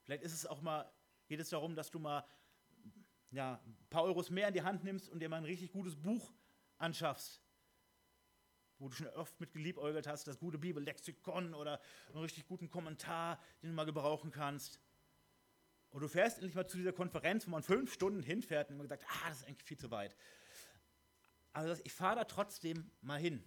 Vielleicht 0.03 0.25
ist 0.25 0.33
es 0.33 0.47
auch 0.47 0.61
mal, 0.61 0.91
geht 1.29 1.39
es 1.39 1.51
darum, 1.51 1.77
dass 1.77 1.91
du 1.91 2.01
mal 2.01 2.25
ja, 3.31 3.61
ein 3.65 3.77
paar 3.91 4.03
Euros 4.03 4.31
mehr 4.31 4.49
in 4.49 4.55
die 4.55 4.63
Hand 4.63 4.83
nimmst 4.83 5.09
und 5.09 5.21
dir 5.21 5.29
mal 5.29 5.37
ein 5.37 5.45
richtig 5.45 5.71
gutes 5.71 5.95
Buch 5.95 6.33
anschaffst, 6.79 7.41
wo 8.79 8.89
du 8.89 8.95
schon 8.95 9.09
oft 9.09 9.39
mit 9.41 9.53
geliebäugelt 9.53 10.07
hast, 10.07 10.27
das 10.27 10.39
gute 10.39 10.59
Bibellexikon 10.59 11.55
oder 11.55 11.81
einen 12.09 12.23
richtig 12.23 12.47
guten 12.47 12.71
Kommentar, 12.71 13.41
den 13.63 13.71
du 13.71 13.75
mal 13.75 13.85
gebrauchen 13.85 14.31
kannst. 14.31 14.81
Und 15.91 16.03
du 16.03 16.09
fährst 16.09 16.39
endlich 16.39 16.55
mal 16.55 16.67
zu 16.67 16.77
dieser 16.77 16.93
Konferenz, 16.93 17.47
wo 17.47 17.51
man 17.51 17.63
fünf 17.63 17.93
Stunden 17.93 18.23
hinfährt 18.23 18.69
und 18.69 18.75
immer 18.75 18.85
gesagt, 18.85 19.05
ah, 19.09 19.29
das 19.29 19.39
ist 19.39 19.47
eigentlich 19.47 19.65
viel 19.65 19.79
zu 19.79 19.91
weit. 19.91 20.15
Also 21.53 21.81
ich 21.85 21.93
fahre 21.93 22.17
da 22.17 22.25
trotzdem 22.25 22.91
mal 23.01 23.19
hin. 23.19 23.43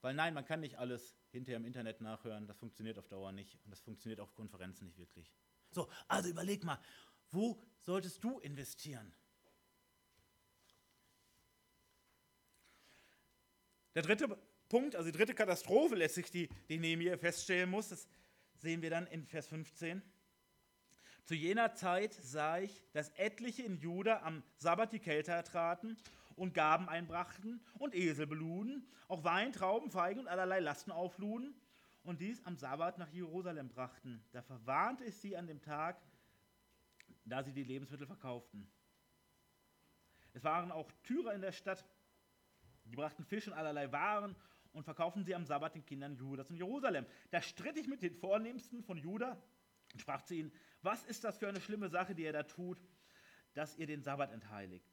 Weil 0.00 0.14
nein, 0.14 0.34
man 0.34 0.44
kann 0.44 0.60
nicht 0.60 0.78
alles 0.78 1.16
hinterher 1.30 1.58
im 1.58 1.64
Internet 1.64 2.00
nachhören, 2.00 2.46
das 2.46 2.58
funktioniert 2.58 2.98
auf 2.98 3.08
Dauer 3.08 3.30
nicht 3.32 3.58
und 3.64 3.70
das 3.70 3.80
funktioniert 3.80 4.20
auf 4.20 4.34
Konferenzen 4.34 4.86
nicht 4.86 4.98
wirklich. 4.98 5.32
So, 5.70 5.88
also 6.08 6.28
überleg 6.28 6.64
mal, 6.64 6.78
wo 7.30 7.60
solltest 7.80 8.22
du 8.24 8.40
investieren? 8.40 9.14
Der 13.94 14.02
dritte 14.02 14.38
Punkt, 14.68 14.96
also 14.96 15.10
die 15.10 15.16
dritte 15.16 15.34
Katastrophe 15.34 15.94
lässt 15.94 16.14
sich 16.14 16.30
die, 16.30 16.48
die 16.68 16.78
Nehemiah 16.78 17.18
feststellen 17.18 17.70
muss, 17.70 17.88
das 17.88 18.08
sehen 18.56 18.80
wir 18.80 18.90
dann 18.90 19.06
in 19.06 19.26
Vers 19.26 19.48
15. 19.48 20.02
Zu 21.24 21.34
jener 21.34 21.74
Zeit 21.74 22.14
sah 22.14 22.58
ich, 22.58 22.82
dass 22.92 23.10
etliche 23.10 23.62
in 23.62 23.78
Juda 23.78 24.22
am 24.22 24.42
Sabbat 24.56 24.92
die 24.92 24.98
Kälte 24.98 25.32
ertraten 25.32 25.96
und 26.36 26.54
Gaben 26.54 26.88
einbrachten 26.88 27.60
und 27.78 27.94
Esel 27.94 28.26
beluden, 28.26 28.88
auch 29.08 29.24
Wein, 29.24 29.52
Trauben, 29.52 29.90
Feigen 29.90 30.20
und 30.20 30.28
allerlei 30.28 30.60
Lasten 30.60 30.90
aufluden 30.90 31.54
und 32.02 32.20
dies 32.20 32.44
am 32.44 32.56
Sabbat 32.56 32.98
nach 32.98 33.10
Jerusalem 33.12 33.68
brachten. 33.68 34.24
Da 34.32 34.42
verwarnte 34.42 35.04
ich 35.04 35.16
sie 35.16 35.36
an 35.36 35.46
dem 35.46 35.60
Tag, 35.60 36.00
da 37.24 37.42
sie 37.42 37.52
die 37.52 37.64
Lebensmittel 37.64 38.06
verkauften. 38.06 38.66
Es 40.32 40.42
waren 40.42 40.72
auch 40.72 40.90
Tyrer 41.02 41.34
in 41.34 41.42
der 41.42 41.52
Stadt, 41.52 41.84
die 42.84 42.96
brachten 42.96 43.24
Fisch 43.24 43.46
und 43.46 43.54
allerlei 43.54 43.90
Waren 43.92 44.36
und 44.72 44.84
verkauften 44.84 45.24
sie 45.24 45.34
am 45.34 45.44
Sabbat 45.44 45.74
den 45.74 45.84
Kindern 45.84 46.16
Judas 46.16 46.50
in 46.50 46.56
Jerusalem. 46.56 47.06
Da 47.30 47.42
stritt 47.42 47.76
ich 47.76 47.86
mit 47.86 48.02
den 48.02 48.14
Vornehmsten 48.14 48.82
von 48.82 48.98
Juda 48.98 49.40
und 49.92 50.00
sprach 50.00 50.22
zu 50.22 50.34
ihnen, 50.34 50.52
was 50.82 51.04
ist 51.04 51.24
das 51.24 51.38
für 51.38 51.48
eine 51.48 51.60
schlimme 51.60 51.88
Sache, 51.88 52.14
die 52.14 52.22
ihr 52.22 52.32
da 52.32 52.42
tut, 52.42 52.78
dass 53.54 53.76
ihr 53.76 53.86
den 53.86 54.02
Sabbat 54.02 54.32
entheiligt? 54.32 54.90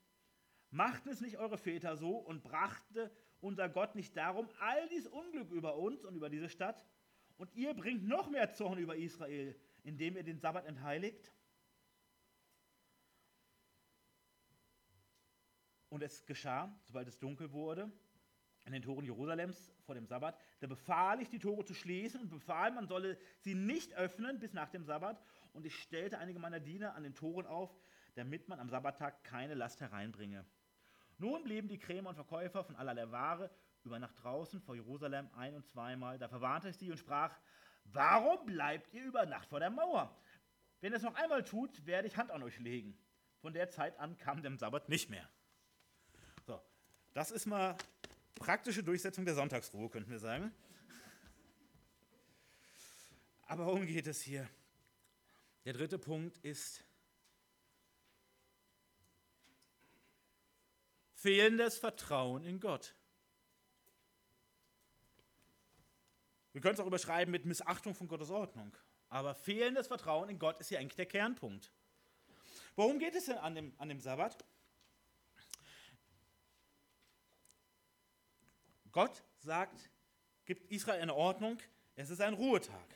Machten 0.72 1.10
es 1.10 1.22
nicht 1.22 1.38
eure 1.38 1.58
Väter 1.58 1.98
so 1.98 2.18
und 2.18 2.44
brachte 2.44 3.12
unser 3.40 3.70
Gott 3.70 3.96
nicht 3.96 4.16
darum 4.16 4.48
all 4.60 4.88
dies 4.90 5.08
Unglück 5.08 5.52
über 5.52 5.78
uns 5.78 6.06
und 6.06 6.16
über 6.16 6.30
diese 6.30 6.50
Stadt? 6.50 6.86
Und 7.38 7.56
ihr 7.56 7.74
bringt 7.74 8.06
noch 8.06 8.30
mehr 8.30 8.52
Zorn 8.52 8.78
über 8.78 8.98
Israel, 8.98 9.56
indem 9.84 10.18
ihr 10.18 10.24
den 10.24 10.40
Sabbat 10.40 10.66
entheiligt? 10.66 11.32
Und 15.90 16.04
es 16.04 16.26
geschah, 16.26 16.74
sobald 16.86 17.08
es 17.08 17.20
dunkel 17.20 17.52
wurde, 17.52 17.92
an 18.66 18.74
den 18.74 18.82
Toren 18.82 19.06
Jerusalems 19.06 19.72
vor 19.86 19.96
dem 19.96 20.06
Sabbat, 20.06 20.40
da 20.60 20.68
befahl 20.68 21.22
ich, 21.22 21.30
die 21.30 21.40
Tore 21.40 21.66
zu 21.66 21.74
schließen 21.74 22.22
und 22.22 22.30
befahl, 22.30 22.72
man 22.72 22.88
solle 22.88 23.18
sie 23.40 23.56
nicht 23.56 23.94
öffnen 23.96 24.40
bis 24.40 24.54
nach 24.54 24.70
dem 24.70 24.84
Sabbat. 24.84 25.20
Und 25.54 25.66
ich 25.66 25.76
stellte 25.82 26.20
einige 26.20 26.40
meiner 26.40 26.60
Diener 26.60 26.94
an 26.94 27.04
den 27.04 27.16
Toren 27.16 27.48
auf, 27.48 27.76
damit 28.16 28.48
man 28.48 28.60
am 28.60 28.70
Sabbattag 28.70 29.24
keine 29.24 29.56
Last 29.56 29.82
hereinbringe. 29.82 30.46
Nun 31.18 31.44
blieben 31.44 31.68
die 31.68 31.80
Krämer 31.80 32.10
und 32.10 32.16
Verkäufer 32.16 32.64
von 32.64 32.76
allerlei 32.76 33.10
Ware 33.12 33.50
über 33.84 33.98
Nacht 33.98 34.22
draußen 34.24 34.62
vor 34.62 34.76
Jerusalem 34.76 35.30
ein- 35.36 35.56
und 35.56 35.66
zweimal. 35.66 36.20
Da 36.20 36.28
verwarnte 36.28 36.70
ich 36.70 36.78
sie 36.78 36.92
und 36.92 36.98
sprach, 36.98 37.36
warum 37.86 38.46
bleibt 38.46 38.94
ihr 38.94 39.04
über 39.04 39.26
Nacht 39.26 39.50
vor 39.50 39.60
der 39.60 39.70
Mauer? 39.70 40.16
Wenn 40.82 40.94
ihr 40.94 40.98
es 40.98 41.04
noch 41.04 41.16
einmal 41.16 41.44
tut, 41.44 41.86
werde 41.86 42.08
ich 42.08 42.18
Hand 42.18 42.32
an 42.32 42.44
euch 42.44 42.60
legen. 42.60 42.98
Von 43.40 43.54
der 43.54 43.70
Zeit 43.70 43.98
an 44.00 44.18
kam 44.18 44.42
dem 44.42 44.58
Sabbat 44.58 44.90
nicht 44.90 45.10
mehr. 45.10 45.28
Das 47.14 47.32
ist 47.32 47.46
mal 47.46 47.76
praktische 48.36 48.84
Durchsetzung 48.84 49.26
der 49.26 49.36
Sonntagsruhe, 49.36 49.90
könnten 49.90 50.12
wir 50.12 50.20
sagen. 50.20 50.54
Aber 53.48 53.66
worum 53.66 53.86
geht 53.86 54.08
es 54.08 54.22
hier? 54.22 54.48
Der 55.66 55.74
dritte 55.74 55.98
Punkt 55.98 56.38
ist 56.40 56.84
fehlendes 61.16 61.78
Vertrauen 61.78 62.44
in 62.44 62.60
Gott. 62.60 62.96
Wir 66.54 66.62
können 66.62 66.76
es 66.76 66.80
auch 66.80 66.88
überschreiben 66.88 67.32
mit 67.32 67.46
Missachtung 67.46 67.94
von 67.94 68.08
Gottes 68.08 68.30
Ordnung. 68.30 68.76
Aber 69.10 69.34
fehlendes 69.34 69.88
Vertrauen 69.88 70.30
in 70.30 70.40
Gott 70.40 70.60
ist 70.60 70.70
hier 70.70 70.80
eigentlich 70.80 70.96
der 70.96 71.06
Kernpunkt. 71.08 71.72
Worum 72.76 73.00
geht 73.00 73.16
es 73.16 73.26
denn 73.26 73.38
an 73.38 73.56
dem, 73.56 73.74
an 73.78 73.90
dem 73.90 74.00
Sabbat? 74.00 74.46
Gott 78.92 79.24
sagt, 79.38 79.90
gibt 80.46 80.72
Israel 80.72 81.02
eine 81.02 81.16
Ordnung, 81.16 81.58
es 81.96 82.10
ist 82.10 82.22
ein 82.22 82.34
Ruhetag. 82.34 82.96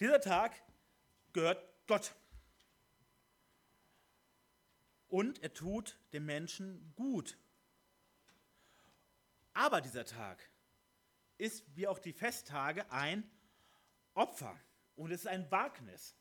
Dieser 0.00 0.20
Tag 0.20 0.52
gehört 1.32 1.62
Gott 1.86 2.14
und 5.08 5.42
er 5.42 5.52
tut 5.52 5.98
dem 6.12 6.26
Menschen 6.26 6.92
gut. 6.96 7.38
Aber 9.52 9.80
dieser 9.80 10.04
Tag 10.04 10.42
ist 11.38 11.64
wie 11.76 11.86
auch 11.86 11.98
die 11.98 12.12
Festtage 12.12 12.90
ein 12.90 13.30
Opfer 14.14 14.58
und 14.96 15.10
es 15.10 15.20
ist 15.20 15.26
ein 15.26 15.50
Wagnis. 15.50 16.16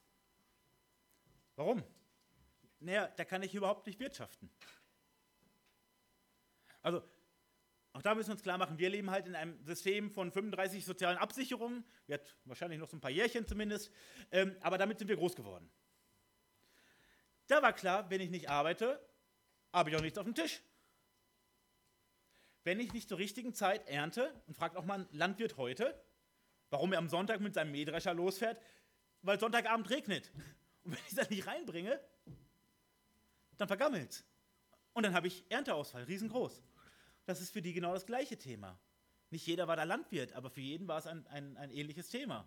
Warum? 1.56 1.84
Naja, 2.80 3.08
da 3.08 3.26
kann 3.26 3.44
ich 3.44 3.54
überhaupt 3.54 3.86
nicht 3.88 4.00
wirtschaften. 4.00 4.50
Also, 6.82 7.04
auch 7.94 8.02
da 8.02 8.16
müssen 8.16 8.30
wir 8.30 8.34
uns 8.34 8.44
klar 8.44 8.58
machen, 8.58 8.78
wir 8.78 8.90
leben 8.90 9.12
halt 9.12 9.28
in 9.28 9.36
einem 9.36 9.62
System 9.66 10.12
von 10.12 10.32
35 10.32 10.86
sozialen 10.86 11.18
Absicherungen, 11.18 11.84
wird 12.08 12.38
wahrscheinlich 12.46 12.80
noch 12.80 12.88
so 12.88 12.96
ein 12.96 13.02
paar 13.02 13.12
Jährchen 13.12 13.46
zumindest, 13.46 13.92
ähm, 14.32 14.56
aber 14.62 14.78
damit 14.78 15.00
sind 15.00 15.08
wir 15.10 15.18
groß 15.18 15.36
geworden. 15.36 15.70
Da 17.48 17.62
war 17.62 17.74
klar, 17.74 18.10
wenn 18.10 18.22
ich 18.22 18.30
nicht 18.30 18.50
arbeite, 18.50 19.06
habe 19.74 19.90
ich 19.90 19.96
auch 19.98 20.02
nichts 20.02 20.18
auf 20.18 20.26
dem 20.26 20.36
Tisch. 20.36 20.62
Wenn 22.64 22.80
ich 22.80 22.94
nicht 22.94 23.10
zur 23.10 23.18
richtigen 23.18 23.54
Zeit 23.54 23.88
ernte, 23.90 24.42
und 24.48 24.56
fragt 24.56 24.78
auch 24.78 24.86
mal 24.86 25.00
ein 25.00 25.08
Landwirt 25.12 25.58
heute, 25.58 26.02
warum 26.70 26.94
er 26.94 27.00
am 27.00 27.10
Sonntag 27.10 27.42
mit 27.42 27.54
seinem 27.54 27.72
Mähdrescher 27.72 28.14
losfährt, 28.14 28.62
weil 29.22 29.40
Sonntagabend 29.40 29.90
regnet. 29.90 30.32
Und 30.84 30.94
wenn 30.94 31.02
ich 31.08 31.16
das 31.16 31.30
nicht 31.30 31.46
reinbringe, 31.46 32.00
dann 33.58 33.68
vergammelt 33.68 34.24
Und 34.94 35.04
dann 35.04 35.14
habe 35.14 35.28
ich 35.28 35.46
Ernteausfall, 35.50 36.04
riesengroß. 36.04 36.64
Das 37.32 37.40
ist 37.40 37.54
für 37.54 37.62
die 37.62 37.72
genau 37.72 37.94
das 37.94 38.06
gleiche 38.06 38.38
Thema. 38.38 38.78
Nicht 39.30 39.48
jeder 39.48 39.66
war 39.66 39.78
da 39.78 39.86
Landwirt, 39.86 40.34
aber 40.34 40.50
für 40.50 40.60
jeden 40.60 40.90
war 40.90 40.98
es 40.98 41.08
ein, 41.08 41.26
ein, 41.28 41.56
ein 41.56 41.72
ähnliches 41.72 42.10
Thema. 42.10 42.46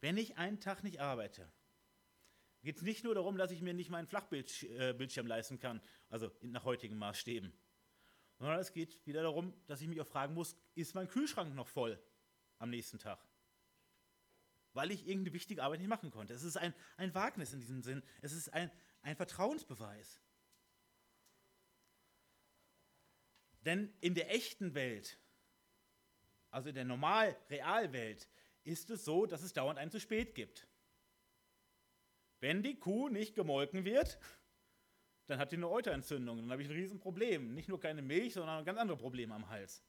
Wenn 0.00 0.16
ich 0.16 0.36
einen 0.36 0.58
Tag 0.58 0.82
nicht 0.82 1.00
arbeite, 1.00 1.48
geht 2.64 2.78
es 2.78 2.82
nicht 2.82 3.04
nur 3.04 3.14
darum, 3.14 3.38
dass 3.38 3.52
ich 3.52 3.62
mir 3.62 3.72
nicht 3.72 3.90
meinen 3.90 4.08
Flachbildschirm 4.08 5.28
leisten 5.28 5.60
kann, 5.60 5.80
also 6.10 6.28
nach 6.42 6.64
heutigen 6.64 6.98
Maßstäben, 6.98 7.52
sondern 8.40 8.58
es 8.58 8.72
geht 8.72 8.98
wieder 9.06 9.22
darum, 9.22 9.54
dass 9.68 9.80
ich 9.80 9.86
mich 9.86 10.00
auch 10.00 10.08
fragen 10.08 10.34
muss, 10.34 10.56
ist 10.74 10.96
mein 10.96 11.06
Kühlschrank 11.06 11.54
noch 11.54 11.68
voll 11.68 11.96
am 12.58 12.70
nächsten 12.70 12.98
Tag? 12.98 13.24
Weil 14.72 14.90
ich 14.90 15.06
irgendeine 15.06 15.34
wichtige 15.34 15.62
Arbeit 15.62 15.78
nicht 15.78 15.88
machen 15.88 16.10
konnte. 16.10 16.34
Es 16.34 16.42
ist 16.42 16.56
ein, 16.56 16.74
ein 16.96 17.14
Wagnis 17.14 17.52
in 17.52 17.60
diesem 17.60 17.80
Sinn. 17.80 18.02
Es 18.22 18.32
ist 18.32 18.52
ein, 18.52 18.72
ein 19.02 19.14
Vertrauensbeweis. 19.14 20.20
Denn 23.64 23.92
in 24.00 24.14
der 24.14 24.32
echten 24.34 24.74
Welt, 24.74 25.18
also 26.50 26.68
in 26.68 26.74
der 26.74 26.84
normal 26.84 27.36
Realwelt, 27.48 28.28
ist 28.62 28.90
es 28.90 29.04
so, 29.04 29.26
dass 29.26 29.42
es 29.42 29.52
dauernd 29.52 29.78
einen 29.78 29.90
zu 29.90 30.00
spät 30.00 30.34
gibt. 30.34 30.66
Wenn 32.40 32.62
die 32.62 32.78
Kuh 32.78 33.08
nicht 33.08 33.34
gemolken 33.34 33.84
wird, 33.84 34.18
dann 35.26 35.38
hat 35.38 35.52
die 35.52 35.56
eine 35.56 35.68
Euterentzündung. 35.68 36.38
Dann 36.38 36.50
habe 36.50 36.62
ich 36.62 36.68
ein 36.68 36.74
Riesenproblem. 36.74 37.54
Nicht 37.54 37.68
nur 37.68 37.80
keine 37.80 38.02
Milch, 38.02 38.34
sondern 38.34 38.64
ganz 38.64 38.78
andere 38.78 38.98
Probleme 38.98 39.34
am 39.34 39.48
Hals. 39.48 39.82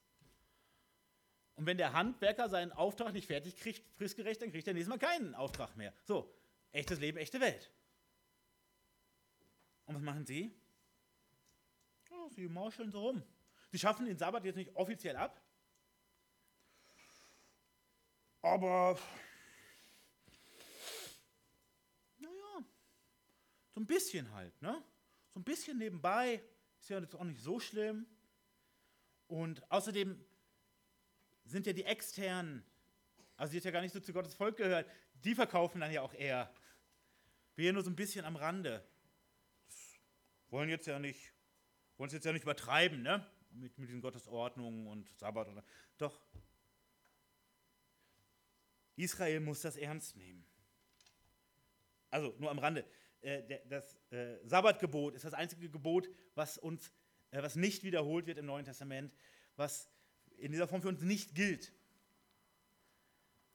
Und 1.55 1.65
wenn 1.65 1.78
der 1.78 1.93
Handwerker 1.93 2.49
seinen 2.49 2.71
Auftrag 2.71 3.13
nicht 3.13 3.28
fertig 3.28 3.55
kriegt, 3.57 3.84
fristgerecht, 3.97 4.41
dann 4.41 4.51
kriegt 4.51 4.67
er 4.67 4.73
nächstes 4.73 4.89
Mal 4.89 4.99
keinen 4.99 5.36
Auftrag 5.36 5.76
mehr. 5.76 5.93
So, 6.03 6.34
echtes 6.71 6.99
Leben, 6.99 7.17
echte 7.17 7.39
Welt. 7.39 7.71
Und 9.86 9.95
was 9.95 10.01
machen 10.01 10.26
sie? 10.26 10.53
Oh, 12.11 12.30
sie 12.30 12.47
mauscheln 12.47 12.91
so 12.91 13.01
rum. 13.01 13.23
Sie 13.76 13.80
schaffen 13.80 14.05
den 14.05 14.17
Sabbat 14.17 14.45
jetzt 14.45 14.55
nicht 14.55 14.73
offiziell 14.73 15.17
ab, 15.17 15.43
aber 18.41 18.97
naja, 22.17 22.63
so 23.73 23.82
ein 23.82 23.86
bisschen 23.86 24.32
halt, 24.32 24.61
ne? 24.61 24.82
So 25.28 25.41
ein 25.41 25.43
bisschen 25.43 25.78
nebenbei 25.78 26.41
ist 26.80 26.88
ja 26.88 26.99
jetzt 26.99 27.15
auch 27.15 27.26
nicht 27.26 27.41
so 27.41 27.59
schlimm. 27.59 28.05
Und 29.28 29.69
außerdem 29.69 30.26
sind 31.43 31.67
ja 31.67 31.73
die 31.73 31.84
externen, 31.84 32.65
also 33.36 33.51
die 33.51 33.57
jetzt 33.57 33.65
ja 33.65 33.71
gar 33.71 33.82
nicht 33.82 33.91
so 33.91 33.99
zu 33.99 34.13
Gottes 34.13 34.36
Volk 34.36 34.55
gehört, 34.55 34.89
die 35.15 35.36
verkaufen 35.36 35.82
dann 35.82 35.91
ja 35.91 36.01
auch 36.01 36.13
eher. 36.13 36.49
Wir 37.57 37.73
nur 37.73 37.84
so 37.84 37.89
ein 37.89 37.97
bisschen 37.97 38.23
am 38.23 38.38
Rande. 38.38 38.88
wollen 40.47 40.69
jetzt 40.69 40.88
ja 40.88 40.97
nicht, 40.97 41.34
wollen 41.97 42.07
es 42.07 42.13
jetzt 42.13 42.26
ja 42.26 42.32
nicht 42.32 42.43
übertreiben, 42.43 43.01
ne? 43.01 43.30
Mit, 43.55 43.77
mit 43.77 43.89
diesen 43.89 44.01
Gottesordnungen 44.01 44.87
und 44.87 45.09
Sabbat. 45.17 45.47
Oder, 45.47 45.63
doch, 45.97 46.19
Israel 48.95 49.39
muss 49.39 49.61
das 49.61 49.75
ernst 49.75 50.15
nehmen. 50.15 50.45
Also 52.09 52.33
nur 52.39 52.49
am 52.49 52.59
Rande. 52.59 52.85
Äh, 53.21 53.59
das 53.67 53.97
äh, 54.11 54.37
Sabbatgebot 54.45 55.15
ist 55.15 55.25
das 55.25 55.33
einzige 55.33 55.69
Gebot, 55.69 56.07
was 56.35 56.57
uns, 56.57 56.93
äh, 57.31 57.41
was 57.41 57.55
nicht 57.55 57.83
wiederholt 57.83 58.25
wird 58.27 58.37
im 58.37 58.45
Neuen 58.45 58.65
Testament, 58.65 59.13
was 59.55 59.89
in 60.37 60.51
dieser 60.51 60.67
Form 60.67 60.81
für 60.81 60.89
uns 60.89 61.01
nicht 61.01 61.35
gilt. 61.35 61.73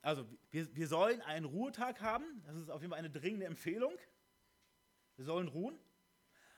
Also 0.03 0.26
wir, 0.51 0.74
wir 0.74 0.88
sollen 0.88 1.20
einen 1.22 1.44
Ruhetag 1.44 2.01
haben, 2.01 2.42
das 2.46 2.57
ist 2.57 2.70
auf 2.70 2.80
jeden 2.80 2.90
Fall 2.90 2.98
eine 2.98 3.11
dringende 3.11 3.46
Empfehlung. 3.46 3.92
Wir 5.16 5.24
sollen 5.24 5.48
ruhen, 5.48 5.78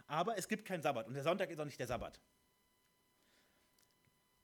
aber 0.07 0.38
es 0.38 0.49
gibt 0.49 0.64
keinen 0.64 0.82
Sabbat 0.82 1.07
und 1.07 1.14
der 1.14 1.24
Sonntag 1.24 1.51
ist 1.51 1.59
auch 1.59 1.64
nicht 1.64 1.80
der 1.80 1.88
Sabbat. 1.88 2.20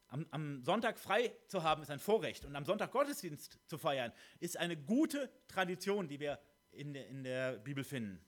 Am, 0.09 0.27
am, 0.31 0.65
Sonntag 0.65 0.99
frei 0.99 1.35
zu 1.49 1.63
haben, 1.63 1.83
ist 1.83 1.91
ein 1.91 2.01
Vorrecht. 2.01 2.45
Und 2.45 2.57
am 2.57 2.65
Sonntag 2.65 2.91
Gottesdienst 2.93 3.59
zu 3.67 3.79
feiern, 3.79 4.13
ist 4.41 4.57
eine 4.57 4.77
gute 4.77 5.31
Tradition, 5.49 6.09
die 6.09 6.19
wir 6.19 6.41
in 6.71 6.93
der, 6.93 7.09
in 7.09 7.25
der 7.25 7.59
Bibel 7.59 7.85
finden 7.85 8.25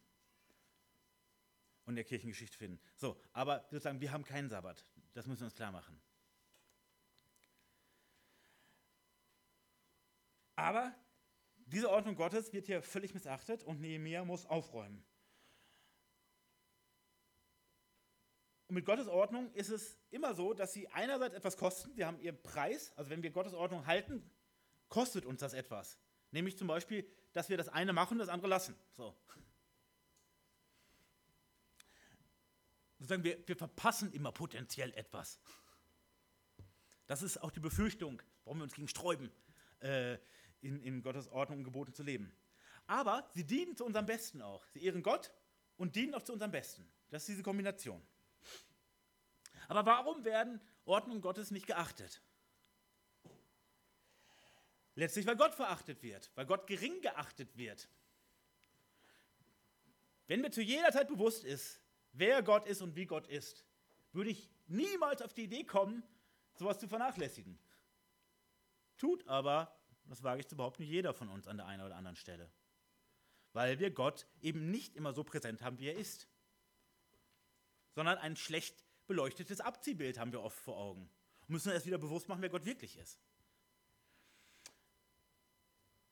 und 1.84 1.92
in 1.92 1.96
der 1.96 2.04
Kirchengeschichte 2.04 2.56
finden. 2.56 2.80
So, 2.96 3.18
aber 3.32 3.66
sozusagen, 3.70 4.00
wir 4.00 4.12
haben 4.12 4.24
keinen 4.24 4.48
Sabbat. 4.48 4.84
Das 5.14 5.26
müssen 5.26 5.40
wir 5.40 5.46
uns 5.46 5.54
klar 5.54 5.72
machen. 5.72 6.00
Aber 10.56 10.94
diese 11.66 11.88
Ordnung 11.88 12.16
Gottes 12.16 12.52
wird 12.52 12.66
hier 12.66 12.82
völlig 12.82 13.14
missachtet 13.14 13.64
und 13.64 13.80
Nehemiah 13.80 14.24
muss 14.24 14.44
aufräumen. 14.44 15.02
Und 18.70 18.76
mit 18.76 18.84
Gottes 18.84 19.08
Ordnung 19.08 19.52
ist 19.54 19.70
es 19.70 19.98
immer 20.12 20.32
so, 20.32 20.54
dass 20.54 20.72
sie 20.72 20.86
einerseits 20.90 21.34
etwas 21.34 21.56
kosten, 21.56 21.92
sie 21.92 22.04
haben 22.04 22.20
ihren 22.20 22.40
Preis, 22.40 22.92
also 22.94 23.10
wenn 23.10 23.20
wir 23.20 23.30
Gottes 23.30 23.52
Ordnung 23.52 23.84
halten, 23.84 24.22
kostet 24.88 25.26
uns 25.26 25.40
das 25.40 25.54
etwas. 25.54 25.98
Nämlich 26.30 26.56
zum 26.56 26.68
Beispiel, 26.68 27.04
dass 27.32 27.48
wir 27.48 27.56
das 27.56 27.68
eine 27.68 27.92
machen 27.92 28.12
und 28.12 28.18
das 28.20 28.28
andere 28.28 28.48
lassen. 28.48 28.76
So. 28.92 29.16
Sozusagen, 33.00 33.24
wir, 33.24 33.42
wir 33.48 33.56
verpassen 33.56 34.12
immer 34.12 34.30
potenziell 34.30 34.94
etwas. 34.94 35.40
Das 37.08 37.22
ist 37.22 37.38
auch 37.38 37.50
die 37.50 37.58
Befürchtung, 37.58 38.22
warum 38.44 38.58
wir 38.58 38.62
uns 38.62 38.74
gegen 38.74 38.86
sträuben, 38.86 39.32
äh, 39.80 40.16
in, 40.60 40.80
in 40.84 41.02
Gottes 41.02 41.26
Ordnung 41.26 41.58
und 41.58 41.64
Geboten 41.64 41.92
zu 41.92 42.04
leben. 42.04 42.32
Aber 42.86 43.28
sie 43.34 43.42
dienen 43.42 43.76
zu 43.76 43.84
unserem 43.84 44.06
Besten 44.06 44.40
auch. 44.40 44.64
Sie 44.66 44.84
ehren 44.84 45.02
Gott 45.02 45.32
und 45.76 45.96
dienen 45.96 46.14
auch 46.14 46.22
zu 46.22 46.32
unserem 46.32 46.52
Besten. 46.52 46.88
Das 47.08 47.22
ist 47.24 47.30
diese 47.30 47.42
Kombination. 47.42 48.00
Aber 49.70 49.86
warum 49.86 50.24
werden 50.24 50.60
Ordnungen 50.84 51.20
Gottes 51.20 51.52
nicht 51.52 51.68
geachtet? 51.68 52.20
Letztlich, 54.96 55.24
weil 55.26 55.36
Gott 55.36 55.54
verachtet 55.54 56.02
wird, 56.02 56.28
weil 56.34 56.44
Gott 56.44 56.66
gering 56.66 57.00
geachtet 57.02 57.56
wird. 57.56 57.88
Wenn 60.26 60.40
mir 60.40 60.50
zu 60.50 60.60
jeder 60.60 60.90
Zeit 60.90 61.06
bewusst 61.06 61.44
ist, 61.44 61.80
wer 62.10 62.42
Gott 62.42 62.66
ist 62.66 62.82
und 62.82 62.96
wie 62.96 63.06
Gott 63.06 63.28
ist, 63.28 63.64
würde 64.10 64.30
ich 64.30 64.50
niemals 64.66 65.22
auf 65.22 65.34
die 65.34 65.44
Idee 65.44 65.62
kommen, 65.62 66.02
sowas 66.56 66.80
zu 66.80 66.88
vernachlässigen. 66.88 67.56
Tut 68.98 69.24
aber, 69.28 69.72
das 70.06 70.24
wage 70.24 70.40
ich 70.40 70.48
zu 70.48 70.56
behaupten, 70.56 70.82
jeder 70.82 71.14
von 71.14 71.28
uns 71.28 71.46
an 71.46 71.58
der 71.58 71.66
einen 71.66 71.84
oder 71.84 71.94
anderen 71.94 72.16
Stelle. 72.16 72.50
Weil 73.52 73.78
wir 73.78 73.92
Gott 73.92 74.26
eben 74.42 74.72
nicht 74.72 74.96
immer 74.96 75.12
so 75.12 75.22
präsent 75.22 75.62
haben, 75.62 75.78
wie 75.78 75.86
er 75.86 75.96
ist, 75.96 76.26
sondern 77.94 78.18
ein 78.18 78.34
schlecht 78.34 78.84
beleuchtetes 79.10 79.60
Abziehbild 79.60 80.20
haben 80.20 80.30
wir 80.30 80.40
oft 80.40 80.60
vor 80.60 80.76
Augen. 80.76 81.10
Und 81.40 81.50
müssen 81.50 81.72
erst 81.72 81.84
wieder 81.84 81.98
bewusst 81.98 82.28
machen, 82.28 82.42
wer 82.42 82.48
Gott 82.48 82.64
wirklich 82.64 82.96
ist. 82.96 83.18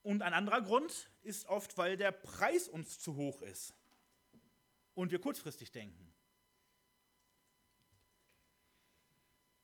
Und 0.02 0.20
ein 0.20 0.32
anderer 0.32 0.62
Grund 0.62 1.08
ist 1.22 1.46
oft, 1.46 1.78
weil 1.78 1.96
der 1.96 2.10
Preis 2.10 2.68
uns 2.68 2.98
zu 2.98 3.14
hoch 3.14 3.40
ist 3.42 3.72
und 4.94 5.12
wir 5.12 5.20
kurzfristig 5.20 5.70
denken. 5.70 6.12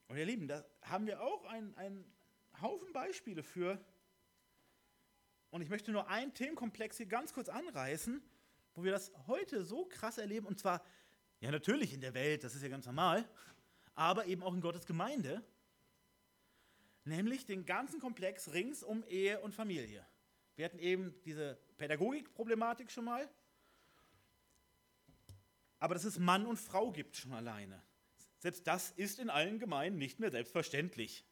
Und 0.07 0.16
ihr 0.16 0.26
Lieben, 0.26 0.47
da 0.47 0.64
haben 0.82 1.09
wir 1.09 1.20
auch 1.20 1.45
einen 1.45 2.05
Haufen 2.61 2.93
Beispiele 2.93 3.43
für. 3.43 3.85
Und 5.51 5.61
ich 5.61 5.70
möchte 5.70 5.91
nur 5.91 6.07
einen 6.07 6.32
Themenkomplex 6.35 6.99
hier 6.99 7.07
ganz 7.07 7.32
kurz 7.32 7.49
anreißen, 7.49 8.22
wo 8.74 8.85
wir 8.85 8.93
das 8.93 9.11
heute 9.26 9.64
so 9.64 9.87
krass 9.87 10.18
erleben, 10.18 10.47
und 10.47 10.61
zwar 10.61 10.85
ja, 11.45 11.51
natürlich 11.51 11.92
in 11.92 12.01
der 12.01 12.14
Welt, 12.14 12.42
das 12.42 12.55
ist 12.55 12.62
ja 12.62 12.70
ganz 12.70 12.86
normal, 12.86 13.28
aber 13.95 14.24
eben 14.24 14.42
auch 14.42 14.55
in 14.55 14.62
Gottes 14.62 14.86
Gemeinde, 14.86 15.45
nämlich 17.05 17.45
den 17.45 17.66
ganzen 17.66 18.01
Komplex 18.01 18.55
rings 18.55 18.82
um 18.82 19.05
Ehe 19.09 19.38
und 19.40 19.55
Familie. 19.55 20.07
Wir 20.57 20.64
hatten 20.64 20.78
eben 20.78 21.14
diese 21.26 21.59
Pädagogik-Problematik 21.76 22.90
schon 22.90 23.05
mal, 23.05 23.28
aber 25.80 25.92
dass 25.92 26.05
es 26.05 26.18
Mann 26.18 26.47
und 26.47 26.57
Frau 26.57 26.90
gibt 26.90 27.14
schon 27.14 27.34
alleine. 27.34 27.82
Selbst 28.38 28.66
das 28.66 28.92
ist 28.92 29.18
in 29.18 29.28
allen 29.28 29.59
Gemeinden 29.59 29.99
nicht 29.99 30.20
mehr 30.20 30.30
selbstverständlich. 30.30 31.26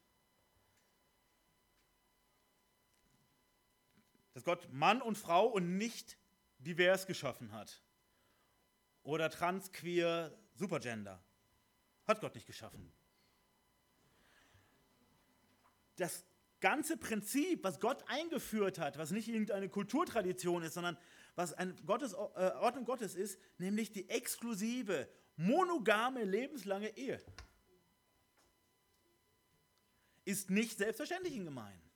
Dass 4.35 4.45
Gott 4.45 4.71
Mann 4.75 5.01
und 5.01 5.17
Frau 5.17 5.47
und 5.47 5.79
nicht 5.79 6.19
divers 6.59 7.07
geschaffen 7.07 7.53
hat 7.53 7.83
oder 9.03 9.31
trans, 9.31 9.73
queer, 9.73 10.37
supergender. 10.55 11.23
Hat 12.07 12.21
Gott 12.21 12.35
nicht 12.35 12.47
geschaffen. 12.47 12.93
Das 15.97 16.25
ganze 16.61 16.97
Prinzip, 16.97 17.65
was 17.65 17.81
Gott 17.81 18.05
eingeführt 18.09 18.79
hat, 18.79 18.97
was 18.99 19.11
nicht 19.11 19.29
irgendeine 19.29 19.69
Kulturtradition 19.69 20.63
ist, 20.63 20.75
sondern 20.75 20.97
was 21.35 21.53
eine 21.53 21.75
Gottes, 21.87 22.13
äh, 22.13 22.17
Ordnung 22.17 22.85
Gottes 22.85 23.15
ist, 23.15 23.39
nämlich 23.59 23.93
die 23.93 24.09
exklusive, 24.09 25.09
monogame, 25.37 26.25
lebenslange 26.25 26.97
Ehe, 26.97 27.21
ist 30.25 30.51
nicht 30.51 30.79
selbstverständlich 30.79 31.35
in 31.35 31.45
Gemeinden. 31.45 31.91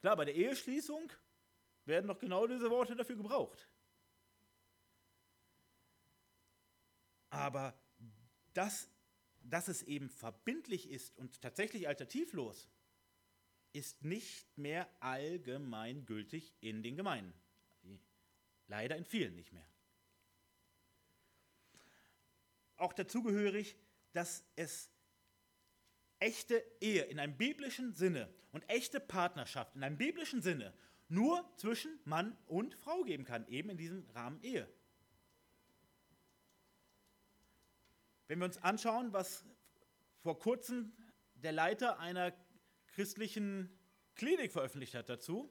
Klar, 0.00 0.16
bei 0.16 0.24
der 0.24 0.34
Eheschließung 0.34 1.12
werden 1.84 2.06
noch 2.06 2.18
genau 2.18 2.46
diese 2.46 2.70
Worte 2.70 2.96
dafür 2.96 3.16
gebraucht. 3.16 3.68
Aber 7.38 7.78
dass, 8.52 8.90
dass 9.44 9.68
es 9.68 9.84
eben 9.84 10.10
verbindlich 10.10 10.90
ist 10.90 11.16
und 11.16 11.40
tatsächlich 11.40 11.86
alternativlos, 11.86 12.68
ist 13.72 14.02
nicht 14.02 14.58
mehr 14.58 14.88
allgemein 14.98 16.04
gültig 16.04 16.52
in 16.60 16.82
den 16.82 16.96
Gemeinden. 16.96 17.32
Leider 18.66 18.96
in 18.96 19.04
vielen 19.04 19.36
nicht 19.36 19.52
mehr. 19.52 19.68
Auch 22.76 22.92
dazugehörig, 22.92 23.76
dass 24.12 24.44
es 24.56 24.90
echte 26.18 26.60
Ehe 26.80 27.04
in 27.04 27.20
einem 27.20 27.36
biblischen 27.36 27.94
Sinne 27.94 28.34
und 28.50 28.68
echte 28.68 28.98
Partnerschaft 28.98 29.76
in 29.76 29.84
einem 29.84 29.96
biblischen 29.96 30.42
Sinne 30.42 30.74
nur 31.08 31.48
zwischen 31.56 32.00
Mann 32.04 32.36
und 32.46 32.74
Frau 32.74 33.04
geben 33.04 33.24
kann, 33.24 33.46
eben 33.46 33.70
in 33.70 33.78
diesem 33.78 34.10
Rahmen 34.10 34.42
Ehe. 34.42 34.68
Wenn 38.28 38.38
wir 38.38 38.44
uns 38.44 38.58
anschauen, 38.58 39.12
was 39.12 39.44
vor 40.20 40.38
kurzem 40.38 40.92
der 41.34 41.52
Leiter 41.52 41.98
einer 41.98 42.32
christlichen 42.88 43.76
Klinik 44.14 44.52
veröffentlicht 44.52 44.94
hat 44.94 45.08
dazu, 45.08 45.50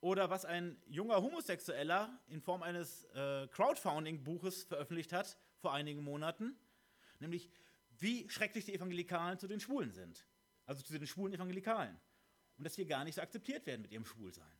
oder 0.00 0.30
was 0.30 0.44
ein 0.44 0.80
junger 0.86 1.22
Homosexueller 1.22 2.20
in 2.28 2.40
Form 2.40 2.62
eines 2.62 3.04
äh, 3.14 3.48
Crowdfunding-Buches 3.48 4.64
veröffentlicht 4.64 5.12
hat 5.12 5.36
vor 5.58 5.72
einigen 5.72 6.02
Monaten, 6.02 6.56
nämlich 7.18 7.50
wie 7.98 8.28
schrecklich 8.30 8.64
die 8.64 8.74
Evangelikalen 8.74 9.38
zu 9.38 9.48
den 9.48 9.60
Schwulen 9.60 9.92
sind, 9.92 10.24
also 10.66 10.82
zu 10.82 10.96
den 10.96 11.06
schwulen 11.06 11.34
Evangelikalen, 11.34 12.00
und 12.56 12.64
dass 12.64 12.78
wir 12.78 12.86
gar 12.86 13.04
nicht 13.04 13.16
so 13.16 13.22
akzeptiert 13.22 13.66
werden 13.66 13.82
mit 13.82 13.92
ihrem 13.92 14.04
Schwulsein. 14.04 14.58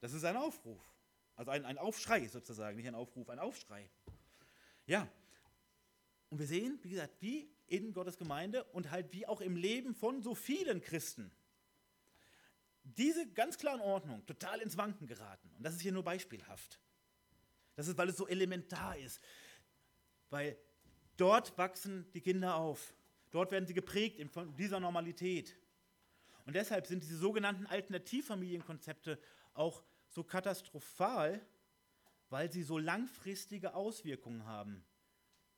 Das 0.00 0.12
ist 0.12 0.24
ein 0.24 0.36
Aufruf, 0.36 0.93
also 1.36 1.50
ein, 1.50 1.64
ein 1.64 1.78
Aufschrei 1.78 2.26
sozusagen, 2.28 2.76
nicht 2.76 2.86
ein 2.86 2.94
Aufruf, 2.94 3.28
ein 3.28 3.38
Aufschrei. 3.38 3.88
Ja, 4.86 5.08
und 6.30 6.38
wir 6.38 6.46
sehen, 6.46 6.78
wie 6.82 6.90
gesagt, 6.90 7.14
wie 7.20 7.48
in 7.66 7.92
Gottes 7.92 8.18
Gemeinde 8.18 8.64
und 8.64 8.90
halt 8.90 9.12
wie 9.12 9.26
auch 9.26 9.40
im 9.40 9.56
Leben 9.56 9.94
von 9.94 10.22
so 10.22 10.34
vielen 10.34 10.80
Christen 10.80 11.30
diese 12.84 13.26
ganz 13.26 13.56
klaren 13.58 13.80
Ordnung 13.80 14.24
total 14.26 14.60
ins 14.60 14.76
Wanken 14.76 15.06
geraten. 15.06 15.50
Und 15.56 15.62
das 15.64 15.74
ist 15.74 15.80
hier 15.80 15.92
nur 15.92 16.04
beispielhaft. 16.04 16.78
Das 17.76 17.88
ist, 17.88 17.96
weil 17.96 18.10
es 18.10 18.16
so 18.16 18.28
elementar 18.28 18.96
ist. 18.98 19.20
Weil 20.30 20.56
dort 21.16 21.56
wachsen 21.56 22.10
die 22.12 22.20
Kinder 22.20 22.56
auf. 22.56 22.94
Dort 23.30 23.50
werden 23.50 23.66
sie 23.66 23.74
geprägt 23.74 24.20
von 24.30 24.54
dieser 24.56 24.80
Normalität. 24.80 25.56
Und 26.44 26.54
deshalb 26.54 26.86
sind 26.86 27.02
diese 27.02 27.16
sogenannten 27.16 27.66
Alternativfamilienkonzepte 27.66 29.18
auch 29.54 29.82
so 30.14 30.22
katastrophal, 30.22 31.44
weil 32.30 32.50
sie 32.50 32.62
so 32.62 32.78
langfristige 32.78 33.74
Auswirkungen 33.74 34.46
haben. 34.46 34.84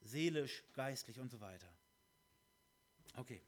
Seelisch, 0.00 0.64
geistlich 0.72 1.20
und 1.20 1.30
so 1.30 1.40
weiter. 1.40 1.68
Okay. 3.16 3.42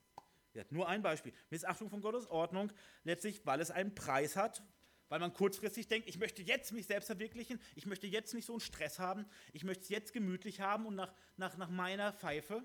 Nur 0.70 0.88
ein 0.88 1.02
Beispiel. 1.02 1.32
Missachtung 1.50 1.88
von 1.88 2.00
Gottes 2.00 2.26
Ordnung, 2.26 2.72
letztlich, 3.04 3.46
weil 3.46 3.60
es 3.60 3.70
einen 3.70 3.94
Preis 3.94 4.34
hat, 4.34 4.62
weil 5.08 5.20
man 5.20 5.32
kurzfristig 5.32 5.86
denkt, 5.86 6.08
ich 6.08 6.18
möchte 6.18 6.42
jetzt 6.42 6.72
mich 6.72 6.86
selbst 6.86 7.06
verwirklichen, 7.06 7.60
ich 7.76 7.86
möchte 7.86 8.06
jetzt 8.06 8.34
nicht 8.34 8.44
so 8.44 8.54
einen 8.54 8.60
Stress 8.60 8.98
haben, 8.98 9.24
ich 9.52 9.62
möchte 9.62 9.84
es 9.84 9.88
jetzt 9.88 10.12
gemütlich 10.12 10.60
haben 10.60 10.84
und 10.86 10.96
nach, 10.96 11.14
nach, 11.36 11.56
nach 11.56 11.70
meiner 11.70 12.12
Pfeife. 12.12 12.64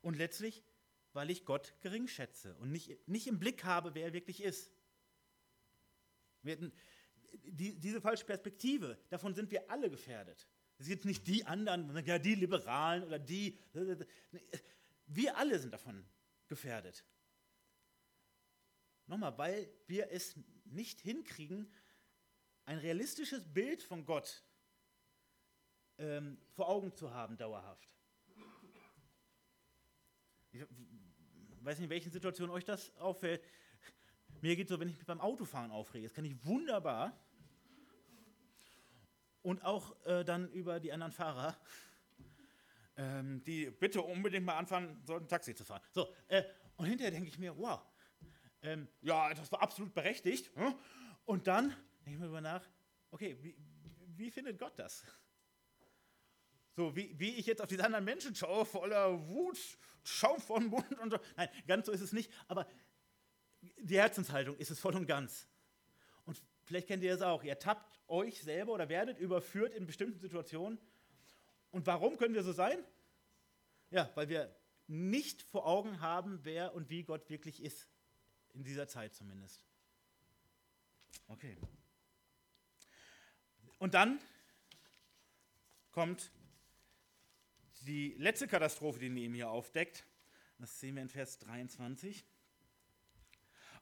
Und 0.00 0.16
letztlich, 0.16 0.64
weil 1.12 1.30
ich 1.30 1.44
Gott 1.44 1.74
gering 1.82 2.08
schätze 2.08 2.56
und 2.56 2.72
nicht, 2.72 3.06
nicht 3.06 3.26
im 3.26 3.38
Blick 3.38 3.64
habe, 3.64 3.94
wer 3.94 4.06
er 4.06 4.12
wirklich 4.12 4.42
ist. 4.42 4.72
Wir 6.42 6.54
hatten, 6.54 6.72
die, 7.32 7.78
diese 7.78 8.00
falsche 8.00 8.24
Perspektive, 8.24 8.98
davon 9.08 9.34
sind 9.34 9.50
wir 9.50 9.70
alle 9.70 9.90
gefährdet. 9.90 10.48
Es 10.78 10.86
sind 10.86 11.04
nicht 11.04 11.26
die 11.26 11.44
anderen, 11.44 12.04
ja, 12.04 12.18
die 12.18 12.34
Liberalen 12.34 13.04
oder 13.04 13.18
die. 13.18 13.58
Wir 15.06 15.36
alle 15.36 15.58
sind 15.58 15.72
davon 15.72 16.04
gefährdet. 16.48 17.04
Nochmal, 19.06 19.36
weil 19.38 19.72
wir 19.86 20.10
es 20.10 20.36
nicht 20.64 21.00
hinkriegen, 21.00 21.70
ein 22.64 22.78
realistisches 22.78 23.52
Bild 23.52 23.82
von 23.82 24.04
Gott 24.04 24.42
ähm, 25.98 26.38
vor 26.50 26.68
Augen 26.68 26.94
zu 26.94 27.12
haben, 27.12 27.36
dauerhaft. 27.36 27.94
Ich 30.52 30.60
weiß 31.64 31.78
nicht, 31.78 31.84
in 31.84 31.90
welchen 31.90 32.12
Situationen 32.12 32.54
euch 32.54 32.64
das 32.64 32.94
auffällt. 32.96 33.42
Mir 34.42 34.54
geht 34.56 34.68
so, 34.68 34.78
wenn 34.78 34.88
ich 34.88 34.96
mich 34.96 35.06
beim 35.06 35.20
Autofahren 35.20 35.70
aufrege. 35.70 36.06
Das 36.06 36.14
kann 36.14 36.24
ich 36.24 36.44
wunderbar. 36.44 37.18
Und 39.40 39.64
auch 39.64 39.96
äh, 40.04 40.24
dann 40.24 40.50
über 40.50 40.78
die 40.78 40.92
anderen 40.92 41.12
Fahrer 41.12 41.56
ähm, 42.96 43.42
die 43.44 43.70
bitte 43.70 44.02
unbedingt 44.02 44.44
mal 44.44 44.56
anfangen 44.56 45.00
sollten, 45.04 45.28
Taxi 45.28 45.54
zu 45.54 45.64
fahren. 45.64 45.82
So, 45.92 46.12
äh, 46.28 46.42
und 46.76 46.86
hinterher 46.86 47.10
denke 47.10 47.28
ich 47.28 47.38
mir, 47.38 47.56
wow, 47.56 47.80
ähm, 48.62 48.88
ja, 49.00 49.32
das 49.32 49.50
war 49.50 49.62
absolut 49.62 49.94
berechtigt. 49.94 50.54
Hm? 50.56 50.74
Und 51.24 51.46
dann 51.46 51.70
denke 52.04 52.12
ich 52.12 52.18
mir 52.18 52.24
darüber 52.24 52.40
nach, 52.40 52.68
okay, 53.10 53.36
wie, 53.40 53.56
wie 54.16 54.30
findet 54.30 54.58
Gott 54.58 54.78
das? 54.78 55.04
So, 56.74 56.94
wie, 56.96 57.18
wie 57.18 57.34
ich 57.36 57.46
jetzt 57.46 57.60
auf 57.60 57.68
diese 57.68 57.84
anderen 57.84 58.04
Menschen 58.04 58.34
schaue, 58.34 58.64
voller 58.64 59.28
Wut, 59.28 59.58
Schaum 60.04 60.40
von 60.40 60.66
Mund 60.66 60.98
und 60.98 61.10
so. 61.10 61.18
Nein, 61.36 61.48
ganz 61.66 61.86
so 61.86 61.92
ist 61.92 62.00
es 62.00 62.12
nicht, 62.12 62.32
aber 62.48 62.66
die 63.78 63.96
Herzenshaltung 63.96 64.56
ist 64.56 64.70
es 64.70 64.78
voll 64.78 64.96
und 64.96 65.06
ganz. 65.06 65.46
Und 66.24 66.42
vielleicht 66.64 66.88
kennt 66.88 67.02
ihr 67.02 67.12
das 67.12 67.22
auch. 67.22 67.42
Ihr 67.42 67.58
tappt 67.58 68.00
euch 68.08 68.42
selber 68.42 68.72
oder 68.72 68.88
werdet 68.88 69.18
überführt 69.18 69.74
in 69.74 69.86
bestimmten 69.86 70.18
Situationen 70.18 70.78
und 71.72 71.86
warum 71.86 72.18
können 72.18 72.34
wir 72.34 72.42
so 72.42 72.52
sein? 72.52 72.84
Ja, 73.90 74.10
weil 74.14 74.28
wir 74.28 74.54
nicht 74.86 75.42
vor 75.42 75.66
Augen 75.66 76.00
haben, 76.00 76.40
wer 76.42 76.74
und 76.74 76.90
wie 76.90 77.02
Gott 77.02 77.28
wirklich 77.30 77.62
ist. 77.62 77.88
In 78.52 78.62
dieser 78.62 78.86
Zeit 78.86 79.14
zumindest. 79.14 79.64
Okay. 81.28 81.56
Und 83.78 83.94
dann 83.94 84.20
kommt 85.90 86.30
die 87.80 88.14
letzte 88.18 88.46
Katastrophe, 88.46 88.98
die 88.98 89.08
Nehemiah 89.08 89.48
aufdeckt. 89.48 90.04
Das 90.58 90.78
sehen 90.78 90.96
wir 90.96 91.02
in 91.02 91.08
Vers 91.08 91.38
23. 91.38 92.26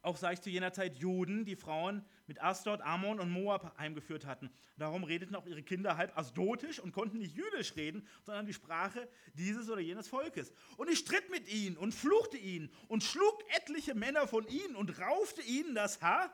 Auch 0.03 0.16
sah 0.16 0.32
ich 0.32 0.40
zu 0.40 0.48
jener 0.48 0.72
Zeit 0.72 0.96
Juden, 0.96 1.44
die 1.44 1.57
Frauen 1.57 2.03
mit 2.26 2.42
Asdod, 2.42 2.80
Ammon 2.80 3.20
und 3.20 3.30
Moab 3.30 3.76
heimgeführt 3.78 4.24
hatten. 4.24 4.51
Darum 4.78 5.05
redeten 5.05 5.34
auch 5.34 5.46
ihre 5.46 5.62
Kinder 5.62 5.98
halb 5.98 6.16
asdotisch 6.16 6.80
und 6.80 6.92
konnten 6.92 7.18
nicht 7.18 7.36
jüdisch 7.36 7.76
reden, 7.76 8.07
sondern 8.22 8.46
die 8.46 8.55
Sprache 8.55 9.07
dieses 9.34 9.68
oder 9.68 9.80
jenes 9.80 10.09
Volkes. 10.09 10.55
Und 10.78 10.88
ich 10.88 11.01
stritt 11.01 11.30
mit 11.30 11.53
ihnen 11.53 11.76
und 11.76 11.94
fluchte 11.94 12.38
ihnen 12.38 12.72
und 12.88 13.03
schlug 13.03 13.44
etliche 13.57 13.94
Männer 13.94 14.26
von 14.26 14.46
ihnen 14.48 14.74
und 14.74 14.98
raufte 14.98 15.42
ihnen 15.42 15.74
das 15.74 16.01
Haar 16.01 16.32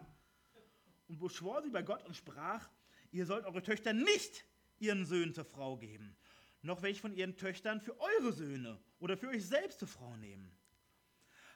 und 1.08 1.18
beschwor 1.18 1.62
sie 1.62 1.70
bei 1.70 1.82
Gott 1.82 2.04
und 2.04 2.16
sprach, 2.16 2.68
ihr 3.10 3.26
sollt 3.26 3.46
eure 3.46 3.62
Töchter 3.62 3.92
nicht 3.92 4.44
ihren 4.78 5.04
Söhnen 5.06 5.34
zur 5.34 5.44
Frau 5.44 5.76
geben, 5.76 6.16
noch 6.62 6.82
welche 6.82 7.00
von 7.00 7.14
ihren 7.14 7.36
Töchtern 7.36 7.80
für 7.80 7.98
eure 7.98 8.32
Söhne 8.32 8.80
oder 9.00 9.16
für 9.16 9.28
euch 9.28 9.44
selbst 9.44 9.80
zur 9.80 9.88
Frau 9.88 10.16
nehmen. 10.16 10.56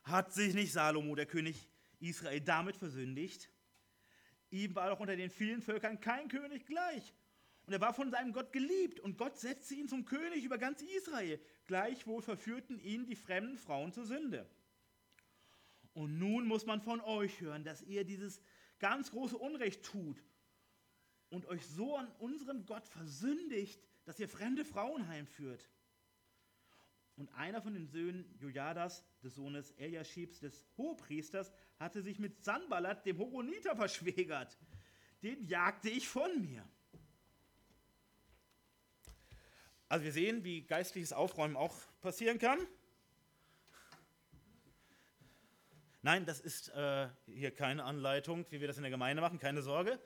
Hat 0.02 0.32
sich 0.32 0.54
nicht 0.54 0.72
Salomo, 0.72 1.14
der 1.14 1.26
König 1.26 1.68
Israel 2.00 2.40
damit 2.40 2.76
versündigt. 2.76 3.50
Ihm 4.50 4.74
war 4.74 4.90
doch 4.90 5.00
unter 5.00 5.16
den 5.16 5.30
vielen 5.30 5.62
Völkern 5.62 6.00
kein 6.00 6.28
König 6.28 6.66
gleich. 6.66 7.14
Und 7.66 7.74
er 7.74 7.80
war 7.80 7.94
von 7.94 8.10
seinem 8.10 8.32
Gott 8.32 8.52
geliebt 8.52 8.98
und 8.98 9.16
Gott 9.16 9.38
setzte 9.38 9.74
ihn 9.74 9.88
zum 9.88 10.04
König 10.04 10.44
über 10.44 10.58
ganz 10.58 10.82
Israel. 10.82 11.40
Gleichwohl 11.66 12.22
verführten 12.22 12.80
ihn 12.80 13.06
die 13.06 13.14
fremden 13.14 13.58
Frauen 13.58 13.92
zur 13.92 14.06
Sünde. 14.06 14.50
Und 15.92 16.18
nun 16.18 16.46
muss 16.46 16.66
man 16.66 16.80
von 16.80 17.00
euch 17.00 17.40
hören, 17.40 17.62
dass 17.62 17.82
ihr 17.82 18.04
dieses 18.04 18.40
ganz 18.78 19.10
große 19.10 19.36
Unrecht 19.36 19.84
tut 19.84 20.22
und 21.28 21.46
euch 21.46 21.64
so 21.66 21.96
an 21.96 22.10
unserem 22.18 22.66
Gott 22.66 22.88
versündigt, 22.88 23.80
dass 24.04 24.18
ihr 24.18 24.28
fremde 24.28 24.64
Frauen 24.64 25.06
heimführt. 25.06 25.68
Und 27.20 27.28
einer 27.34 27.60
von 27.60 27.74
den 27.74 27.86
Söhnen 27.86 28.24
Jojadas, 28.38 29.04
des 29.22 29.34
Sohnes 29.34 29.72
Eliaschibs, 29.72 30.40
des 30.40 30.66
Hohepriesters, 30.78 31.52
hatte 31.78 32.00
sich 32.00 32.18
mit 32.18 32.42
Sanballat, 32.42 33.04
dem 33.04 33.18
Horoniter, 33.18 33.76
verschwägert. 33.76 34.56
Den 35.22 35.46
jagte 35.46 35.90
ich 35.90 36.08
von 36.08 36.40
mir. 36.40 36.66
Also 39.90 40.02
wir 40.02 40.12
sehen, 40.12 40.44
wie 40.44 40.62
geistliches 40.62 41.12
Aufräumen 41.12 41.56
auch 41.56 41.76
passieren 42.00 42.38
kann. 42.38 42.58
Nein, 46.00 46.24
das 46.24 46.40
ist 46.40 46.70
äh, 46.70 47.10
hier 47.26 47.50
keine 47.50 47.84
Anleitung, 47.84 48.46
wie 48.48 48.62
wir 48.62 48.66
das 48.66 48.78
in 48.78 48.82
der 48.82 48.90
Gemeinde 48.90 49.20
machen, 49.20 49.38
keine 49.38 49.60
Sorge. 49.60 50.00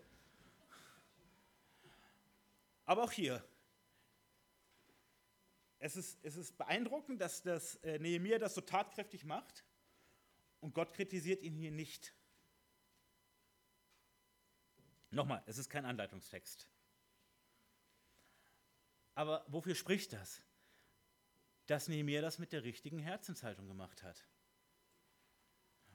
Aber 2.86 3.04
auch 3.04 3.12
hier, 3.12 3.44
es 5.84 5.96
ist, 5.96 6.18
es 6.22 6.36
ist 6.36 6.56
beeindruckend, 6.56 7.20
dass 7.20 7.42
das 7.42 7.76
äh, 7.76 7.98
Nehemiah 7.98 8.38
das 8.38 8.54
so 8.54 8.62
tatkräftig 8.62 9.26
macht 9.26 9.66
und 10.60 10.74
Gott 10.74 10.94
kritisiert 10.94 11.42
ihn 11.42 11.52
hier 11.52 11.70
nicht. 11.70 12.14
Nochmal, 15.10 15.42
es 15.44 15.58
ist 15.58 15.68
kein 15.68 15.84
Anleitungstext. 15.84 16.66
Aber 19.14 19.44
wofür 19.46 19.74
spricht 19.74 20.14
das? 20.14 20.40
Dass 21.66 21.86
Nehemiah 21.88 22.22
das 22.22 22.38
mit 22.38 22.52
der 22.52 22.64
richtigen 22.64 22.98
Herzenshaltung 22.98 23.68
gemacht 23.68 24.02
hat. 24.02 24.26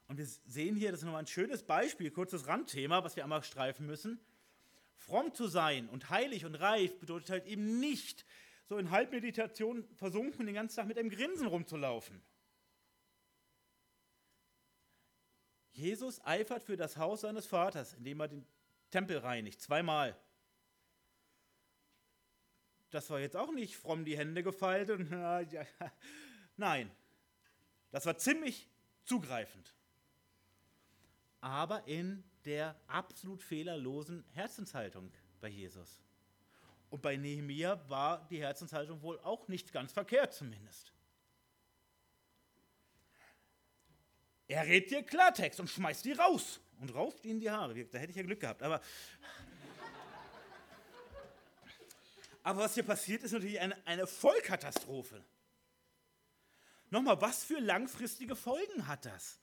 Und 0.08 0.18
wir 0.18 0.28
sehen 0.28 0.76
hier, 0.76 0.92
das 0.92 1.00
ist 1.00 1.06
nochmal 1.06 1.24
ein 1.24 1.28
schönes 1.28 1.64
Beispiel, 1.64 2.12
kurzes 2.12 2.46
Randthema, 2.46 3.04
was 3.04 3.16
wir 3.16 3.24
einmal 3.24 3.42
streifen 3.42 3.88
müssen. 3.88 4.20
Fromm 4.98 5.34
zu 5.34 5.48
sein 5.48 5.90
und 5.90 6.12
heilig 6.12 6.46
und 6.46 6.54
reif 6.54 7.00
bedeutet 7.00 7.32
halt 7.32 7.46
eben 7.48 7.80
nicht, 7.80 8.24
so 8.70 8.78
in 8.78 8.92
Halbmeditation 8.92 9.84
versunken 9.96 10.46
den 10.46 10.54
ganzen 10.54 10.76
Tag 10.76 10.88
mit 10.88 11.00
einem 11.00 11.10
Grinsen 11.10 11.48
rumzulaufen. 11.48 12.22
Jesus 15.72 16.24
eifert 16.24 16.62
für 16.62 16.78
das 16.78 16.96
Haus 16.98 17.22
seines 17.22 17.48
Vaters, 17.48 17.96
indem 17.96 18.20
er 18.20 18.28
den 18.28 18.46
Tempel 18.92 19.18
reinigt, 19.18 19.60
zweimal. 19.60 20.16
Das 22.92 23.10
war 23.10 23.20
jetzt 23.20 23.36
auch 23.36 23.52
nicht 23.52 23.76
fromm 23.76 24.06
die 24.06 24.18
Hände 24.18 24.44
gefaltet. 24.44 25.10
Nein, 26.58 26.92
das 27.90 28.06
war 28.06 28.18
ziemlich 28.20 28.70
zugreifend. 29.04 29.74
Aber 31.42 31.88
in 31.88 32.24
der 32.46 32.80
absolut 32.86 33.42
fehlerlosen 33.42 34.26
Herzenshaltung 34.34 35.12
bei 35.40 35.48
Jesus. 35.48 36.00
Und 36.90 37.02
bei 37.02 37.16
Nehemia 37.16 37.80
war 37.88 38.28
die 38.30 38.42
Herzenshaltung 38.42 39.02
wohl 39.02 39.20
auch 39.20 39.48
nicht 39.48 39.72
ganz 39.72 39.92
verkehrt 39.92 40.34
zumindest. 40.34 40.92
Er 44.48 44.66
redet 44.66 44.90
dir 44.90 45.04
Klartext 45.04 45.60
und 45.60 45.70
schmeißt 45.70 46.06
die 46.06 46.14
raus 46.14 46.60
und 46.80 46.94
rauft 46.96 47.24
ihnen 47.24 47.40
die 47.40 47.52
Haare. 47.52 47.86
Da 47.86 48.00
hätte 48.00 48.10
ich 48.10 48.18
ja 48.18 48.24
Glück 48.24 48.40
gehabt. 48.40 48.64
Aber, 48.64 48.82
aber 52.42 52.62
was 52.62 52.74
hier 52.74 52.84
passiert, 52.84 53.22
ist 53.22 53.32
natürlich 53.32 53.60
eine, 53.60 53.78
eine 53.86 54.08
Vollkatastrophe. 54.08 55.24
Nochmal, 56.90 57.22
was 57.22 57.44
für 57.44 57.60
langfristige 57.60 58.36
Folgen 58.36 58.88
hat 58.88 59.06
das? 59.06 59.40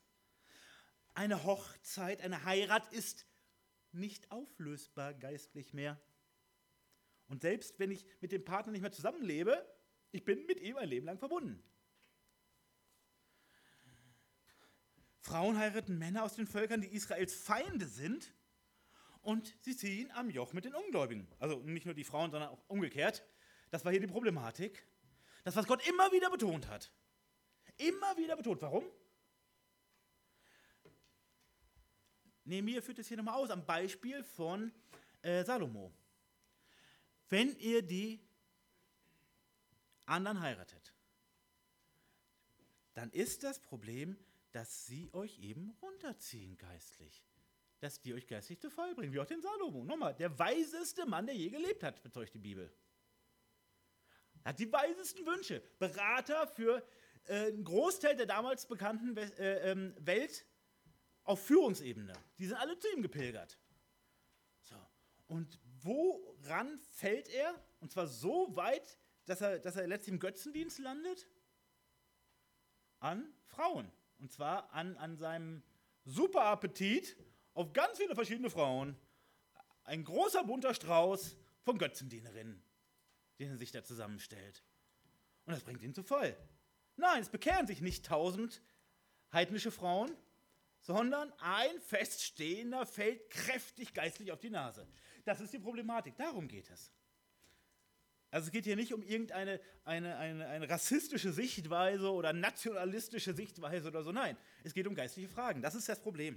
Eine 1.14 1.44
Hochzeit, 1.44 2.20
eine 2.20 2.44
Heirat 2.44 2.92
ist 2.92 3.24
nicht 3.92 4.32
auflösbar 4.32 5.14
geistlich 5.14 5.72
mehr. 5.72 6.00
Und 7.28 7.42
selbst 7.42 7.78
wenn 7.78 7.90
ich 7.90 8.06
mit 8.20 8.32
dem 8.32 8.44
Partner 8.44 8.72
nicht 8.72 8.82
mehr 8.82 8.92
zusammenlebe, 8.92 9.66
ich 10.12 10.24
bin 10.24 10.46
mit 10.46 10.60
ihm 10.60 10.76
ein 10.76 10.88
Leben 10.88 11.06
lang 11.06 11.18
verbunden. 11.18 11.62
Frauen 15.20 15.58
heiraten 15.58 15.98
Männer 15.98 16.22
aus 16.22 16.36
den 16.36 16.46
Völkern, 16.46 16.80
die 16.80 16.94
Israels 16.94 17.34
Feinde 17.34 17.86
sind, 17.86 18.32
und 19.26 19.56
sie 19.60 19.76
ziehen 19.76 20.08
am 20.12 20.30
Joch 20.30 20.52
mit 20.52 20.64
den 20.64 20.74
Ungläubigen. 20.74 21.26
Also 21.40 21.58
nicht 21.58 21.84
nur 21.84 21.94
die 21.96 22.04
Frauen, 22.04 22.30
sondern 22.30 22.48
auch 22.50 22.62
umgekehrt. 22.68 23.24
Das 23.70 23.84
war 23.84 23.90
hier 23.90 24.00
die 24.00 24.06
Problematik. 24.06 24.86
Das, 25.42 25.56
was 25.56 25.66
Gott 25.66 25.84
immer 25.88 26.12
wieder 26.12 26.30
betont 26.30 26.68
hat. 26.68 26.92
Immer 27.76 28.16
wieder 28.16 28.36
betont. 28.36 28.62
Warum? 28.62 28.84
Nehemiah 32.44 32.80
führt 32.80 33.00
es 33.00 33.08
hier 33.08 33.16
nochmal 33.16 33.34
aus, 33.34 33.50
am 33.50 33.66
Beispiel 33.66 34.22
von 34.22 34.72
äh, 35.22 35.44
Salomo. 35.44 35.92
Wenn 37.28 37.56
ihr 37.58 37.82
die 37.82 38.20
anderen 40.06 40.40
heiratet, 40.40 40.94
dann 42.94 43.10
ist 43.10 43.42
das 43.42 43.60
Problem, 43.60 44.16
dass 44.52 44.86
sie 44.86 45.10
euch 45.12 45.38
eben 45.40 45.76
runterziehen 45.82 46.56
geistlich. 46.56 47.22
Dass 47.80 48.00
die 48.00 48.14
euch 48.14 48.26
geistlich 48.26 48.58
zu 48.58 48.70
Fall 48.70 48.94
bringen, 48.94 49.12
wie 49.12 49.20
auch 49.20 49.26
den 49.26 49.42
Salomo. 49.42 49.84
Nochmal, 49.84 50.14
der 50.14 50.38
weiseste 50.38 51.04
Mann, 51.04 51.26
der 51.26 51.36
je 51.36 51.50
gelebt 51.50 51.82
hat, 51.82 52.02
bezeugt 52.02 52.32
die 52.32 52.38
Bibel. 52.38 52.72
Er 54.44 54.50
hat 54.50 54.58
die 54.58 54.72
weisesten 54.72 55.26
Wünsche. 55.26 55.60
Berater 55.78 56.46
für 56.46 56.82
äh, 57.24 57.48
einen 57.48 57.64
Großteil 57.64 58.16
der 58.16 58.26
damals 58.26 58.66
bekannten 58.66 59.16
äh, 59.16 59.72
ähm, 59.72 59.94
Welt 59.98 60.46
auf 61.24 61.44
Führungsebene. 61.44 62.12
Die 62.38 62.46
sind 62.46 62.56
alle 62.56 62.78
zu 62.78 62.88
ihm 62.92 63.02
gepilgert. 63.02 63.58
So. 64.62 64.76
Und 65.26 65.60
woran 65.86 66.78
fällt 66.78 67.28
er? 67.28 67.54
Und 67.80 67.92
zwar 67.92 68.06
so 68.06 68.54
weit, 68.56 68.98
dass 69.24 69.40
er, 69.40 69.58
dass 69.58 69.76
er 69.76 69.86
letztlich 69.86 70.12
im 70.12 70.20
Götzendienst 70.20 70.78
landet? 70.78 71.26
An 72.98 73.32
Frauen. 73.46 73.90
Und 74.18 74.32
zwar 74.32 74.72
an, 74.72 74.96
an 74.96 75.16
seinem 75.16 75.62
super 76.04 76.44
Appetit 76.44 77.16
auf 77.54 77.72
ganz 77.72 77.98
viele 77.98 78.14
verschiedene 78.14 78.50
Frauen. 78.50 78.96
Ein 79.84 80.04
großer 80.04 80.44
bunter 80.44 80.74
Strauß 80.74 81.36
von 81.62 81.78
Götzendienerinnen, 81.78 82.62
den 83.38 83.50
er 83.50 83.56
sich 83.56 83.70
da 83.70 83.84
zusammenstellt. 83.84 84.62
Und 85.44 85.52
das 85.52 85.62
bringt 85.62 85.82
ihn 85.82 85.94
zu 85.94 86.02
voll. 86.02 86.36
Nein, 86.96 87.22
es 87.22 87.28
bekehren 87.28 87.66
sich 87.66 87.80
nicht 87.80 88.06
tausend 88.06 88.62
heidnische 89.32 89.70
Frauen, 89.70 90.10
sondern 90.80 91.32
ein 91.38 91.80
Feststehender 91.80 92.86
fällt 92.86 93.28
kräftig 93.30 93.92
geistlich 93.92 94.32
auf 94.32 94.40
die 94.40 94.50
Nase. 94.50 94.86
Das 95.26 95.40
ist 95.40 95.52
die 95.52 95.58
Problematik. 95.58 96.16
Darum 96.16 96.46
geht 96.46 96.70
es. 96.70 96.92
Also 98.30 98.46
es 98.46 98.52
geht 98.52 98.64
hier 98.64 98.76
nicht 98.76 98.94
um 98.94 99.02
irgendeine 99.02 99.60
eine, 99.84 100.16
eine, 100.16 100.46
eine 100.46 100.70
rassistische 100.70 101.32
Sichtweise 101.32 102.12
oder 102.12 102.32
nationalistische 102.32 103.34
Sichtweise 103.34 103.88
oder 103.88 104.04
so. 104.04 104.12
Nein, 104.12 104.36
es 104.62 104.72
geht 104.72 104.86
um 104.86 104.94
geistliche 104.94 105.28
Fragen. 105.28 105.62
Das 105.62 105.74
ist 105.74 105.88
das 105.88 106.00
Problem. 106.00 106.36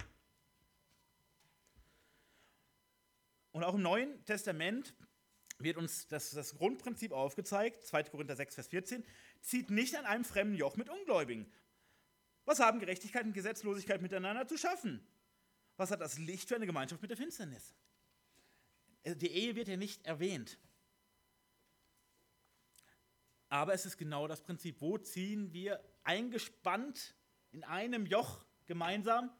Und 3.51 3.63
auch 3.63 3.75
im 3.75 3.81
Neuen 3.81 4.25
Testament 4.25 4.95
wird 5.59 5.77
uns 5.77 6.07
das, 6.07 6.31
das 6.31 6.55
Grundprinzip 6.55 7.11
aufgezeigt, 7.11 7.83
2. 7.85 8.03
Korinther 8.05 8.35
6, 8.35 8.55
Vers 8.55 8.67
14, 8.69 9.03
zieht 9.41 9.69
nicht 9.69 9.95
an 9.97 10.05
einem 10.05 10.23
fremden 10.23 10.55
Joch 10.55 10.77
mit 10.77 10.89
Ungläubigen. 10.89 11.51
Was 12.45 12.59
haben 12.59 12.79
Gerechtigkeit 12.79 13.25
und 13.25 13.33
Gesetzlosigkeit 13.33 14.01
miteinander 14.01 14.47
zu 14.47 14.57
schaffen? 14.57 15.05
Was 15.77 15.91
hat 15.91 16.01
das 16.01 16.17
Licht 16.17 16.47
für 16.47 16.55
eine 16.55 16.65
Gemeinschaft 16.65 17.01
mit 17.01 17.11
der 17.11 17.17
Finsternis? 17.17 17.75
Die 19.05 19.31
Ehe 19.31 19.55
wird 19.55 19.67
ja 19.67 19.77
nicht 19.77 20.05
erwähnt. 20.05 20.59
Aber 23.49 23.73
es 23.73 23.85
ist 23.85 23.97
genau 23.97 24.27
das 24.27 24.41
Prinzip. 24.41 24.79
Wo 24.81 24.97
ziehen 24.97 25.51
wir 25.53 25.83
eingespannt 26.03 27.15
in 27.51 27.63
einem 27.63 28.05
Joch 28.05 28.45
gemeinsam 28.67 29.31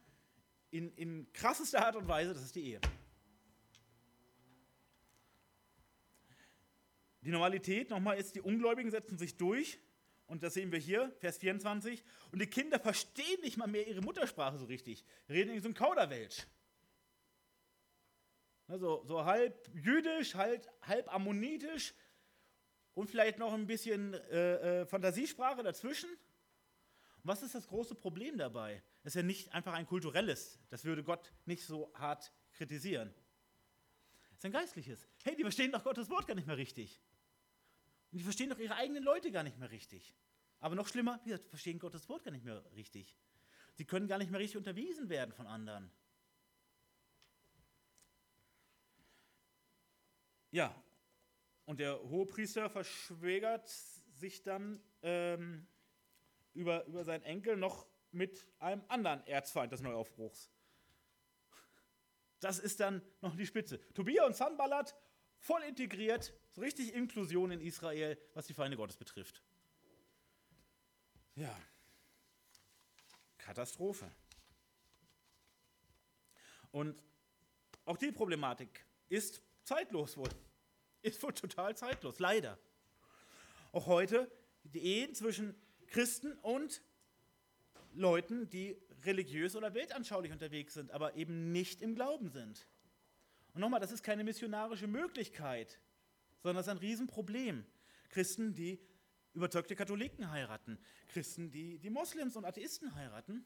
in, 0.72 0.92
in 0.96 1.32
krassester 1.34 1.86
Art 1.86 1.96
und 1.96 2.08
Weise? 2.08 2.34
Das 2.34 2.44
ist 2.44 2.56
die 2.56 2.66
Ehe. 2.66 2.82
Die 7.22 7.32
Normalität 7.32 7.90
nochmal 7.90 8.18
ist, 8.18 8.36
die 8.36 8.42
Ungläubigen 8.42 8.92
setzen 8.92 9.18
sich 9.18 9.38
durch. 9.38 9.80
Und 10.26 10.44
das 10.44 10.54
sehen 10.54 10.72
wir 10.72 10.80
hier, 10.80 11.12
Vers 11.20 11.38
24. 11.40 12.04
Und 12.32 12.40
die 12.40 12.48
Kinder 12.48 12.80
verstehen 12.80 13.42
nicht 13.42 13.58
mal 13.58 13.68
mehr 13.68 13.88
ihre 13.88 14.02
Muttersprache 14.02 14.58
so 14.58 14.66
richtig. 14.66 15.04
Reden 15.28 15.54
in 15.54 15.62
so 15.62 15.68
einem 15.68 15.76
Kauderwelsch. 15.76 16.48
Also, 18.70 19.04
so 19.06 19.26
halb 19.26 19.70
jüdisch, 19.74 20.36
halb, 20.36 20.66
halb 20.82 21.14
ammonitisch, 21.14 21.94
und 23.00 23.10
vielleicht 23.10 23.38
noch 23.38 23.54
ein 23.54 23.66
bisschen 23.66 24.14
äh, 24.14 24.82
äh, 24.82 24.86
Fantasiesprache 24.86 25.64
dazwischen. 25.64 26.10
was 27.24 27.44
ist 27.44 27.56
das 27.56 27.66
große 27.68 27.96
Problem 27.96 28.38
dabei? 28.38 28.84
Es 29.04 29.12
ist 29.12 29.16
ja 29.16 29.24
nicht 29.24 29.54
einfach 29.54 29.74
ein 29.74 29.86
kulturelles, 29.86 30.60
das 30.70 30.84
würde 30.84 31.02
Gott 31.04 31.32
nicht 31.46 31.66
so 31.66 31.94
hart 31.96 32.34
kritisieren. 32.52 33.14
Es 34.32 34.40
ist 34.40 34.46
ein 34.46 34.52
geistliches. 34.52 35.08
Hey, 35.24 35.36
die 35.38 35.44
verstehen 35.44 35.72
doch 35.72 35.84
Gottes 35.84 36.10
Wort 36.10 36.28
gar 36.28 36.36
nicht 36.36 36.48
mehr 36.48 36.58
richtig. 36.58 37.00
Und 38.12 38.18
die 38.18 38.24
verstehen 38.24 38.50
doch 38.50 38.60
ihre 38.60 38.76
eigenen 38.76 39.04
Leute 39.04 39.32
gar 39.32 39.44
nicht 39.44 39.58
mehr 39.58 39.72
richtig. 39.72 40.14
Aber 40.60 40.76
noch 40.76 40.88
schlimmer, 40.90 41.20
gesagt, 41.24 41.48
verstehen 41.48 41.80
Gottes 41.80 42.10
Wort 42.10 42.26
gar 42.26 42.32
nicht 42.32 42.44
mehr 42.44 42.64
richtig. 42.76 43.18
Sie 43.76 43.86
können 43.86 44.10
gar 44.10 44.18
nicht 44.18 44.30
mehr 44.30 44.42
richtig 44.42 44.58
unterwiesen 44.58 45.08
werden 45.08 45.32
von 45.32 45.48
anderen. 45.48 45.90
Ja, 50.52 50.76
und 51.66 51.80
der 51.80 52.02
Hohepriester 52.02 52.70
verschwägert 52.70 53.68
sich 54.14 54.42
dann 54.42 54.82
ähm, 55.04 55.68
über, 56.54 56.86
über 56.86 57.04
seinen 57.04 57.24
Enkel 57.24 57.58
noch 57.58 57.86
mit 58.12 58.48
einem 58.60 58.84
anderen 58.88 59.26
Erzfeind 59.28 59.72
des 59.72 59.82
Neuaufbruchs. 59.82 60.50
Das 62.40 62.58
ist 62.58 62.80
dann 62.80 63.02
noch 63.22 63.36
die 63.36 63.46
Spitze. 63.46 63.80
Tobia 63.94 64.26
und 64.26 64.36
Sanballat 64.36 64.96
voll 65.38 65.62
integriert, 65.64 66.34
so 66.52 66.62
richtig 66.62 66.94
Inklusion 66.94 67.52
in 67.52 67.62
Israel, 67.62 68.18
was 68.34 68.48
die 68.48 68.54
Feinde 68.54 68.78
Gottes 68.78 68.98
betrifft. 68.98 69.44
Ja, 71.36 71.56
Katastrophe. 73.38 74.12
Und 76.72 77.02
auch 77.86 77.98
die 77.98 78.12
Problematik 78.12 78.86
ist 79.08 79.42
zeitlos 79.70 80.18
wohl 80.18 80.30
ist 81.02 81.22
wohl 81.24 81.34
total 81.34 81.78
zeitlos, 81.78 82.20
leider. 82.20 82.58
Auch 83.72 83.86
heute 83.86 84.30
die 84.64 84.80
Ehen 84.80 85.14
zwischen 85.14 85.56
Christen 85.88 86.34
und 86.40 86.82
Leuten, 87.94 88.50
die 88.50 88.76
religiös 89.04 89.56
oder 89.56 89.74
weltanschaulich 89.74 90.32
unterwegs 90.32 90.74
sind, 90.74 90.92
aber 90.92 91.16
eben 91.16 91.52
nicht 91.52 91.82
im 91.82 91.96
Glauben 91.96 92.30
sind. 92.32 92.68
Und 93.54 93.62
nochmal, 93.62 93.80
das 93.80 93.92
ist 93.92 94.04
keine 94.04 94.24
missionarische 94.24 94.88
Möglichkeit, 94.88 95.80
sondern 96.42 96.58
das 96.58 96.66
ist 96.66 96.72
ein 96.72 96.78
Riesenproblem. 96.78 97.66
Christen, 98.10 98.54
die 98.56 98.80
überzeugte 99.34 99.76
Katholiken 99.76 100.32
heiraten, 100.32 100.80
Christen, 101.10 101.52
die, 101.52 101.78
die 101.78 101.92
Moslems 101.92 102.36
und 102.36 102.44
Atheisten 102.44 102.96
heiraten. 102.96 103.46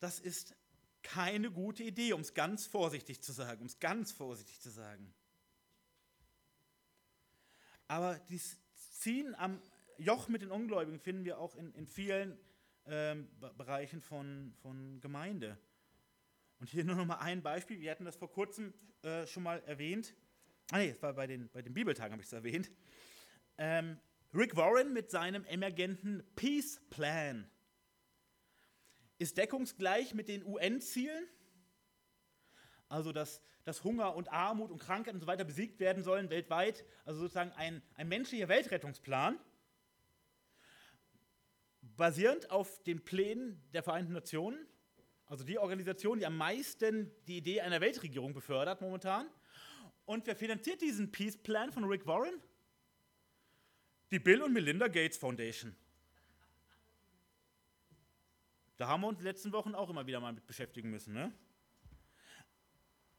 das 0.00 0.20
ist 0.20 0.54
keine 1.02 1.50
gute 1.50 1.82
Idee, 1.82 2.12
um 2.12 2.20
es 2.20 2.34
ganz 2.34 2.66
vorsichtig 2.66 3.22
zu 3.22 3.32
sagen, 3.32 3.60
um 3.60 3.66
es 3.66 3.78
ganz 3.78 4.12
vorsichtig 4.12 4.60
zu 4.60 4.70
sagen. 4.70 5.14
Aber 7.86 8.18
dieses 8.28 8.58
Ziehen 8.74 9.34
am 9.34 9.62
Joch 9.96 10.28
mit 10.28 10.42
den 10.42 10.50
Ungläubigen 10.50 11.00
finden 11.00 11.24
wir 11.24 11.38
auch 11.38 11.56
in, 11.56 11.72
in 11.74 11.86
vielen 11.86 12.38
ähm, 12.86 13.28
Bereichen 13.56 14.00
von, 14.00 14.52
von 14.62 15.00
Gemeinde. 15.00 15.58
Und 16.60 16.68
hier 16.68 16.84
nur 16.84 16.96
noch 16.96 17.06
mal 17.06 17.18
ein 17.18 17.42
Beispiel. 17.42 17.80
Wir 17.80 17.90
hatten 17.90 18.04
das 18.04 18.16
vor 18.16 18.30
kurzem 18.30 18.74
äh, 19.02 19.26
schon 19.26 19.42
mal 19.42 19.62
erwähnt. 19.64 20.14
Ah, 20.70 20.78
nee, 20.78 20.90
es 20.90 21.02
war 21.02 21.14
bei 21.14 21.26
den, 21.26 21.48
bei 21.50 21.62
den 21.62 21.72
Bibeltagen, 21.72 22.12
habe 22.12 22.22
ich 22.22 22.26
es 22.26 22.32
erwähnt. 22.32 22.70
Ähm, 23.56 23.98
Rick 24.34 24.56
Warren 24.56 24.92
mit 24.92 25.10
seinem 25.10 25.44
emergenten 25.44 26.22
Peace 26.36 26.80
Plan 26.90 27.50
ist 29.18 29.36
deckungsgleich 29.36 30.14
mit 30.14 30.28
den 30.28 30.44
UN-Zielen, 30.44 31.26
also 32.88 33.12
dass, 33.12 33.42
dass 33.64 33.84
Hunger 33.84 34.14
und 34.14 34.30
Armut 34.32 34.70
und 34.70 34.78
Krankheit 34.78 35.14
und 35.14 35.20
so 35.20 35.26
weiter 35.26 35.44
besiegt 35.44 35.80
werden 35.80 36.02
sollen 36.02 36.30
weltweit, 36.30 36.84
also 37.04 37.20
sozusagen 37.20 37.52
ein, 37.52 37.82
ein 37.94 38.08
menschlicher 38.08 38.48
Weltrettungsplan, 38.48 39.38
basierend 41.82 42.50
auf 42.50 42.82
den 42.84 43.04
Plänen 43.04 43.62
der 43.72 43.82
Vereinten 43.82 44.12
Nationen, 44.12 44.66
also 45.26 45.44
die 45.44 45.58
Organisation, 45.58 46.18
die 46.18 46.26
am 46.26 46.36
meisten 46.36 47.12
die 47.26 47.38
Idee 47.38 47.60
einer 47.60 47.80
Weltregierung 47.80 48.32
befördert 48.32 48.80
momentan. 48.80 49.28
Und 50.06 50.26
wer 50.26 50.36
finanziert 50.36 50.80
diesen 50.80 51.12
Peace 51.12 51.36
Plan 51.36 51.70
von 51.70 51.84
Rick 51.84 52.06
Warren? 52.06 52.40
Die 54.10 54.18
Bill 54.18 54.42
und 54.42 54.54
Melinda 54.54 54.88
Gates 54.88 55.18
Foundation. 55.18 55.76
Da 58.78 58.86
haben 58.86 59.00
wir 59.00 59.08
uns 59.08 59.18
in 59.18 59.24
den 59.24 59.32
letzten 59.32 59.52
Wochen 59.52 59.74
auch 59.74 59.90
immer 59.90 60.06
wieder 60.06 60.20
mal 60.20 60.32
mit 60.32 60.46
beschäftigen 60.46 60.88
müssen. 60.88 61.12
Ne? 61.12 61.32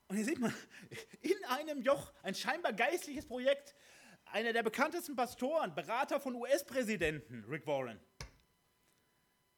Und 0.08 0.16
hier 0.16 0.24
sieht 0.24 0.40
man, 0.40 0.54
in 1.22 1.44
einem 1.50 1.82
Joch 1.82 2.14
ein 2.24 2.34
scheinbar 2.34 2.72
geistliches 2.72 3.28
Projekt, 3.28 3.76
einer 4.26 4.54
der 4.54 4.64
bekanntesten 4.64 5.18
Pastoren, 5.18 5.76
Berater 5.76 6.22
von 6.22 6.34
US-Präsidenten, 6.36 7.44
Rick 7.44 7.68
Warren. 7.68 8.00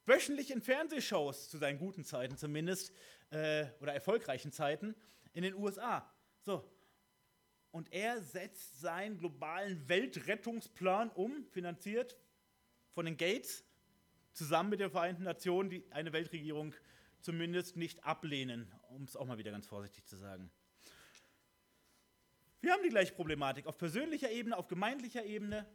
Wöchentlich 0.07 0.49
in 0.49 0.61
Fernsehshows, 0.61 1.49
zu 1.49 1.59
seinen 1.59 1.77
guten 1.77 2.03
Zeiten 2.03 2.35
zumindest, 2.35 2.91
äh, 3.29 3.67
oder 3.79 3.93
erfolgreichen 3.93 4.51
Zeiten, 4.51 4.95
in 5.33 5.43
den 5.43 5.53
USA. 5.53 6.11
So. 6.41 6.67
Und 7.69 7.93
er 7.93 8.21
setzt 8.21 8.81
seinen 8.81 9.19
globalen 9.19 9.87
Weltrettungsplan 9.87 11.11
um, 11.11 11.45
finanziert 11.51 12.17
von 12.89 13.05
den 13.05 13.17
Gates, 13.17 13.63
zusammen 14.33 14.69
mit 14.69 14.79
den 14.79 14.91
Vereinten 14.91 15.23
Nationen, 15.23 15.69
die 15.69 15.83
eine 15.91 16.13
Weltregierung 16.13 16.73
zumindest 17.21 17.75
nicht 17.75 18.03
ablehnen, 18.03 18.71
um 18.89 19.03
es 19.03 19.15
auch 19.15 19.25
mal 19.25 19.37
wieder 19.37 19.51
ganz 19.51 19.67
vorsichtig 19.67 20.05
zu 20.05 20.17
sagen. 20.17 20.51
Wir 22.61 22.73
haben 22.73 22.83
die 22.83 22.89
gleiche 22.89 23.13
Problematik 23.13 23.65
auf 23.65 23.77
persönlicher 23.77 24.29
Ebene, 24.29 24.57
auf 24.57 24.67
gemeindlicher 24.67 25.25
Ebene. 25.25 25.65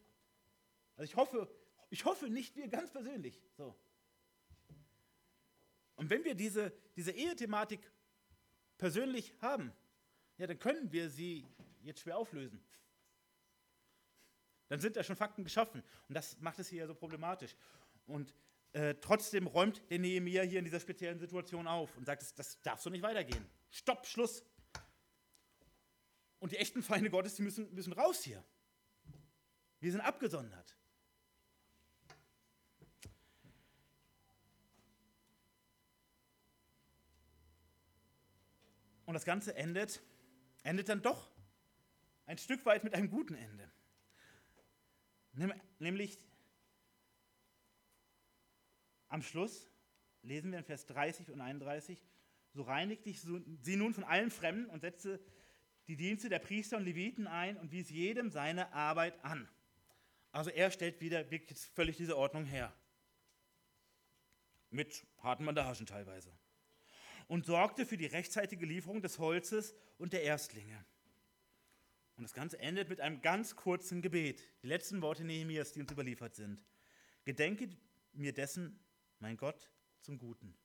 Also 0.96 1.10
ich 1.10 1.16
hoffe, 1.16 1.48
ich 1.90 2.04
hoffe 2.04 2.28
nicht 2.28 2.56
wir 2.56 2.68
ganz 2.68 2.90
persönlich. 2.90 3.42
So. 3.56 3.76
Und 5.96 6.10
wenn 6.10 6.24
wir 6.24 6.34
diese, 6.34 6.72
diese 6.94 7.10
Ehethematik 7.12 7.90
persönlich 8.78 9.34
haben, 9.40 9.72
ja, 10.38 10.46
dann 10.46 10.58
können 10.58 10.92
wir 10.92 11.10
sie 11.10 11.44
jetzt 11.82 12.00
schwer 12.00 12.18
auflösen. 12.18 12.62
Dann 14.68 14.80
sind 14.80 14.96
da 14.96 15.02
schon 15.02 15.16
Fakten 15.16 15.44
geschaffen. 15.44 15.82
Und 16.08 16.14
das 16.14 16.38
macht 16.40 16.58
es 16.58 16.68
hier 16.68 16.80
ja 16.80 16.86
so 16.86 16.94
problematisch. 16.94 17.54
Und 18.06 18.34
äh, 18.72 18.94
trotzdem 19.00 19.46
räumt 19.46 19.82
der 19.90 19.98
Nehemiah 19.98 20.42
hier 20.42 20.58
in 20.58 20.64
dieser 20.64 20.80
speziellen 20.80 21.18
Situation 21.18 21.66
auf 21.66 21.96
und 21.96 22.04
sagt, 22.04 22.22
das, 22.22 22.34
das 22.34 22.62
darf 22.62 22.80
so 22.80 22.90
nicht 22.90 23.02
weitergehen. 23.02 23.44
Stopp, 23.70 24.06
Schluss. 24.06 24.44
Und 26.38 26.52
die 26.52 26.56
echten 26.56 26.82
Feinde 26.82 27.10
Gottes, 27.10 27.34
die 27.34 27.42
müssen, 27.42 27.72
müssen 27.74 27.92
raus 27.92 28.22
hier. 28.22 28.44
Wir 29.80 29.90
sind 29.90 30.00
abgesondert. 30.00 30.76
Und 39.06 39.14
das 39.14 39.24
Ganze 39.24 39.54
endet, 39.54 40.02
endet 40.64 40.88
dann 40.88 41.00
doch 41.00 41.30
ein 42.26 42.38
Stück 42.38 42.66
weit 42.66 42.84
mit 42.84 42.92
einem 42.92 43.08
guten 43.08 43.34
Ende. 43.34 43.70
Nämlich 45.78 46.18
am 49.16 49.22
Schluss 49.22 49.70
lesen 50.20 50.50
wir 50.50 50.58
in 50.58 50.64
Vers 50.64 50.84
30 50.86 51.30
und 51.30 51.40
31, 51.40 52.06
so 52.52 52.62
reinigte 52.62 53.08
ich 53.08 53.22
sie 53.22 53.76
nun 53.76 53.94
von 53.94 54.04
allen 54.04 54.30
Fremden 54.30 54.66
und 54.66 54.80
setzte 54.80 55.24
die 55.88 55.96
Dienste 55.96 56.28
der 56.28 56.38
Priester 56.38 56.76
und 56.76 56.84
Leviten 56.84 57.26
ein 57.26 57.56
und 57.56 57.72
wies 57.72 57.88
jedem 57.88 58.30
seine 58.30 58.74
Arbeit 58.74 59.24
an. 59.24 59.48
Also 60.32 60.50
er 60.50 60.70
stellt 60.70 61.00
wieder 61.00 61.30
wirklich 61.30 61.58
völlig 61.58 61.96
diese 61.96 62.14
Ordnung 62.14 62.44
her. 62.44 62.74
Mit 64.68 65.06
harten 65.22 65.46
Bandagen 65.46 65.86
teilweise. 65.86 66.30
Und 67.26 67.46
sorgte 67.46 67.86
für 67.86 67.96
die 67.96 68.04
rechtzeitige 68.04 68.66
Lieferung 68.66 69.00
des 69.00 69.18
Holzes 69.18 69.74
und 69.96 70.12
der 70.12 70.24
Erstlinge. 70.24 70.84
Und 72.16 72.24
das 72.24 72.34
Ganze 72.34 72.58
endet 72.58 72.90
mit 72.90 73.00
einem 73.00 73.22
ganz 73.22 73.56
kurzen 73.56 74.02
Gebet. 74.02 74.46
Die 74.62 74.66
letzten 74.66 75.00
Worte 75.00 75.24
Nehemias, 75.24 75.72
die 75.72 75.80
uns 75.80 75.90
überliefert 75.90 76.34
sind. 76.34 76.62
Gedenke 77.24 77.70
mir 78.12 78.32
dessen, 78.32 78.78
mein 79.18 79.36
Gott, 79.36 79.70
zum 80.00 80.18
Guten. 80.18 80.56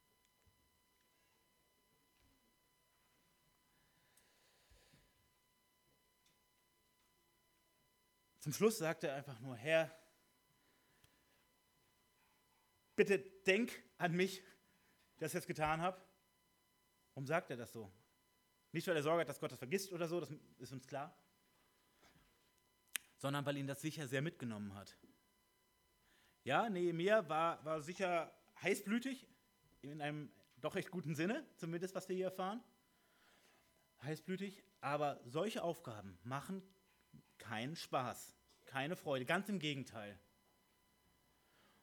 Zum 8.40 8.54
Schluss 8.54 8.80
sagt 8.80 9.04
er 9.04 9.16
einfach 9.16 9.40
nur, 9.40 9.56
Herr, 9.56 9.96
bitte 12.96 13.20
denk 13.20 13.84
an 13.98 14.14
mich, 14.14 14.44
dass 15.18 15.32
ich 15.32 15.40
das 15.40 15.46
getan 15.46 15.80
habe. 15.80 16.02
Warum 17.14 17.28
sagt 17.28 17.52
er 17.52 17.58
das 17.58 17.72
so? 17.72 17.92
Nicht, 18.72 18.88
weil 18.88 18.96
er 18.96 19.04
Sorge 19.04 19.22
hat, 19.22 19.30
dass 19.30 19.40
Gott 19.40 19.52
das 19.52 19.60
vergisst 19.60 19.92
oder 19.92 20.08
so, 20.08 20.20
das 20.20 20.32
ist 20.58 20.72
uns 20.72 20.88
klar, 20.88 21.16
sondern 23.18 23.46
weil 23.46 23.58
ihn 23.58 23.68
das 23.68 23.82
sicher 23.82 24.08
sehr 24.08 24.24
mitgenommen 24.24 24.74
hat. 24.74 24.98
Ja, 26.44 26.68
Nehemiah 26.68 27.28
war, 27.30 27.64
war 27.64 27.82
sicher 27.82 28.34
heißblütig, 28.62 29.28
in 29.82 30.02
einem 30.02 30.32
doch 30.58 30.76
recht 30.76 30.92
guten 30.92 31.16
Sinne, 31.16 31.46
zumindest 31.58 31.96
was 31.96 32.08
wir 32.08 32.16
hier 32.16 32.26
erfahren. 32.26 32.64
Heißblütig, 34.04 34.64
aber 34.80 35.20
solche 35.26 35.64
Aufgaben 35.64 36.18
machen 36.24 36.62
keinen 37.38 37.76
Spaß, 37.76 38.36
keine 38.66 38.96
Freude, 38.96 39.26
ganz 39.26 39.50
im 39.50 39.60
Gegenteil. 39.60 40.20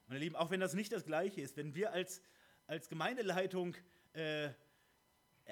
Und 0.07 0.14
ihr 0.14 0.20
Lieben, 0.20 0.37
auch 0.37 0.51
wenn 0.51 0.61
das 0.61 0.74
nicht 0.74 0.93
das 0.93 1.05
Gleiche 1.05 1.41
ist, 1.41 1.57
wenn 1.57 1.74
wir 1.74 1.93
als, 1.93 2.22
als 2.66 2.89
Gemeindeleitung 2.89 3.76
äh, 4.14 4.51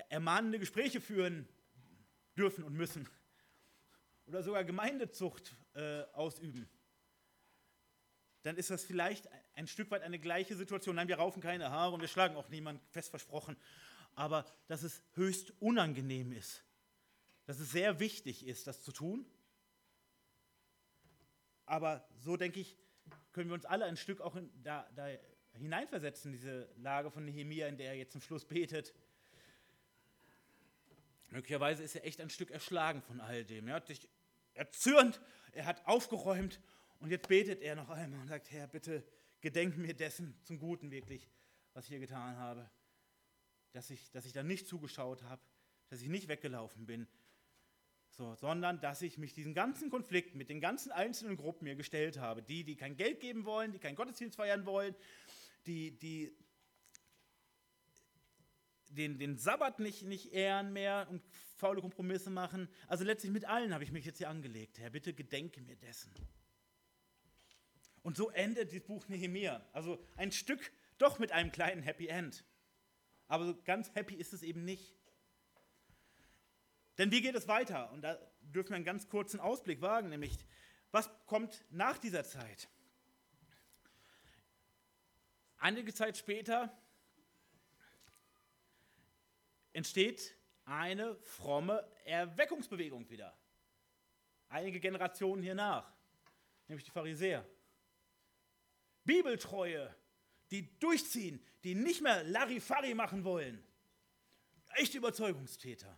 ermahnende 0.08 0.58
Gespräche 0.58 1.00
führen 1.00 1.48
dürfen 2.36 2.64
und 2.64 2.74
müssen 2.74 3.08
oder 4.26 4.42
sogar 4.42 4.64
Gemeindezucht 4.64 5.54
äh, 5.74 6.02
ausüben, 6.12 6.68
dann 8.46 8.56
ist 8.56 8.70
das 8.70 8.84
vielleicht 8.84 9.28
ein 9.56 9.66
Stück 9.66 9.90
weit 9.90 10.02
eine 10.02 10.20
gleiche 10.20 10.54
Situation. 10.54 10.94
Nein, 10.94 11.08
wir 11.08 11.16
raufen 11.16 11.42
keine 11.42 11.72
Haare 11.72 11.94
und 11.94 12.00
wir 12.00 12.06
schlagen 12.06 12.36
auch 12.36 12.48
niemanden 12.48 12.80
fest 12.92 13.10
versprochen. 13.10 13.56
Aber 14.14 14.46
dass 14.68 14.84
es 14.84 15.02
höchst 15.14 15.52
unangenehm 15.60 16.30
ist. 16.30 16.62
Dass 17.46 17.58
es 17.58 17.72
sehr 17.72 17.98
wichtig 17.98 18.46
ist, 18.46 18.68
das 18.68 18.82
zu 18.82 18.92
tun. 18.92 19.26
Aber 21.64 22.08
so 22.18 22.36
denke 22.36 22.60
ich, 22.60 22.78
können 23.32 23.50
wir 23.50 23.54
uns 23.54 23.64
alle 23.64 23.84
ein 23.86 23.96
Stück 23.96 24.20
auch 24.20 24.36
in, 24.36 24.48
da, 24.62 24.88
da 24.94 25.08
hineinversetzen, 25.54 26.30
diese 26.30 26.68
Lage 26.76 27.10
von 27.10 27.24
Nehemia, 27.24 27.66
in 27.66 27.76
der 27.76 27.88
er 27.88 27.96
jetzt 27.96 28.12
zum 28.12 28.20
Schluss 28.20 28.44
betet. 28.44 28.94
Möglicherweise 31.30 31.82
ist 31.82 31.96
er 31.96 32.04
echt 32.04 32.20
ein 32.20 32.30
Stück 32.30 32.52
erschlagen 32.52 33.02
von 33.02 33.20
all 33.20 33.44
dem. 33.44 33.66
Er 33.66 33.74
hat 33.74 33.88
sich 33.88 34.08
erzürnt, 34.54 35.20
er 35.50 35.66
hat 35.66 35.84
aufgeräumt 35.84 36.60
und 37.00 37.10
jetzt 37.10 37.28
betet 37.28 37.62
er 37.62 37.76
noch 37.76 37.88
einmal 37.88 38.20
und 38.20 38.28
sagt, 38.28 38.50
Herr, 38.50 38.66
bitte 38.66 39.04
gedenk 39.40 39.76
mir 39.76 39.94
dessen 39.94 40.34
zum 40.44 40.58
Guten 40.58 40.90
wirklich, 40.90 41.30
was 41.72 41.84
ich 41.84 41.90
hier 41.90 42.00
getan 42.00 42.36
habe. 42.36 42.70
Dass 43.72 43.90
ich, 43.90 44.10
dass 44.10 44.24
ich 44.24 44.32
da 44.32 44.42
nicht 44.42 44.66
zugeschaut 44.66 45.22
habe, 45.24 45.42
dass 45.88 46.00
ich 46.00 46.08
nicht 46.08 46.28
weggelaufen 46.28 46.86
bin, 46.86 47.06
so, 48.10 48.34
sondern 48.34 48.80
dass 48.80 49.02
ich 49.02 49.18
mich 49.18 49.34
diesen 49.34 49.52
ganzen 49.52 49.90
Konflikten 49.90 50.38
mit 50.38 50.48
den 50.48 50.60
ganzen 50.60 50.90
einzelnen 50.90 51.36
Gruppen 51.36 51.64
mir 51.64 51.76
gestellt 51.76 52.18
habe. 52.18 52.42
Die, 52.42 52.64
die 52.64 52.76
kein 52.76 52.96
Geld 52.96 53.20
geben 53.20 53.44
wollen, 53.44 53.72
die 53.72 53.78
keinen 53.78 53.94
Gottesdienst 53.94 54.36
feiern 54.36 54.64
wollen, 54.64 54.94
die, 55.66 55.98
die 55.98 56.34
den, 58.88 59.18
den 59.18 59.36
Sabbat 59.36 59.80
nicht, 59.80 60.02
nicht 60.02 60.32
ehren 60.32 60.72
mehr 60.72 61.06
und 61.10 61.22
faule 61.56 61.80
Kompromisse 61.80 62.30
machen. 62.30 62.68
Also 62.86 63.04
letztlich 63.04 63.32
mit 63.32 63.44
allen 63.44 63.74
habe 63.74 63.84
ich 63.84 63.92
mich 63.92 64.06
jetzt 64.06 64.18
hier 64.18 64.30
angelegt. 64.30 64.78
Herr, 64.78 64.90
bitte 64.90 65.12
gedenke 65.12 65.60
mir 65.60 65.76
dessen. 65.76 66.10
Und 68.06 68.16
so 68.16 68.30
endet 68.30 68.72
das 68.72 68.84
Buch 68.84 69.08
Nehemiah. 69.08 69.66
Also 69.72 69.98
ein 70.14 70.30
Stück 70.30 70.70
doch 70.96 71.18
mit 71.18 71.32
einem 71.32 71.50
kleinen 71.50 71.82
Happy 71.82 72.06
End. 72.06 72.44
Aber 73.26 73.52
ganz 73.64 73.92
happy 73.96 74.14
ist 74.14 74.32
es 74.32 74.44
eben 74.44 74.64
nicht. 74.64 74.94
Denn 76.98 77.10
wie 77.10 77.20
geht 77.20 77.34
es 77.34 77.48
weiter? 77.48 77.90
Und 77.90 78.02
da 78.02 78.14
dürfen 78.42 78.70
wir 78.70 78.76
einen 78.76 78.84
ganz 78.84 79.08
kurzen 79.08 79.40
Ausblick 79.40 79.80
wagen, 79.80 80.08
nämlich 80.08 80.46
was 80.92 81.10
kommt 81.26 81.64
nach 81.70 81.98
dieser 81.98 82.22
Zeit? 82.22 82.68
Einige 85.58 85.92
Zeit 85.92 86.16
später 86.16 86.72
entsteht 89.72 90.36
eine 90.64 91.16
fromme 91.16 91.84
Erweckungsbewegung 92.04 93.10
wieder. 93.10 93.36
Einige 94.48 94.78
Generationen 94.78 95.42
hier 95.42 95.56
nach, 95.56 95.92
nämlich 96.68 96.84
die 96.84 96.92
Pharisäer. 96.92 97.44
Bibeltreue, 99.06 99.94
die 100.50 100.78
durchziehen, 100.78 101.40
die 101.64 101.74
nicht 101.74 102.02
mehr 102.02 102.22
Larifari 102.24 102.94
machen 102.94 103.24
wollen. 103.24 103.62
Echte 104.74 104.98
Überzeugungstäter. 104.98 105.96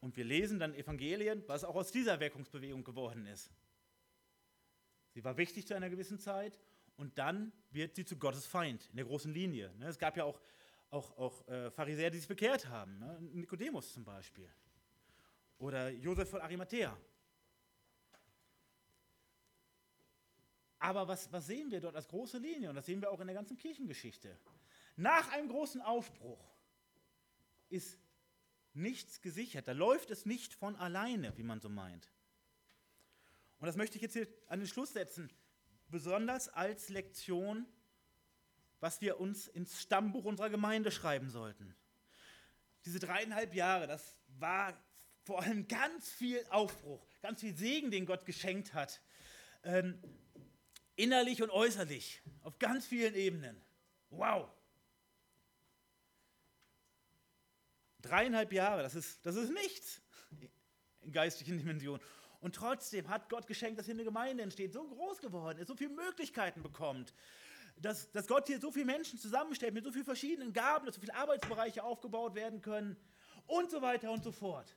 Und 0.00 0.16
wir 0.16 0.24
lesen 0.24 0.58
dann 0.58 0.74
Evangelien, 0.74 1.42
was 1.46 1.64
auch 1.64 1.76
aus 1.76 1.92
dieser 1.92 2.12
Erweckungsbewegung 2.12 2.84
geworden 2.84 3.26
ist. 3.26 3.50
Sie 5.10 5.24
war 5.24 5.36
wichtig 5.36 5.66
zu 5.66 5.74
einer 5.74 5.88
gewissen 5.88 6.18
Zeit 6.18 6.58
und 6.96 7.16
dann 7.18 7.52
wird 7.70 7.96
sie 7.96 8.04
zu 8.04 8.16
Gottes 8.16 8.46
Feind 8.46 8.88
in 8.90 8.96
der 8.96 9.06
großen 9.06 9.32
Linie. 9.32 9.72
Ne? 9.78 9.86
Es 9.86 9.98
gab 9.98 10.16
ja 10.16 10.24
auch, 10.24 10.40
auch, 10.90 11.16
auch 11.16 11.48
äh, 11.48 11.70
Pharisäer, 11.70 12.10
die 12.10 12.18
sich 12.18 12.28
bekehrt 12.28 12.68
haben. 12.68 12.98
Ne? 12.98 13.18
Nikodemus 13.32 13.92
zum 13.92 14.04
Beispiel. 14.04 14.50
Oder 15.58 15.90
Josef 15.90 16.28
von 16.28 16.40
Arimathea. 16.40 16.96
Aber 20.84 21.08
was, 21.08 21.32
was 21.32 21.46
sehen 21.46 21.70
wir 21.70 21.80
dort 21.80 21.96
als 21.96 22.08
große 22.08 22.36
Linie? 22.36 22.68
Und 22.68 22.74
das 22.74 22.84
sehen 22.84 23.00
wir 23.00 23.10
auch 23.10 23.18
in 23.18 23.26
der 23.26 23.34
ganzen 23.34 23.56
Kirchengeschichte. 23.56 24.38
Nach 24.96 25.32
einem 25.32 25.48
großen 25.48 25.80
Aufbruch 25.80 26.38
ist 27.70 27.98
nichts 28.74 29.22
gesichert. 29.22 29.66
Da 29.66 29.72
läuft 29.72 30.10
es 30.10 30.26
nicht 30.26 30.52
von 30.52 30.76
alleine, 30.76 31.34
wie 31.38 31.42
man 31.42 31.58
so 31.58 31.70
meint. 31.70 32.12
Und 33.60 33.66
das 33.66 33.76
möchte 33.76 33.96
ich 33.96 34.02
jetzt 34.02 34.12
hier 34.12 34.28
an 34.46 34.58
den 34.58 34.68
Schluss 34.68 34.92
setzen, 34.92 35.32
besonders 35.88 36.50
als 36.50 36.90
Lektion, 36.90 37.64
was 38.80 39.00
wir 39.00 39.18
uns 39.20 39.48
ins 39.48 39.80
Stammbuch 39.80 40.26
unserer 40.26 40.50
Gemeinde 40.50 40.90
schreiben 40.90 41.30
sollten. 41.30 41.74
Diese 42.84 42.98
dreieinhalb 42.98 43.54
Jahre, 43.54 43.86
das 43.86 44.18
war 44.38 44.78
vor 45.22 45.40
allem 45.40 45.66
ganz 45.66 46.10
viel 46.10 46.44
Aufbruch, 46.50 47.08
ganz 47.22 47.40
viel 47.40 47.56
Segen, 47.56 47.90
den 47.90 48.04
Gott 48.04 48.26
geschenkt 48.26 48.74
hat. 48.74 49.00
Innerlich 50.96 51.42
und 51.42 51.50
äußerlich, 51.50 52.22
auf 52.42 52.58
ganz 52.58 52.86
vielen 52.86 53.14
Ebenen. 53.14 53.60
Wow. 54.10 54.48
Dreieinhalb 58.00 58.52
Jahre, 58.52 58.82
das 58.82 58.94
ist, 58.94 59.24
das 59.26 59.34
ist 59.34 59.50
nichts 59.50 60.00
in 61.00 61.12
geistlichen 61.12 61.58
Dimensionen. 61.58 62.02
Und 62.40 62.54
trotzdem 62.54 63.08
hat 63.08 63.30
Gott 63.30 63.46
geschenkt, 63.46 63.78
dass 63.78 63.86
hier 63.86 63.94
eine 63.94 64.04
Gemeinde 64.04 64.42
entsteht, 64.42 64.72
so 64.72 64.86
groß 64.86 65.20
geworden 65.20 65.58
ist, 65.58 65.68
so 65.68 65.76
viele 65.76 65.90
Möglichkeiten 65.90 66.62
bekommt, 66.62 67.14
dass, 67.76 68.10
dass 68.12 68.26
Gott 68.26 68.46
hier 68.46 68.60
so 68.60 68.70
viele 68.70 68.84
Menschen 68.84 69.18
zusammenstellt 69.18 69.74
mit 69.74 69.84
so 69.84 69.90
vielen 69.90 70.04
verschiedenen 70.04 70.52
Gaben, 70.52 70.86
dass 70.86 70.94
so 70.94 71.00
viele 71.00 71.14
Arbeitsbereiche 71.14 71.82
aufgebaut 71.82 72.34
werden 72.34 72.60
können 72.60 72.96
und 73.46 73.70
so 73.70 73.82
weiter 73.82 74.10
und 74.10 74.22
so 74.22 74.30
fort. 74.30 74.76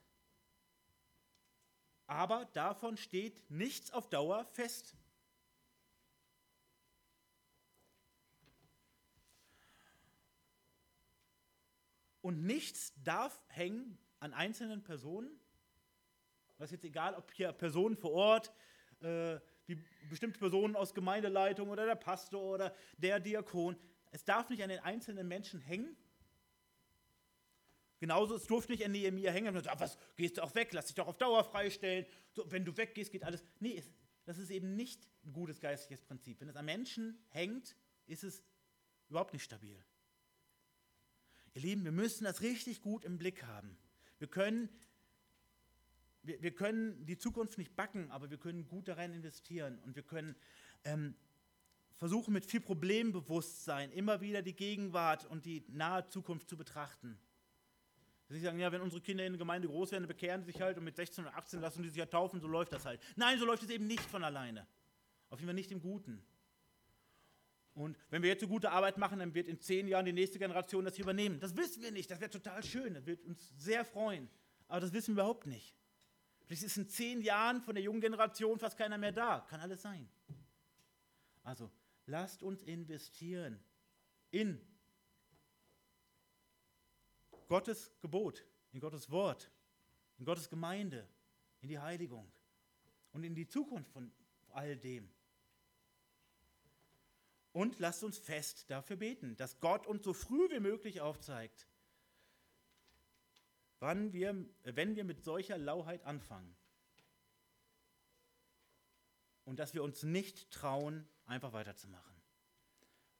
Aber 2.07 2.45
davon 2.53 2.95
steht 2.95 3.49
nichts 3.51 3.91
auf 3.91 4.09
Dauer 4.09 4.45
fest. 4.53 4.95
Und 12.27 12.43
nichts 12.43 12.91
darf 13.05 13.41
hängen 13.47 13.97
an 14.19 14.33
einzelnen 14.33 14.83
Personen. 14.83 15.31
Das 16.57 16.65
ist 16.67 16.71
jetzt 16.73 16.83
egal, 16.83 17.15
ob 17.15 17.31
hier 17.31 17.53
Personen 17.53 17.95
vor 17.95 18.11
Ort, 18.11 18.51
äh, 18.99 19.39
wie 19.65 19.81
bestimmte 20.09 20.37
Personen 20.37 20.75
aus 20.75 20.93
Gemeindeleitung 20.93 21.69
oder 21.69 21.85
der 21.85 21.95
Pastor 21.95 22.55
oder 22.55 22.75
der 22.97 23.21
Diakon. 23.21 23.77
Es 24.11 24.25
darf 24.25 24.49
nicht 24.49 24.61
an 24.61 24.67
den 24.67 24.79
einzelnen 24.79 25.25
Menschen 25.25 25.61
hängen. 25.61 25.95
Genauso, 28.01 28.35
es 28.35 28.45
durfte 28.45 28.73
nicht 28.73 28.83
an 28.83 28.91
Nehemiah 28.91 29.31
hängen 29.31 29.55
und 29.55 29.63
sagen, 29.63 29.79
was, 29.79 29.97
gehst 30.17 30.37
du 30.37 30.41
auch 30.41 30.53
weg, 30.53 30.73
lass 30.73 30.87
dich 30.87 30.95
doch 30.95 31.07
auf 31.07 31.17
Dauer 31.17 31.45
freistellen. 31.45 32.05
So, 32.33 32.51
wenn 32.51 32.65
du 32.65 32.75
weggehst, 32.75 33.09
geht 33.09 33.23
alles. 33.23 33.41
Nee, 33.61 33.81
das 34.25 34.37
ist 34.37 34.49
eben 34.49 34.75
nicht 34.75 35.07
ein 35.23 35.31
gutes 35.31 35.61
geistliches 35.61 36.03
Prinzip. 36.03 36.41
Wenn 36.41 36.49
es 36.49 36.57
an 36.57 36.65
Menschen 36.65 37.23
hängt, 37.29 37.77
ist 38.05 38.25
es 38.25 38.43
überhaupt 39.07 39.31
nicht 39.31 39.45
stabil. 39.45 39.81
Ihr 41.57 41.63
Lieben, 41.63 41.85
wir 41.85 41.91
müssen 41.91 42.25
das 42.25 42.41
richtig 42.41 42.81
gut 42.81 43.03
im 43.03 43.17
Blick 43.17 43.41
haben. 43.41 43.75
Wir 44.19 44.27
können, 44.27 44.69
wir, 46.21 46.39
wir 46.39 46.53
können 46.53 47.03
die 47.07 47.17
Zukunft 47.17 47.57
nicht 47.57 47.75
backen, 47.75 48.11
aber 48.11 48.29
wir 48.29 48.37
können 48.37 48.67
gut 48.67 48.87
darin 48.87 49.11
investieren 49.11 49.79
und 49.79 49.95
wir 49.95 50.03
können 50.03 50.35
ähm, 50.83 51.15
versuchen, 51.95 52.31
mit 52.31 52.45
viel 52.45 52.61
Problembewusstsein 52.61 53.91
immer 53.91 54.21
wieder 54.21 54.43
die 54.43 54.55
Gegenwart 54.55 55.25
und 55.25 55.47
die 55.47 55.63
nahe 55.69 56.05
Zukunft 56.05 56.47
zu 56.47 56.57
betrachten. 56.57 57.17
Sie 58.29 58.39
sagen, 58.39 58.59
ja, 58.59 58.71
wenn 58.71 58.81
unsere 58.81 59.01
Kinder 59.01 59.25
in 59.25 59.33
der 59.33 59.39
Gemeinde 59.39 59.67
groß 59.67 59.93
werden, 59.93 60.05
bekehren 60.05 60.43
sie 60.43 60.51
sich 60.51 60.61
halt 60.61 60.77
und 60.77 60.83
mit 60.83 60.95
16 60.95 61.25
oder 61.25 61.35
18 61.37 61.59
lassen 61.59 61.81
sie 61.81 61.89
sich 61.89 61.97
ja 61.97 62.05
taufen, 62.05 62.39
so 62.39 62.47
läuft 62.47 62.71
das 62.71 62.85
halt. 62.85 63.01
Nein, 63.15 63.39
so 63.39 63.45
läuft 63.45 63.63
es 63.63 63.71
eben 63.71 63.87
nicht 63.87 64.03
von 64.03 64.23
alleine. 64.23 64.67
Auf 65.31 65.39
jeden 65.39 65.47
Fall 65.47 65.55
nicht 65.55 65.71
im 65.71 65.81
Guten. 65.81 66.23
Und 67.77 67.95
wenn 68.09 68.23
wir 68.23 68.29
jetzt 68.29 68.41
so 68.41 68.47
gute 68.47 68.71
Arbeit 68.71 68.97
machen, 68.97 69.19
dann 69.19 69.35
wird 69.35 69.47
in 69.47 69.59
zehn 69.59 69.87
Jahren 69.87 70.03
die 70.03 70.11
nächste 70.11 70.39
Generation 70.39 70.83
das 70.83 70.97
übernehmen. 70.97 71.39
Das 71.39 71.55
wissen 71.55 71.83
wir 71.83 71.91
nicht. 71.91 72.09
Das 72.09 72.19
wäre 72.19 72.31
total 72.31 72.63
schön. 72.63 72.95
Das 72.95 73.05
wird 73.05 73.23
uns 73.23 73.53
sehr 73.55 73.85
freuen. 73.85 74.27
Aber 74.67 74.79
das 74.79 74.93
wissen 74.93 75.15
wir 75.15 75.21
überhaupt 75.21 75.45
nicht. 75.45 75.75
Vielleicht 76.47 76.63
ist 76.63 76.77
in 76.77 76.89
zehn 76.89 77.21
Jahren 77.21 77.61
von 77.61 77.75
der 77.75 77.83
jungen 77.83 78.01
Generation 78.01 78.57
fast 78.57 78.79
keiner 78.79 78.97
mehr 78.97 79.11
da. 79.11 79.41
Kann 79.41 79.61
alles 79.61 79.83
sein. 79.83 80.09
Also 81.43 81.69
lasst 82.07 82.41
uns 82.41 82.63
investieren 82.63 83.59
in 84.31 84.59
Gottes 87.47 87.93
Gebot, 88.01 88.43
in 88.73 88.79
Gottes 88.79 89.11
Wort, 89.11 89.51
in 90.17 90.25
Gottes 90.25 90.49
Gemeinde, 90.49 91.07
in 91.61 91.69
die 91.69 91.77
Heiligung 91.77 92.27
und 93.11 93.23
in 93.23 93.35
die 93.35 93.47
Zukunft 93.47 93.91
von 93.91 94.11
all 94.49 94.75
dem. 94.75 95.11
Und 97.57 97.79
lasst 97.79 98.03
uns 98.03 98.19
fest 98.19 98.69
dafür 98.69 98.97
beten, 98.97 99.35
dass 99.35 99.59
Gott 99.59 99.87
uns 99.87 100.03
so 100.03 100.13
früh 100.13 100.47
wie 100.51 100.59
möglich 100.59 101.01
aufzeigt, 101.01 101.67
wann 103.79 104.13
wir, 104.13 104.45
wenn 104.61 104.95
wir 104.95 105.03
mit 105.03 105.23
solcher 105.23 105.57
Lauheit 105.57 106.03
anfangen. 106.03 106.55
Und 109.43 109.57
dass 109.57 109.73
wir 109.73 109.81
uns 109.81 110.03
nicht 110.03 110.51
trauen, 110.51 111.07
einfach 111.25 111.51
weiterzumachen. 111.51 112.15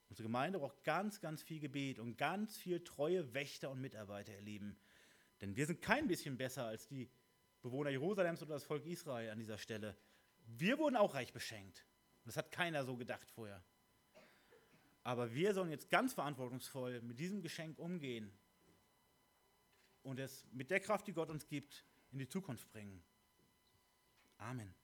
Unsere 0.08 0.28
Gemeinde 0.28 0.60
braucht 0.60 0.84
ganz, 0.84 1.20
ganz 1.20 1.42
viel 1.42 1.60
Gebet 1.60 1.98
und 1.98 2.16
ganz 2.16 2.58
viel 2.58 2.84
treue 2.84 3.34
Wächter 3.34 3.72
und 3.72 3.82
Mitarbeiter, 3.82 4.36
ihr 4.36 4.42
Lieben. 4.42 4.78
Denn 5.42 5.56
wir 5.56 5.66
sind 5.66 5.82
kein 5.82 6.08
bisschen 6.08 6.38
besser 6.38 6.68
als 6.68 6.88
die 6.88 7.10
Bewohner 7.64 7.90
Jerusalems 7.90 8.44
oder 8.44 8.54
das 8.54 8.66
Volk 8.66 8.86
Israel 8.86 9.32
an 9.32 9.40
dieser 9.40 9.58
Stelle. 9.58 9.98
Wir 10.46 10.78
wurden 10.78 10.96
auch 10.96 11.16
reich 11.16 11.34
beschenkt. 11.34 11.88
das 12.24 12.38
hat 12.38 12.52
keiner 12.52 12.86
so 12.86 12.98
gedacht 12.98 13.32
vorher. 13.32 13.64
Aber 15.08 15.34
wir 15.34 15.54
sollen 15.54 15.70
jetzt 15.70 15.90
ganz 15.90 16.14
verantwortungsvoll 16.14 17.02
mit 17.02 17.18
diesem 17.18 17.42
Geschenk 17.42 17.80
umgehen 17.80 18.30
und 20.04 20.20
es 20.20 20.46
mit 20.52 20.70
der 20.70 20.82
Kraft, 20.82 21.08
die 21.08 21.14
Gott 21.14 21.30
uns 21.30 21.48
gibt, 21.48 21.86
in 22.12 22.20
die 22.20 22.28
Zukunft 22.28 22.70
bringen. 22.74 23.02
Amen. 24.38 24.76